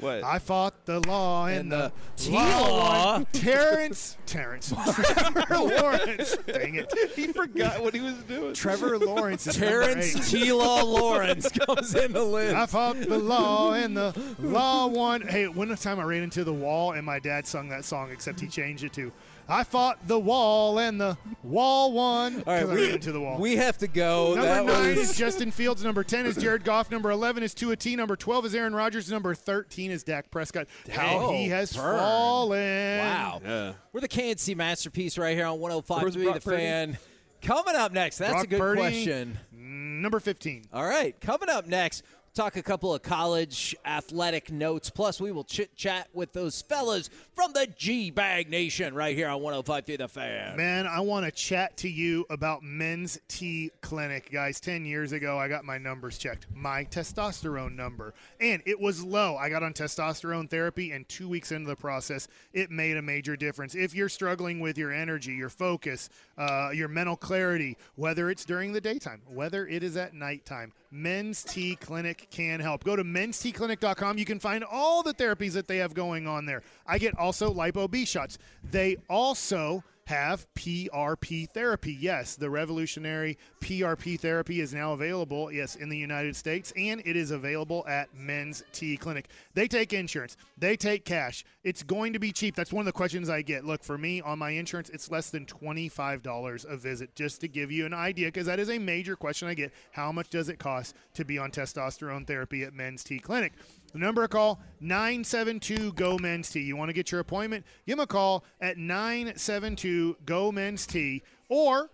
What? 0.00 0.24
I 0.24 0.38
fought 0.38 0.86
the 0.86 1.00
law 1.00 1.46
and, 1.46 1.60
And 1.60 1.72
the, 1.72 1.92
the 2.16 2.30
law. 2.30 3.22
Terrence, 3.32 4.16
Terrence, 4.26 4.72
Trevor 4.94 5.58
Lawrence. 5.58 6.36
Dang 6.46 6.76
it, 6.76 6.92
he 7.14 7.28
forgot 7.28 7.82
what 7.82 7.94
he 7.94 8.00
was 8.00 8.14
doing. 8.28 8.54
Trevor 8.54 8.98
Lawrence 8.98 9.44
Terrence. 9.44 10.30
T. 10.30 10.52
Law 10.52 10.82
Lawrence 10.82 11.48
comes 11.66 11.94
in 11.94 12.12
the 12.12 12.24
list. 12.24 12.56
I 12.56 12.66
fought 12.66 13.00
the 13.00 13.18
law 13.18 13.72
and 13.72 13.96
the 13.96 14.14
law 14.38 14.86
won. 14.86 15.22
Hey, 15.22 15.48
one 15.48 15.74
time 15.76 16.00
I 16.00 16.04
ran 16.04 16.22
into 16.22 16.44
the 16.44 16.52
wall 16.52 16.92
and 16.92 17.04
my 17.04 17.18
dad 17.18 17.46
sung 17.46 17.68
that 17.68 17.84
song, 17.84 18.10
except 18.10 18.40
he 18.40 18.46
changed 18.46 18.84
it 18.84 18.92
to 18.94 19.12
I 19.50 19.64
fought 19.64 20.06
the 20.06 20.18
wall 20.18 20.78
and 20.78 21.00
the 21.00 21.18
wall 21.42 21.92
won. 21.92 22.42
All 22.46 22.52
right, 22.54 22.60
'Cause 22.62 22.70
I 22.70 22.74
we, 22.74 22.84
ran 22.86 22.94
into 22.94 23.12
the 23.12 23.20
wall. 23.20 23.38
we 23.38 23.56
have 23.56 23.76
to 23.78 23.88
go. 23.88 24.34
Number 24.34 24.42
that 24.46 24.64
nine 24.66 24.96
was 24.96 25.10
is 25.10 25.16
Justin 25.18 25.50
Fields. 25.50 25.82
Number 25.82 26.04
10 26.04 26.26
is 26.26 26.36
Jared 26.36 26.64
Goff. 26.64 26.90
Number 26.90 27.10
11 27.10 27.42
is 27.42 27.52
Tua 27.52 27.76
T. 27.76 27.96
Number 27.96 28.14
12 28.16 28.46
is 28.46 28.54
Aaron 28.54 28.74
Rodgers. 28.74 29.10
Number 29.10 29.34
13 29.34 29.90
is 29.90 30.02
Dak 30.04 30.30
Prescott. 30.30 30.68
How 30.90 31.32
he 31.32 31.48
has 31.48 31.72
Burn. 31.72 31.98
fallen. 31.98 32.98
wow. 32.98 33.40
Yeah. 33.44 33.72
We're 33.92 34.00
the 34.00 34.08
K&C 34.08 34.54
masterpiece 34.54 35.18
right 35.18 35.36
here 35.36 35.46
on 35.46 35.54
oh 35.54 35.56
Where's 35.56 35.74
105.3 35.84 36.12
The 36.14 36.24
Brock 36.24 36.42
Purdy? 36.44 36.56
Fan. 36.58 36.98
Coming 37.42 37.74
up 37.74 37.92
next, 37.92 38.18
that's 38.18 38.32
Brock 38.32 38.44
a 38.44 38.48
good 38.48 38.60
Purdy. 38.60 38.80
question. 38.80 39.38
Mm, 39.56 40.00
number 40.02 40.20
15. 40.20 40.64
All 40.72 40.84
right, 40.86 41.18
coming 41.20 41.48
up 41.48 41.66
next, 41.66 42.02
talk 42.34 42.56
a 42.56 42.62
couple 42.62 42.94
of 42.94 43.02
college 43.02 43.74
athletic 43.84 44.52
notes. 44.52 44.90
Plus, 44.90 45.20
we 45.20 45.32
will 45.32 45.44
chit 45.44 45.74
chat 45.74 46.08
with 46.12 46.32
those 46.32 46.62
fellas 46.62 47.10
from 47.32 47.52
the 47.52 47.66
G 47.76 48.10
Bag 48.10 48.48
Nation 48.48 48.94
right 48.94 49.16
here 49.16 49.28
on 49.28 49.40
105.3 49.40 49.98
The 49.98 50.08
Fan. 50.08 50.56
Man, 50.56 50.86
I 50.86 51.00
want 51.00 51.26
to 51.26 51.32
chat 51.32 51.76
to 51.78 51.88
you 51.88 52.26
about 52.30 52.62
Men's 52.62 53.18
T 53.28 53.70
Clinic. 53.80 54.30
Guys, 54.30 54.60
10 54.60 54.84
years 54.84 55.12
ago, 55.12 55.38
I 55.38 55.48
got 55.48 55.64
my 55.64 55.78
numbers 55.78 56.18
checked, 56.18 56.46
my 56.54 56.84
testosterone 56.84 57.74
number, 57.74 58.14
and 58.40 58.62
it 58.64 58.78
was 58.78 59.02
low. 59.02 59.36
I 59.36 59.48
got 59.48 59.62
on 59.62 59.72
testosterone 59.72 60.48
therapy, 60.48 60.92
and 60.92 61.08
two 61.08 61.28
weeks 61.28 61.52
into 61.52 61.68
the 61.68 61.76
process, 61.76 62.28
it 62.52 62.70
made 62.70 62.96
a 62.96 63.02
major 63.02 63.36
difference. 63.36 63.74
If 63.74 63.94
you're 63.94 64.08
struggling 64.08 64.60
with 64.60 64.78
your 64.78 64.92
energy, 64.92 65.32
your 65.32 65.48
focus, 65.48 66.08
uh, 66.38 66.70
your 66.72 66.88
mental 66.88 67.16
clarity, 67.16 67.76
whether 67.96 68.30
it's 68.30 68.44
during 68.44 68.72
the 68.72 68.80
daytime, 68.80 69.22
whether 69.26 69.66
it 69.66 69.82
is 69.82 69.96
at 69.96 70.14
nighttime, 70.14 70.72
Men's 70.90 71.44
T 71.44 71.76
Clinic 71.76 72.26
can 72.30 72.60
help. 72.60 72.82
Go 72.84 72.96
to 72.96 73.04
mensteclinic.com. 73.04 74.18
You 74.18 74.24
can 74.24 74.40
find 74.40 74.64
all 74.64 75.02
the 75.02 75.14
therapies 75.14 75.52
that 75.52 75.68
they 75.68 75.76
have 75.76 75.94
going 75.94 76.26
on 76.26 76.46
there. 76.46 76.62
I 76.86 76.98
get 76.98 77.16
also 77.16 77.52
lipo 77.52 77.90
B 77.90 78.04
shots. 78.04 78.38
They 78.68 78.96
also 79.08 79.84
have 80.10 80.52
PRP 80.54 81.48
therapy. 81.50 81.96
Yes, 81.98 82.34
the 82.34 82.50
revolutionary 82.50 83.38
PRP 83.60 84.18
therapy 84.18 84.60
is 84.60 84.74
now 84.74 84.92
available, 84.92 85.52
yes, 85.52 85.76
in 85.76 85.88
the 85.88 85.96
United 85.96 86.34
States, 86.34 86.72
and 86.76 87.00
it 87.04 87.14
is 87.14 87.30
available 87.30 87.86
at 87.86 88.12
Men's 88.12 88.64
T 88.72 88.96
Clinic. 88.96 89.28
They 89.54 89.68
take 89.68 89.92
insurance, 89.92 90.36
they 90.58 90.76
take 90.76 91.04
cash. 91.04 91.44
It's 91.62 91.84
going 91.84 92.12
to 92.14 92.18
be 92.18 92.32
cheap. 92.32 92.56
That's 92.56 92.72
one 92.72 92.82
of 92.82 92.86
the 92.86 92.92
questions 92.92 93.30
I 93.30 93.42
get. 93.42 93.64
Look, 93.64 93.84
for 93.84 93.98
me 93.98 94.20
on 94.20 94.40
my 94.40 94.50
insurance, 94.50 94.90
it's 94.90 95.12
less 95.12 95.30
than 95.30 95.46
$25 95.46 96.64
a 96.64 96.76
visit, 96.76 97.14
just 97.14 97.40
to 97.42 97.48
give 97.48 97.70
you 97.70 97.86
an 97.86 97.94
idea, 97.94 98.28
because 98.28 98.46
that 98.46 98.58
is 98.58 98.68
a 98.68 98.78
major 98.78 99.14
question 99.14 99.46
I 99.46 99.54
get. 99.54 99.72
How 99.92 100.10
much 100.10 100.28
does 100.28 100.48
it 100.48 100.58
cost 100.58 100.96
to 101.14 101.24
be 101.24 101.38
on 101.38 101.52
testosterone 101.52 102.26
therapy 102.26 102.64
at 102.64 102.74
Men's 102.74 103.04
T 103.04 103.20
Clinic? 103.20 103.52
The 103.92 103.98
number 103.98 104.22
to 104.22 104.28
call 104.28 104.60
972 104.80 105.92
GO 105.92 106.16
Men's 106.18 106.50
T. 106.50 106.60
You 106.60 106.76
want 106.76 106.88
to 106.90 106.92
get 106.92 107.10
your 107.10 107.20
appointment? 107.20 107.64
Give 107.86 107.96
them 107.96 108.04
a 108.04 108.06
call 108.06 108.44
at 108.60 108.78
972 108.78 110.16
GO 110.24 110.52
Men's 110.52 110.86
T 110.86 111.22
or 111.48 111.90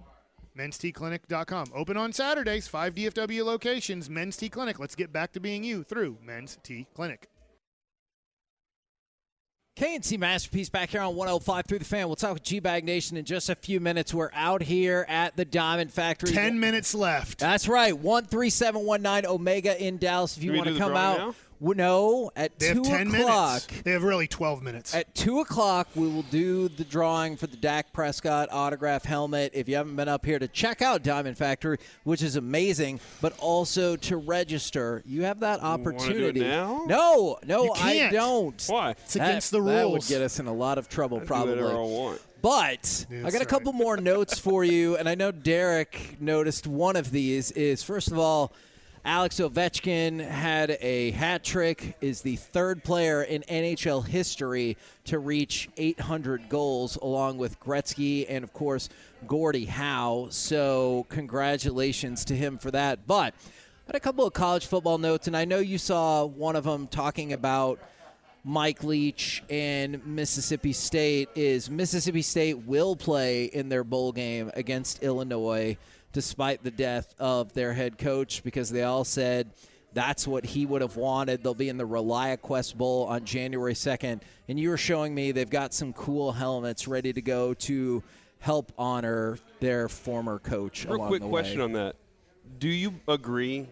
mensteclinic.com. 0.56 1.66
Open 1.74 1.96
on 1.96 2.12
Saturdays, 2.12 2.68
five 2.68 2.94
DFW 2.94 3.44
locations. 3.44 4.08
Men's 4.10 4.36
T 4.36 4.48
Clinic. 4.48 4.78
Let's 4.78 4.94
get 4.94 5.12
back 5.12 5.32
to 5.32 5.40
being 5.40 5.64
you 5.64 5.82
through 5.82 6.18
Men's 6.22 6.58
T 6.62 6.86
Clinic. 6.94 7.28
K&C 9.76 10.16
Masterpiece 10.16 10.70
back 10.70 10.88
here 10.88 11.02
on 11.02 11.14
105 11.16 11.66
through 11.66 11.80
the 11.80 11.84
fan. 11.84 12.06
We'll 12.06 12.16
talk 12.16 12.32
with 12.32 12.42
G 12.42 12.60
Bag 12.60 12.82
Nation 12.86 13.18
in 13.18 13.26
just 13.26 13.50
a 13.50 13.54
few 13.54 13.78
minutes. 13.78 14.14
We're 14.14 14.30
out 14.32 14.62
here 14.62 15.04
at 15.06 15.36
the 15.36 15.44
Diamond 15.44 15.92
Factory. 15.92 16.32
10 16.32 16.58
minutes 16.58 16.94
left. 16.94 17.38
That's 17.38 17.68
right. 17.68 17.92
13719 17.92 19.30
Omega 19.30 19.78
in 19.78 19.98
Dallas. 19.98 20.38
If 20.38 20.44
you 20.44 20.54
want 20.54 20.68
to 20.68 20.78
come 20.78 20.96
out. 20.96 21.18
now? 21.18 21.34
W- 21.60 21.76
No, 21.76 22.30
at 22.36 22.58
They 22.58 22.72
2 22.72 22.82
have 22.84 22.84
10 22.84 23.06
o'clock. 23.08 23.62
minutes. 23.70 23.82
They 23.84 23.90
have 23.92 24.02
really 24.02 24.26
12 24.26 24.62
minutes. 24.62 24.94
At 24.94 25.14
2 25.14 25.40
o'clock, 25.40 25.88
we 25.94 26.08
will 26.08 26.22
do 26.24 26.68
the 26.68 26.84
drawing 26.84 27.36
for 27.36 27.46
the 27.46 27.56
Dak 27.56 27.92
Prescott 27.92 28.48
autograph 28.52 29.04
helmet. 29.04 29.52
If 29.54 29.68
you 29.68 29.76
haven't 29.76 29.96
been 29.96 30.08
up 30.08 30.24
here 30.26 30.38
to 30.38 30.48
check 30.48 30.82
out 30.82 31.02
Diamond 31.02 31.36
Factory, 31.38 31.78
which 32.04 32.22
is 32.22 32.36
amazing, 32.36 33.00
but 33.20 33.32
also 33.38 33.96
to 33.96 34.16
register, 34.16 35.02
you 35.06 35.22
have 35.24 35.40
that 35.40 35.62
wanna 35.62 35.76
do 35.84 35.90
it 35.90 35.94
opportunity. 35.96 36.40
now? 36.40 36.84
No, 36.86 37.38
no, 37.46 37.64
You 37.64 37.72
I 37.74 37.76
can't. 37.94 38.12
don't. 38.12 38.64
Why? 38.68 38.90
it's 38.90 39.16
against 39.16 39.50
the 39.50 39.60
rules. 39.60 39.72
That 39.74 39.90
would 39.90 40.06
get 40.06 40.22
us 40.22 40.38
in 40.38 40.46
a 40.46 40.54
lot 40.54 40.78
of 40.78 40.88
trouble, 40.88 41.18
Do 41.20 41.26
probably. 41.26 41.54
whatever 41.56 41.72
I 41.72 41.80
want. 41.80 42.20
But 42.42 43.06
Yeah, 43.10 43.26
I 43.26 43.30
got 43.30 43.42
a 43.42 43.46
couple 43.46 43.72
more 43.72 43.96
notes 43.96 44.38
for 44.38 44.62
you, 44.62 44.96
and 44.96 45.08
I 45.08 45.14
know 45.16 45.32
Derek 45.32 46.16
noticed 46.20 46.66
one 46.66 46.94
of 46.94 47.10
these. 47.10 47.50
Is 47.52 47.82
first 47.82 48.12
of 48.12 48.18
all, 48.18 48.52
Alex 49.06 49.36
Ovechkin 49.36 50.18
had 50.18 50.76
a 50.80 51.12
hat 51.12 51.44
trick. 51.44 51.96
Is 52.00 52.22
the 52.22 52.34
third 52.34 52.82
player 52.82 53.22
in 53.22 53.42
NHL 53.42 54.04
history 54.04 54.76
to 55.04 55.20
reach 55.20 55.68
800 55.76 56.48
goals, 56.48 56.96
along 56.96 57.38
with 57.38 57.60
Gretzky 57.60 58.26
and 58.28 58.42
of 58.42 58.52
course 58.52 58.88
Gordie 59.28 59.66
Howe. 59.66 60.26
So 60.30 61.06
congratulations 61.08 62.24
to 62.24 62.34
him 62.34 62.58
for 62.58 62.72
that. 62.72 63.06
But 63.06 63.32
I 63.34 63.86
had 63.86 63.94
a 63.94 64.00
couple 64.00 64.26
of 64.26 64.32
college 64.32 64.66
football 64.66 64.98
notes, 64.98 65.28
and 65.28 65.36
I 65.36 65.44
know 65.44 65.60
you 65.60 65.78
saw 65.78 66.24
one 66.24 66.56
of 66.56 66.64
them 66.64 66.88
talking 66.88 67.32
about. 67.32 67.78
Mike 68.48 68.84
Leach 68.84 69.42
and 69.50 70.06
Mississippi 70.06 70.72
State 70.72 71.28
is 71.34 71.68
Mississippi 71.68 72.22
State 72.22 72.58
will 72.58 72.94
play 72.94 73.46
in 73.46 73.68
their 73.68 73.82
bowl 73.82 74.12
game 74.12 74.52
against 74.54 75.02
Illinois 75.02 75.76
despite 76.16 76.62
the 76.62 76.70
death 76.70 77.14
of 77.18 77.52
their 77.52 77.74
head 77.74 77.98
coach 77.98 78.42
because 78.42 78.70
they 78.70 78.82
all 78.82 79.04
said 79.04 79.50
that's 79.92 80.26
what 80.26 80.46
he 80.46 80.64
would 80.64 80.80
have 80.80 80.96
wanted. 80.96 81.42
They'll 81.42 81.52
be 81.52 81.68
in 81.68 81.76
the 81.76 81.86
ReliaQuest 81.86 82.74
Bowl 82.74 83.04
on 83.04 83.26
January 83.26 83.74
2nd. 83.74 84.22
And 84.48 84.58
you 84.58 84.70
were 84.70 84.78
showing 84.78 85.14
me 85.14 85.32
they've 85.32 85.50
got 85.50 85.74
some 85.74 85.92
cool 85.92 86.32
helmets 86.32 86.88
ready 86.88 87.12
to 87.12 87.20
go 87.20 87.52
to 87.52 88.02
help 88.38 88.72
honor 88.78 89.38
their 89.60 89.90
former 89.90 90.38
coach. 90.38 90.86
Real 90.86 91.06
quick 91.06 91.20
the 91.20 91.28
question 91.28 91.60
on 91.60 91.72
that. 91.72 91.96
Do 92.60 92.70
you 92.70 92.94
agree 93.08 93.68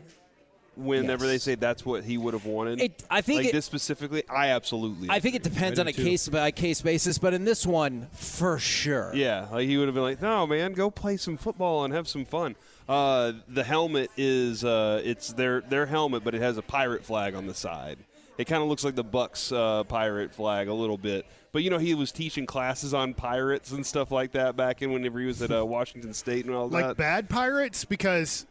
whenever 0.76 1.24
Yes. 1.24 1.32
they 1.32 1.38
say 1.38 1.54
that's 1.54 1.84
what 1.84 2.04
he 2.04 2.18
would 2.18 2.34
have 2.34 2.44
wanted? 2.46 2.80
It- 2.80 3.02
I 3.10 3.20
think 3.20 3.38
like 3.38 3.46
it- 3.48 3.52
this 3.52 3.64
specifically, 3.64 4.22
I 4.28 4.48
absolutely. 4.48 5.08
I 5.10 5.20
think 5.20 5.34
it 5.34 5.42
depends 5.42 5.78
on 5.78 5.86
a 5.88 5.92
too. 5.92 6.02
case 6.02 6.28
by 6.28 6.50
case 6.50 6.80
basis, 6.82 7.18
but 7.18 7.34
in 7.34 7.44
this 7.44 7.66
one, 7.66 8.08
for 8.12 8.58
sure. 8.58 9.12
Yeah, 9.14 9.46
like 9.52 9.68
he 9.68 9.76
would 9.76 9.86
have 9.88 9.94
been 9.94 10.02
like, 10.04 10.20
"No, 10.22 10.46
man, 10.46 10.72
go 10.72 10.90
play 10.90 11.16
some 11.16 11.36
football 11.36 11.84
and 11.84 11.92
have 11.94 12.08
some 12.08 12.24
fun." 12.24 12.56
Uh, 12.88 13.32
the 13.48 13.64
helmet 13.64 14.10
is 14.16 14.64
uh, 14.64 15.00
it's 15.04 15.32
their 15.32 15.60
their 15.62 15.86
helmet, 15.86 16.24
but 16.24 16.34
it 16.34 16.42
has 16.42 16.58
a 16.58 16.62
pirate 16.62 17.04
flag 17.04 17.34
on 17.34 17.46
the 17.46 17.54
side. 17.54 17.98
It 18.36 18.46
kind 18.46 18.62
of 18.62 18.68
looks 18.68 18.82
like 18.82 18.96
the 18.96 19.04
Bucks 19.04 19.52
uh, 19.52 19.84
pirate 19.84 20.34
flag 20.34 20.66
a 20.66 20.74
little 20.74 20.98
bit. 20.98 21.24
But 21.52 21.62
you 21.62 21.70
know, 21.70 21.78
he 21.78 21.94
was 21.94 22.10
teaching 22.10 22.46
classes 22.46 22.92
on 22.92 23.14
pirates 23.14 23.70
and 23.70 23.86
stuff 23.86 24.10
like 24.10 24.32
that 24.32 24.56
back 24.56 24.82
in 24.82 24.92
whenever 24.92 25.20
he 25.20 25.26
was 25.26 25.40
at 25.40 25.52
uh, 25.52 25.64
Washington 25.64 26.12
State 26.12 26.44
and 26.44 26.52
all 26.52 26.68
like 26.68 26.82
that. 26.82 26.88
Like 26.88 26.96
bad 26.96 27.28
pirates 27.30 27.84
because 27.84 28.44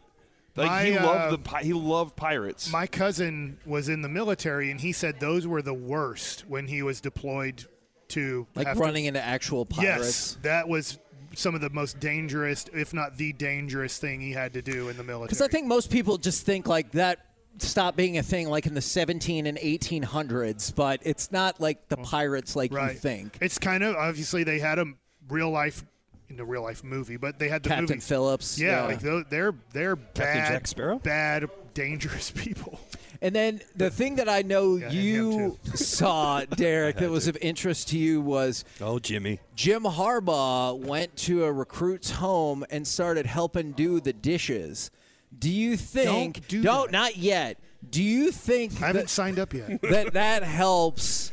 Like 0.56 0.68
my, 0.68 0.84
he 0.84 0.96
uh, 0.96 1.06
loved 1.06 1.44
the 1.44 1.58
he 1.58 1.72
loved 1.72 2.16
pirates. 2.16 2.70
my 2.70 2.86
cousin 2.86 3.58
was 3.66 3.88
in 3.88 4.02
the 4.02 4.08
military 4.08 4.70
and 4.70 4.80
he 4.80 4.92
said 4.92 5.18
those 5.18 5.46
were 5.46 5.62
the 5.62 5.74
worst 5.74 6.44
when 6.46 6.68
he 6.68 6.82
was 6.82 7.00
deployed 7.00 7.64
to 8.08 8.46
Like 8.54 8.68
have 8.68 8.76
to- 8.76 8.82
running 8.82 9.06
into 9.06 9.20
actual 9.20 9.66
pirates. 9.66 10.36
Yes, 10.36 10.38
that 10.42 10.68
was 10.68 10.98
some 11.34 11.54
of 11.54 11.60
the 11.60 11.70
most 11.70 11.98
dangerous, 11.98 12.66
if 12.72 12.94
not 12.94 13.16
the 13.16 13.32
dangerous 13.32 13.98
thing 13.98 14.20
he 14.20 14.32
had 14.32 14.52
to 14.52 14.62
do 14.62 14.88
in 14.88 14.96
the 14.96 15.02
military. 15.02 15.26
Because 15.26 15.40
I 15.42 15.48
think 15.48 15.66
most 15.66 15.90
people 15.90 16.18
just 16.18 16.46
think 16.46 16.68
like 16.68 16.92
that 16.92 17.18
stopped 17.58 17.96
being 17.96 18.18
a 18.18 18.22
thing 18.22 18.48
like 18.48 18.66
in 18.66 18.74
the 18.74 18.80
17 18.80 19.46
and 19.46 19.58
1800s, 19.58 20.74
but 20.74 21.00
it's 21.02 21.32
not 21.32 21.60
like 21.60 21.88
the 21.88 21.96
pirates 21.96 22.56
like 22.56 22.72
right. 22.72 22.92
you 22.92 22.98
think. 22.98 23.38
It's 23.40 23.58
kind 23.58 23.82
of 23.82 23.96
obviously 23.96 24.44
they 24.44 24.58
had 24.58 24.78
a 24.78 24.86
real 25.28 25.50
life 25.50 25.84
in 26.28 26.36
the 26.36 26.44
real 26.44 26.62
life 26.62 26.82
movie, 26.84 27.16
but 27.16 27.38
they 27.38 27.48
had 27.48 27.62
the 27.62 27.68
Captain 27.68 27.84
movie. 27.86 28.00
Phillips. 28.00 28.58
Yeah, 28.58 28.84
like 28.86 29.00
tho- 29.00 29.24
they're 29.28 29.54
they're 29.72 29.96
bad, 29.96 30.48
Jack 30.52 30.66
Sparrow? 30.66 30.98
bad, 30.98 31.46
dangerous 31.74 32.30
people. 32.34 32.80
And 33.22 33.34
then 33.34 33.62
the 33.74 33.90
thing 33.90 34.16
that 34.16 34.28
I 34.28 34.42
know 34.42 34.76
Yeah, 34.76 34.90
you 34.90 35.58
saw, 35.74 36.44
Derek, 36.44 36.96
that 36.98 37.10
was 37.10 37.26
of 37.26 37.38
interest 37.40 37.88
to 37.88 37.98
you 37.98 38.20
was 38.20 38.64
Oh, 38.82 38.98
Jimmy. 38.98 39.40
Jim 39.54 39.84
Harbaugh 39.84 40.78
went 40.78 41.16
to 41.18 41.44
a 41.44 41.52
recruit's 41.52 42.10
home 42.10 42.64
and 42.70 42.86
started 42.86 43.24
helping 43.24 43.72
do 43.72 44.00
the 44.00 44.12
dishes. 44.12 44.90
Do 45.38 45.50
you 45.50 45.76
think? 45.76 46.34
Don't 46.36 46.48
do 46.48 46.62
don't 46.62 46.86
that. 46.86 46.92
not 46.92 47.16
yet. 47.16 47.58
Do 47.88 48.02
you 48.02 48.30
think 48.30 48.72
I 48.82 48.86
haven't 48.88 49.02
that, 49.02 49.08
signed 49.10 49.38
up 49.38 49.52
yet. 49.54 49.80
that 49.82 50.12
that 50.14 50.42
helps 50.42 51.32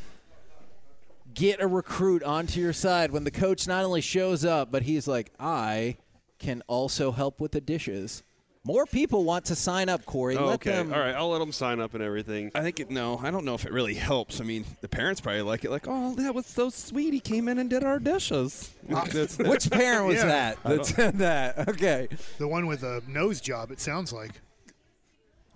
get 1.34 1.62
a 1.62 1.68
recruit 1.68 2.24
onto 2.24 2.60
your 2.60 2.74
side 2.74 3.12
when 3.12 3.24
the 3.24 3.32
coach 3.32 3.68
not 3.68 3.84
only 3.86 4.02
shows 4.02 4.44
up, 4.46 4.72
but 4.72 4.84
he's 4.84 5.08
like, 5.08 5.32
I 5.40 5.98
can 6.40 6.62
also 6.68 7.12
help 7.12 7.40
with 7.40 7.52
the 7.52 7.62
dishes. 7.62 8.24
More 8.64 8.86
people 8.86 9.24
want 9.24 9.46
to 9.46 9.56
sign 9.56 9.90
up, 9.90 10.06
Corey. 10.06 10.38
Oh, 10.38 10.46
Let 10.46 10.54
okay, 10.56 10.72
them. 10.74 10.94
all 10.94 11.00
right, 11.00 11.16
I'll 11.16 11.30
let 11.32 11.40
them 11.40 11.52
sign 11.52 11.80
up 11.80 11.96
and 11.96 12.04
everything. 12.04 12.52
I 12.54 12.62
think 12.62 12.80
it, 12.80 12.92
no, 12.92 13.18
I 13.18 13.32
don't 13.32 13.44
know 13.44 13.56
if 13.56 13.66
it 13.66 13.72
really 13.72 13.96
helps. 13.96 14.40
I 14.40 14.44
mean, 14.44 14.66
the 14.82 14.88
parents 14.88 15.20
probably 15.20 15.42
like 15.42 15.66
it. 15.66 15.72
Like, 15.72 15.86
oh, 15.88 16.14
that 16.16 16.36
was 16.36 16.46
so 16.46 16.70
sweet. 16.70 17.12
He 17.12 17.20
came 17.20 17.48
in 17.48 17.58
and 17.58 17.72
did 17.72 17.84
our 17.84 17.98
dishes. 17.98 18.70
That's- 18.88 19.40
Which 19.40 19.72
parent 19.72 20.06
was 20.06 20.18
Yeah. 20.18 20.26
that 20.28 20.64
that 20.64 20.86
said 20.86 21.18
that? 21.18 21.70
Okay. 21.70 22.08
the 22.38 22.48
one 22.48 22.68
with 22.68 22.84
a 22.84 23.02
nose 23.08 23.42
job. 23.42 23.72
It 23.72 23.80
sounds 23.80 24.14
like. 24.14 24.34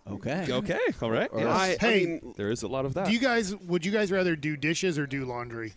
Okay. 0.10 0.48
okay, 0.52 0.80
all 1.02 1.12
right. 1.12 1.30
Or- 1.32 1.40
yes. 1.42 1.48
I, 1.50 1.68
I 1.72 1.76
Hey, 1.92 2.06
mean, 2.06 2.34
there 2.38 2.52
is 2.52 2.64
a 2.64 2.68
lot 2.68 2.86
of 2.86 2.94
that. 2.94 3.08
Do 3.08 3.12
you 3.14 3.20
guys? 3.20 3.56
Would 3.56 3.86
you 3.86 3.92
guys 3.92 4.12
rather 4.12 4.36
do 4.36 4.56
dishes 4.56 5.00
or 5.00 5.08
do 5.08 5.26
laundry? 5.26 5.74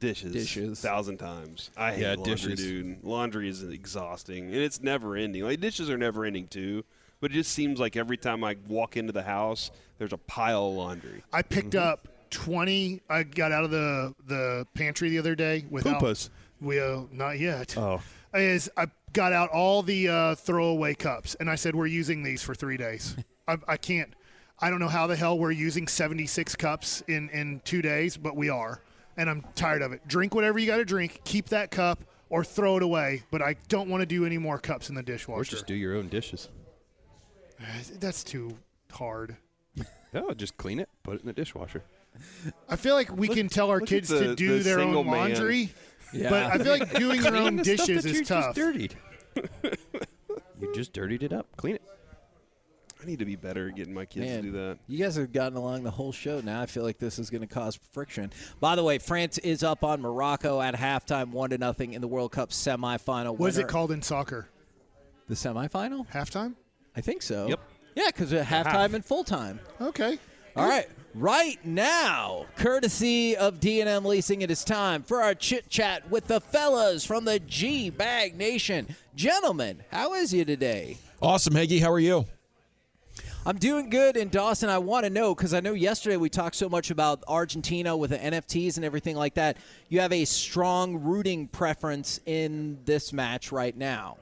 Dishes. 0.00 0.32
Dishes. 0.32 0.80
Thousand 0.80 1.18
times. 1.18 1.70
I 1.76 1.92
hate 1.92 2.02
Yeah, 2.02 2.14
laundry, 2.14 2.34
dishes. 2.34 2.60
dude. 2.60 3.04
Laundry 3.04 3.48
is 3.48 3.62
exhausting, 3.64 4.44
and 4.46 4.56
it's 4.56 4.80
never 4.80 5.16
ending. 5.16 5.42
Like 5.42 5.60
dishes 5.60 5.90
are 5.90 5.98
never 5.98 6.24
ending 6.24 6.46
too, 6.46 6.84
but 7.20 7.30
it 7.32 7.34
just 7.34 7.52
seems 7.52 7.80
like 7.80 7.96
every 7.96 8.16
time 8.16 8.44
I 8.44 8.56
walk 8.68 8.96
into 8.96 9.12
the 9.12 9.22
house, 9.24 9.70
there's 9.98 10.12
a 10.12 10.18
pile 10.18 10.68
of 10.68 10.74
laundry. 10.74 11.24
I 11.32 11.42
picked 11.42 11.74
up 11.74 12.06
20. 12.30 13.00
I 13.10 13.22
got 13.24 13.50
out 13.52 13.64
of 13.64 13.70
the 13.70 14.14
the 14.26 14.66
pantry 14.74 15.08
the 15.10 15.18
other 15.18 15.34
day 15.34 15.64
without. 15.70 16.00
Poopas. 16.00 16.30
We 16.60 16.80
uh, 16.80 17.02
not 17.12 17.38
yet. 17.38 17.76
Oh. 17.76 18.00
Is 18.34 18.70
I 18.76 18.86
got 19.12 19.32
out 19.32 19.50
all 19.50 19.82
the 19.82 20.08
uh, 20.08 20.34
throwaway 20.36 20.94
cups, 20.94 21.34
and 21.40 21.48
I 21.50 21.54
said 21.56 21.74
we're 21.74 21.86
using 21.86 22.22
these 22.22 22.42
for 22.42 22.54
three 22.54 22.76
days. 22.76 23.16
I, 23.48 23.56
I 23.66 23.76
can't. 23.76 24.12
I 24.60 24.70
don't 24.70 24.78
know 24.80 24.88
how 24.88 25.06
the 25.06 25.16
hell 25.16 25.38
we're 25.38 25.50
using 25.52 25.88
76 25.88 26.54
cups 26.56 27.02
in 27.08 27.28
in 27.30 27.60
two 27.64 27.80
days, 27.82 28.16
but 28.16 28.36
we 28.36 28.48
are, 28.50 28.80
and 29.16 29.28
I'm 29.30 29.42
tired 29.54 29.82
of 29.82 29.92
it. 29.92 30.06
Drink 30.06 30.34
whatever 30.34 30.58
you 30.58 30.66
got 30.66 30.76
to 30.76 30.84
drink. 30.84 31.20
Keep 31.24 31.48
that 31.48 31.70
cup 31.70 32.04
or 32.28 32.44
throw 32.44 32.76
it 32.76 32.82
away. 32.82 33.22
But 33.30 33.40
I 33.42 33.56
don't 33.68 33.88
want 33.88 34.02
to 34.02 34.06
do 34.06 34.26
any 34.26 34.36
more 34.38 34.58
cups 34.58 34.88
in 34.90 34.94
the 34.94 35.02
dishwasher. 35.02 35.40
Or 35.40 35.42
dishwasher. 35.44 35.56
just 35.56 35.66
do 35.66 35.74
your 35.74 35.96
own 35.96 36.08
dishes. 36.08 36.48
That's 37.98 38.22
too 38.22 38.56
hard. 38.92 39.36
No, 40.14 40.32
just 40.32 40.56
clean 40.56 40.80
it, 40.80 40.88
put 41.02 41.16
it 41.16 41.20
in 41.20 41.26
the 41.26 41.34
dishwasher. 41.34 41.82
I 42.66 42.76
feel 42.76 42.94
like 42.94 43.14
we 43.14 43.28
can 43.28 43.46
tell 43.50 43.68
our 43.68 43.78
kids 43.78 44.08
the- 44.08 44.20
to 44.28 44.34
do 44.34 44.56
the 44.56 44.64
their 44.64 44.80
own 44.80 44.94
man. 44.94 45.04
laundry, 45.04 45.68
Yeah. 46.14 46.30
but 46.30 46.44
I 46.44 46.56
feel 46.64 46.78
like 46.78 46.94
doing 46.98 47.22
your 47.22 47.36
own 47.36 47.56
dishes 47.56 48.06
is 48.06 48.26
tough. 48.26 48.54
Just 48.54 48.56
dirtied. 48.56 48.94
you 50.62 50.74
just 50.74 50.94
dirtied 50.94 51.22
it 51.22 51.34
up. 51.34 51.46
Clean 51.58 51.74
it. 51.74 51.82
I 53.00 53.06
need 53.06 53.20
to 53.20 53.24
be 53.24 53.36
better 53.36 53.68
at 53.68 53.76
getting 53.76 53.94
my 53.94 54.04
kids 54.04 54.26
Man, 54.26 54.42
to 54.42 54.42
do 54.42 54.52
that. 54.52 54.78
You 54.88 54.98
guys 54.98 55.14
have 55.16 55.32
gotten 55.32 55.56
along 55.56 55.84
the 55.84 55.90
whole 55.90 56.10
show. 56.10 56.40
Now 56.40 56.60
I 56.60 56.66
feel 56.66 56.82
like 56.82 56.98
this 56.98 57.18
is 57.18 57.30
going 57.30 57.42
to 57.42 57.46
cause 57.46 57.78
friction. 57.92 58.32
By 58.58 58.74
the 58.74 58.82
way, 58.82 58.98
France 58.98 59.38
is 59.38 59.62
up 59.62 59.84
on 59.84 60.00
Morocco 60.00 60.60
at 60.60 60.74
halftime, 60.74 61.30
one 61.30 61.50
to 61.50 61.58
nothing 61.58 61.92
in 61.92 62.00
the 62.00 62.08
World 62.08 62.32
Cup 62.32 62.50
semifinal. 62.50 63.36
What 63.38 63.48
is 63.50 63.58
it 63.58 63.68
called 63.68 63.92
in 63.92 64.02
soccer? 64.02 64.48
The 65.28 65.34
semifinal? 65.34 66.08
Halftime? 66.08 66.54
I 66.96 67.00
think 67.00 67.22
so. 67.22 67.48
Yep. 67.48 67.60
Yeah, 67.94 68.06
because 68.06 68.32
halftime 68.32 68.94
and 68.94 69.04
full 69.04 69.24
time. 69.24 69.60
Okay. 69.80 70.18
All 70.56 70.68
right. 70.68 70.88
Right 71.14 71.64
now, 71.64 72.46
courtesy 72.56 73.36
of 73.36 73.60
D&M 73.60 74.04
Leasing, 74.04 74.42
it 74.42 74.50
is 74.50 74.62
time 74.62 75.02
for 75.02 75.22
our 75.22 75.34
chit 75.34 75.68
chat 75.68 76.08
with 76.10 76.26
the 76.26 76.40
fellas 76.40 77.04
from 77.04 77.24
the 77.24 77.40
G 77.40 77.90
Bag 77.90 78.36
Nation. 78.36 78.94
Gentlemen, 79.14 79.82
how 79.90 80.14
is 80.14 80.32
you 80.34 80.44
today? 80.44 80.98
Awesome, 81.20 81.54
Heggy. 81.54 81.80
How 81.80 81.90
are 81.90 81.98
you? 81.98 82.26
I'm 83.46 83.56
doing 83.56 83.88
good. 83.88 84.16
And 84.16 84.30
Dawson, 84.30 84.68
I 84.68 84.78
want 84.78 85.04
to 85.04 85.10
know 85.10 85.34
because 85.34 85.54
I 85.54 85.60
know 85.60 85.72
yesterday 85.72 86.16
we 86.16 86.28
talked 86.28 86.56
so 86.56 86.68
much 86.68 86.90
about 86.90 87.22
Argentina 87.26 87.96
with 87.96 88.10
the 88.10 88.18
NFTs 88.18 88.76
and 88.76 88.84
everything 88.84 89.16
like 89.16 89.34
that. 89.34 89.56
You 89.88 90.00
have 90.00 90.12
a 90.12 90.24
strong 90.24 91.02
rooting 91.02 91.48
preference 91.48 92.20
in 92.26 92.78
this 92.84 93.12
match 93.12 93.50
right 93.50 93.76
now. 93.76 94.18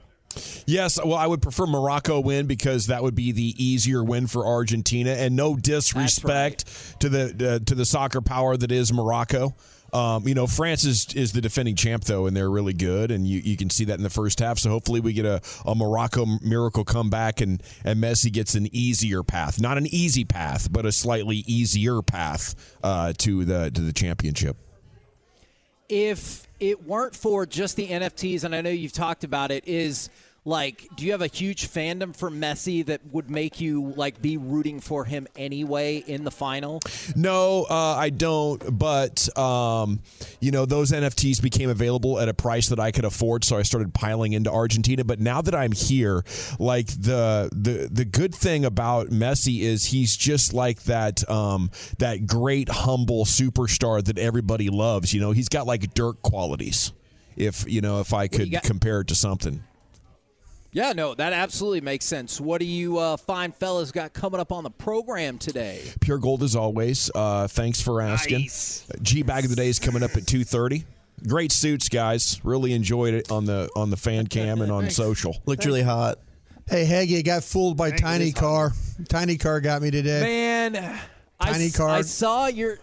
Yes, 0.65 0.99
well, 1.03 1.15
I 1.15 1.27
would 1.27 1.41
prefer 1.41 1.65
Morocco 1.65 2.19
win 2.19 2.47
because 2.47 2.87
that 2.87 3.03
would 3.03 3.15
be 3.15 3.31
the 3.31 3.53
easier 3.63 4.03
win 4.03 4.27
for 4.27 4.45
Argentina, 4.45 5.11
and 5.11 5.35
no 5.35 5.55
disrespect 5.55 6.65
to 6.99 7.09
the 7.09 7.55
uh, 7.55 7.65
to 7.65 7.75
the 7.75 7.85
soccer 7.85 8.21
power 8.21 8.57
that 8.57 8.71
is 8.71 8.91
Morocco. 8.91 9.55
Um, 9.93 10.27
you 10.27 10.35
know, 10.35 10.47
France 10.47 10.83
is 10.83 11.13
is 11.15 11.31
the 11.31 11.41
defending 11.41 11.75
champ 11.75 12.03
though, 12.03 12.27
and 12.27 12.35
they're 12.35 12.49
really 12.49 12.73
good, 12.73 13.09
and 13.09 13.25
you, 13.25 13.39
you 13.39 13.55
can 13.55 13.69
see 13.69 13.85
that 13.85 13.93
in 13.93 14.03
the 14.03 14.09
first 14.09 14.39
half. 14.39 14.59
So 14.59 14.69
hopefully 14.69 14.99
we 14.99 15.13
get 15.13 15.25
a, 15.25 15.41
a 15.65 15.75
Morocco 15.75 16.25
miracle 16.41 16.83
comeback, 16.83 17.39
and 17.39 17.63
and 17.85 18.03
Messi 18.03 18.31
gets 18.31 18.55
an 18.55 18.67
easier 18.73 19.23
path, 19.23 19.61
not 19.61 19.77
an 19.77 19.87
easy 19.87 20.25
path, 20.25 20.71
but 20.71 20.85
a 20.85 20.91
slightly 20.91 21.37
easier 21.47 22.01
path 22.01 22.53
uh, 22.83 23.13
to 23.19 23.45
the 23.45 23.71
to 23.71 23.81
the 23.81 23.93
championship. 23.93 24.57
if 25.89 26.47
it 26.59 26.85
weren't 26.85 27.15
for 27.15 27.45
just 27.45 27.75
the 27.75 27.87
NFTs, 27.87 28.43
and 28.43 28.55
I 28.55 28.61
know 28.61 28.69
you've 28.69 28.91
talked 28.91 29.23
about 29.23 29.51
it, 29.51 29.67
is 29.67 30.09
like, 30.47 30.87
do 30.95 31.05
you 31.05 31.11
have 31.11 31.21
a 31.21 31.27
huge 31.27 31.67
fandom 31.67 32.15
for 32.15 32.31
Messi 32.31 32.85
that 32.85 33.01
would 33.11 33.29
make 33.29 33.59
you 33.59 33.93
like 33.97 34.21
be 34.21 34.37
rooting 34.37 34.79
for 34.79 35.03
him 35.03 35.27
anyway 35.35 35.97
in 36.07 36.23
the 36.23 36.31
final? 36.31 36.79
No, 37.17 37.65
uh, 37.69 37.95
I 37.97 38.09
don't. 38.09 38.79
But 38.79 39.37
um, 39.37 39.99
you 40.39 40.51
know, 40.51 40.65
those 40.65 40.93
NFTs 40.93 41.41
became 41.41 41.69
available 41.69 42.17
at 42.17 42.29
a 42.29 42.33
price 42.33 42.69
that 42.69 42.79
I 42.79 42.91
could 42.91 43.03
afford, 43.03 43.43
so 43.43 43.57
I 43.57 43.63
started 43.63 43.93
piling 43.93 44.31
into 44.31 44.49
Argentina. 44.49 45.03
But 45.03 45.19
now 45.19 45.41
that 45.41 45.53
I'm 45.53 45.73
here, 45.73 46.23
like 46.59 46.87
the 46.87 47.49
the 47.51 47.89
the 47.91 48.05
good 48.05 48.33
thing 48.33 48.63
about 48.63 49.07
Messi 49.07 49.63
is 49.63 49.83
he's 49.83 50.15
just 50.15 50.53
like 50.53 50.83
that 50.83 51.29
um, 51.29 51.71
that 51.97 52.25
great 52.25 52.69
humble 52.69 53.25
superstar 53.25 54.01
that 54.01 54.17
everybody 54.17 54.69
loves. 54.69 55.13
You 55.13 55.19
know, 55.19 55.31
he's 55.31 55.49
got 55.49 55.67
like 55.67 55.93
Dirk 55.93 56.21
qualities. 56.21 56.93
If 57.35 57.69
you 57.69 57.81
know, 57.81 57.99
if 57.99 58.13
I 58.13 58.29
could 58.29 58.57
compare 58.63 59.01
it 59.01 59.07
to 59.07 59.15
something. 59.15 59.61
Yeah, 60.71 60.93
no, 60.93 61.15
that 61.15 61.33
absolutely 61.33 61.81
makes 61.81 62.05
sense. 62.05 62.39
What 62.41 62.59
do 62.59 62.65
you 62.65 62.97
uh, 62.97 63.17
fine 63.17 63.51
fellas 63.51 63.91
got 63.91 64.13
coming 64.13 64.39
up 64.39 64.51
on 64.51 64.63
the 64.63 64.69
program 64.69 65.37
today? 65.37 65.81
Pure 66.01 66.19
gold 66.19 66.43
as 66.43 66.55
always. 66.55 67.09
Uh, 67.15 67.47
thanks 67.47 67.81
for 67.81 68.01
asking. 68.01 68.49
G 69.01 69.23
bag 69.23 69.45
of 69.45 69.49
the 69.49 69.55
day 69.55 69.69
is 69.69 69.79
coming 69.79 70.03
up 70.03 70.15
at 70.15 70.27
two 70.27 70.43
thirty. 70.43 70.85
Great 71.27 71.51
suits, 71.51 71.89
guys. 71.89 72.39
Really 72.43 72.73
enjoyed 72.73 73.13
it 73.15 73.31
on 73.31 73.45
the 73.45 73.69
on 73.75 73.89
the 73.89 73.97
fan 73.97 74.27
cam 74.27 74.61
and 74.61 74.71
on 74.71 74.89
social. 74.89 75.35
Looked 75.45 75.65
really 75.65 75.81
hot. 75.81 76.19
Hey, 76.69 76.85
Heggy, 76.85 77.19
I 77.19 77.21
got 77.21 77.43
fooled 77.43 77.77
by 77.77 77.89
Thank 77.91 78.01
Tiny 78.01 78.25
it's 78.27 78.39
hot. 78.39 78.45
Car. 78.45 78.71
Tiny 79.07 79.37
Car 79.37 79.61
got 79.61 79.81
me 79.81 79.89
today. 79.89 80.21
Man, 80.21 80.99
Tiny 81.41 81.67
s- 81.67 81.77
card. 81.77 81.91
I 81.91 82.01
saw 82.01 82.47
your. 82.47 82.77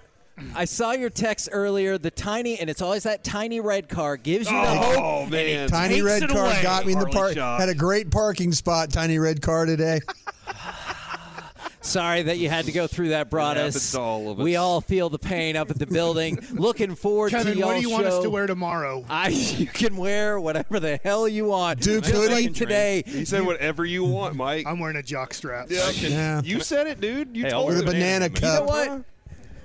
I 0.55 0.65
saw 0.65 0.93
your 0.93 1.11
text 1.11 1.49
earlier. 1.53 1.97
The 1.97 2.11
tiny, 2.11 2.59
and 2.59 2.69
it's 2.69 2.83
always 2.83 3.05
that 3.05 3.23
tiny 3.25 3.61
red 3.61 3.89
car 3.89 4.17
gives 4.17 4.51
you 4.51 4.57
the 4.57 4.63
oh, 4.69 4.75
hope. 4.77 4.99
Oh 4.99 5.27
man, 5.27 5.69
Tiny 5.69 5.95
takes 5.95 6.05
Red 6.05 6.23
it 6.25 6.31
Car 6.31 6.47
away. 6.47 6.61
got 6.63 6.87
me 6.87 6.93
in 6.93 6.99
the 6.99 7.05
Harley 7.07 7.19
park. 7.19 7.35
shop. 7.35 7.61
Had 7.61 7.69
a 7.69 7.75
great 7.75 8.11
parking 8.11 8.53
spot. 8.53 8.91
Tiny 8.91 9.19
Red 9.19 9.41
Car 9.43 9.65
today. 9.67 10.01
Sorry 11.81 12.23
that 12.23 12.39
you 12.39 12.49
had 12.49 12.65
to 12.65 12.73
go 12.73 12.87
through 12.87 13.11
that, 13.11 13.29
Broadus. 13.29 13.75
happens 13.75 13.93
to 13.93 14.01
all 14.01 14.31
of 14.31 14.41
us. 14.41 14.43
We 14.45 14.57
all 14.57 14.81
feel 14.81 15.11
the 15.11 15.19
pain 15.19 15.55
up 15.55 15.71
at 15.71 15.79
the 15.79 15.87
building. 15.87 16.39
Looking 16.53 16.95
forward 16.95 17.31
to 17.31 17.37
Kevin, 17.37 17.59
y'all 17.59 17.69
what 17.69 17.75
do 17.75 17.81
you 17.83 17.91
want 17.91 18.07
us 18.07 18.23
to 18.23 18.31
wear 18.31 18.47
tomorrow? 18.47 19.05
I 19.11 19.29
you 19.59 19.67
can 19.67 19.95
wear 19.99 20.41
whatever 20.41 20.81
the 20.81 20.99
hell 21.05 21.29
you 21.29 21.45
want. 21.45 21.81
Duke 21.81 22.05
Just 22.05 22.15
hoodie. 22.17 22.47
like 22.47 22.55
today. 22.55 23.03
He 23.07 23.27
said 23.27 23.45
whatever 23.45 23.85
you 23.85 24.03
want, 24.03 24.35
Mike. 24.35 24.67
I'm 24.67 24.79
wearing 24.79 24.97
a 24.97 25.03
jock 25.03 25.35
strap. 25.35 25.67
Yeah. 25.69 26.41
You 26.43 26.61
said 26.61 26.87
it, 26.87 27.03
dude. 27.03 27.37
You 27.37 27.45
Hey, 27.45 27.51
told 27.51 27.71
I'll 27.71 27.77
With 27.77 27.85
me. 27.85 27.91
a 27.91 27.93
banana 27.93 28.25
You 28.35 28.41
know 28.41 28.41
cup. 28.41 28.67
what? 28.67 29.05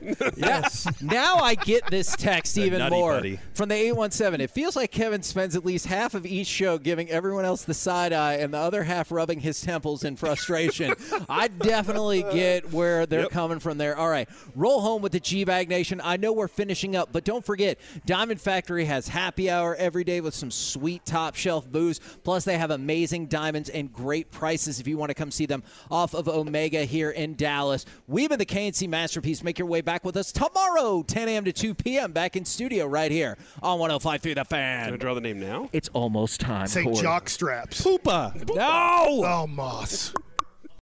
Yes. 0.38 0.88
now 1.02 1.36
I 1.38 1.56
get 1.56 1.86
this 1.90 2.16
text 2.16 2.58
even 2.58 2.90
more 2.90 3.14
buddy. 3.16 3.40
from 3.54 3.70
the 3.70 3.76
817. 3.76 4.42
It 4.42 4.50
feels 4.50 4.76
like 4.76 4.92
Kevin 4.92 5.22
spends 5.24 5.56
at 5.56 5.66
least 5.66 5.86
half 5.88 6.14
of 6.14 6.26
each 6.26 6.48
show 6.48 6.78
giving 6.78 7.10
everyone 7.10 7.46
else 7.46 7.64
the 7.64 7.74
side 7.74 8.14
eye 8.14 8.36
and 8.36 8.54
the 8.54 8.58
other 8.58 8.84
half 8.84 9.12
rubbing 9.12 9.40
his 9.42 9.62
temples 9.62 10.04
in 10.04 10.16
frustration. 10.16 10.94
I 11.30 11.48
definitely 11.50 12.24
get 12.24 12.72
where 12.72 13.06
they're 13.06 13.22
Yep. 13.22 13.32
coming 13.32 13.60
from 13.60 13.78
there. 13.78 13.98
All 13.98 14.10
right, 14.10 14.30
roll 14.56 14.80
home 14.82 15.02
with 15.02 15.12
the 15.12 15.20
G 15.20 15.44
Bag 15.44 15.68
Nation. 15.70 16.00
I 16.04 16.16
know 16.18 16.32
we're 16.32 16.48
finishing 16.48 16.96
up, 16.96 17.10
but 17.12 17.24
don't 17.26 17.46
forget, 17.46 17.78
Diamond 18.06 18.40
Factory 18.40 18.86
has 18.86 19.08
happy 19.10 19.50
hour 19.50 19.76
every 19.76 20.04
day 20.04 20.22
with 20.22 20.34
some 20.34 20.52
sweet 20.52 21.06
top 21.06 21.36
shelf 21.36 21.70
booze. 21.70 22.00
Plus, 22.24 22.46
they 22.46 22.58
have 22.58 22.72
amazing 22.72 23.26
diamonds 23.28 23.70
and 23.70 23.92
great 23.92 24.32
prices 24.32 24.80
if 24.80 24.88
you 24.88 24.98
want 24.98 25.10
to 25.10 25.14
come 25.16 25.32
see 25.32 25.46
them 25.46 25.64
off 25.92 26.14
of 26.14 26.28
Omega 26.30 26.86
here 26.86 27.10
in 27.12 27.36
Dallas. 27.36 27.86
We've 28.08 28.30
been 28.30 28.40
the 28.40 28.46
K&C 28.46 28.88
Masterpiece. 28.88 29.44
Make 29.44 29.60
your 29.60 29.68
way 29.68 29.82
back 29.82 29.89
with 30.04 30.16
us 30.18 30.32
tomorrow, 30.32 31.04
10 31.04 31.28
a.m. 31.30 31.46
to 31.46 31.52
2 31.52 31.74
p.m. 31.74 32.12
back 32.12 32.36
in 32.36 32.46
studio 32.46 32.86
right 32.86 33.12
here 33.12 33.38
on 33.64 33.80
105.3 33.80 34.36
The 34.36 34.46
Fan. 34.46 34.86
Can 34.86 34.88
I 34.88 34.90
Fan. 34.92 35.00
draw 35.00 35.14
the 35.16 35.22
name 35.22 35.40
now? 35.40 35.68
It's 35.74 35.90
almost 35.90 36.40
time. 36.40 36.68
Say 36.68 36.86
jock 36.94 37.28
straps. 37.30 37.82
Poopa. 37.84 38.36
No! 38.56 39.24
Oh, 39.26 39.48
moss. 39.48 40.14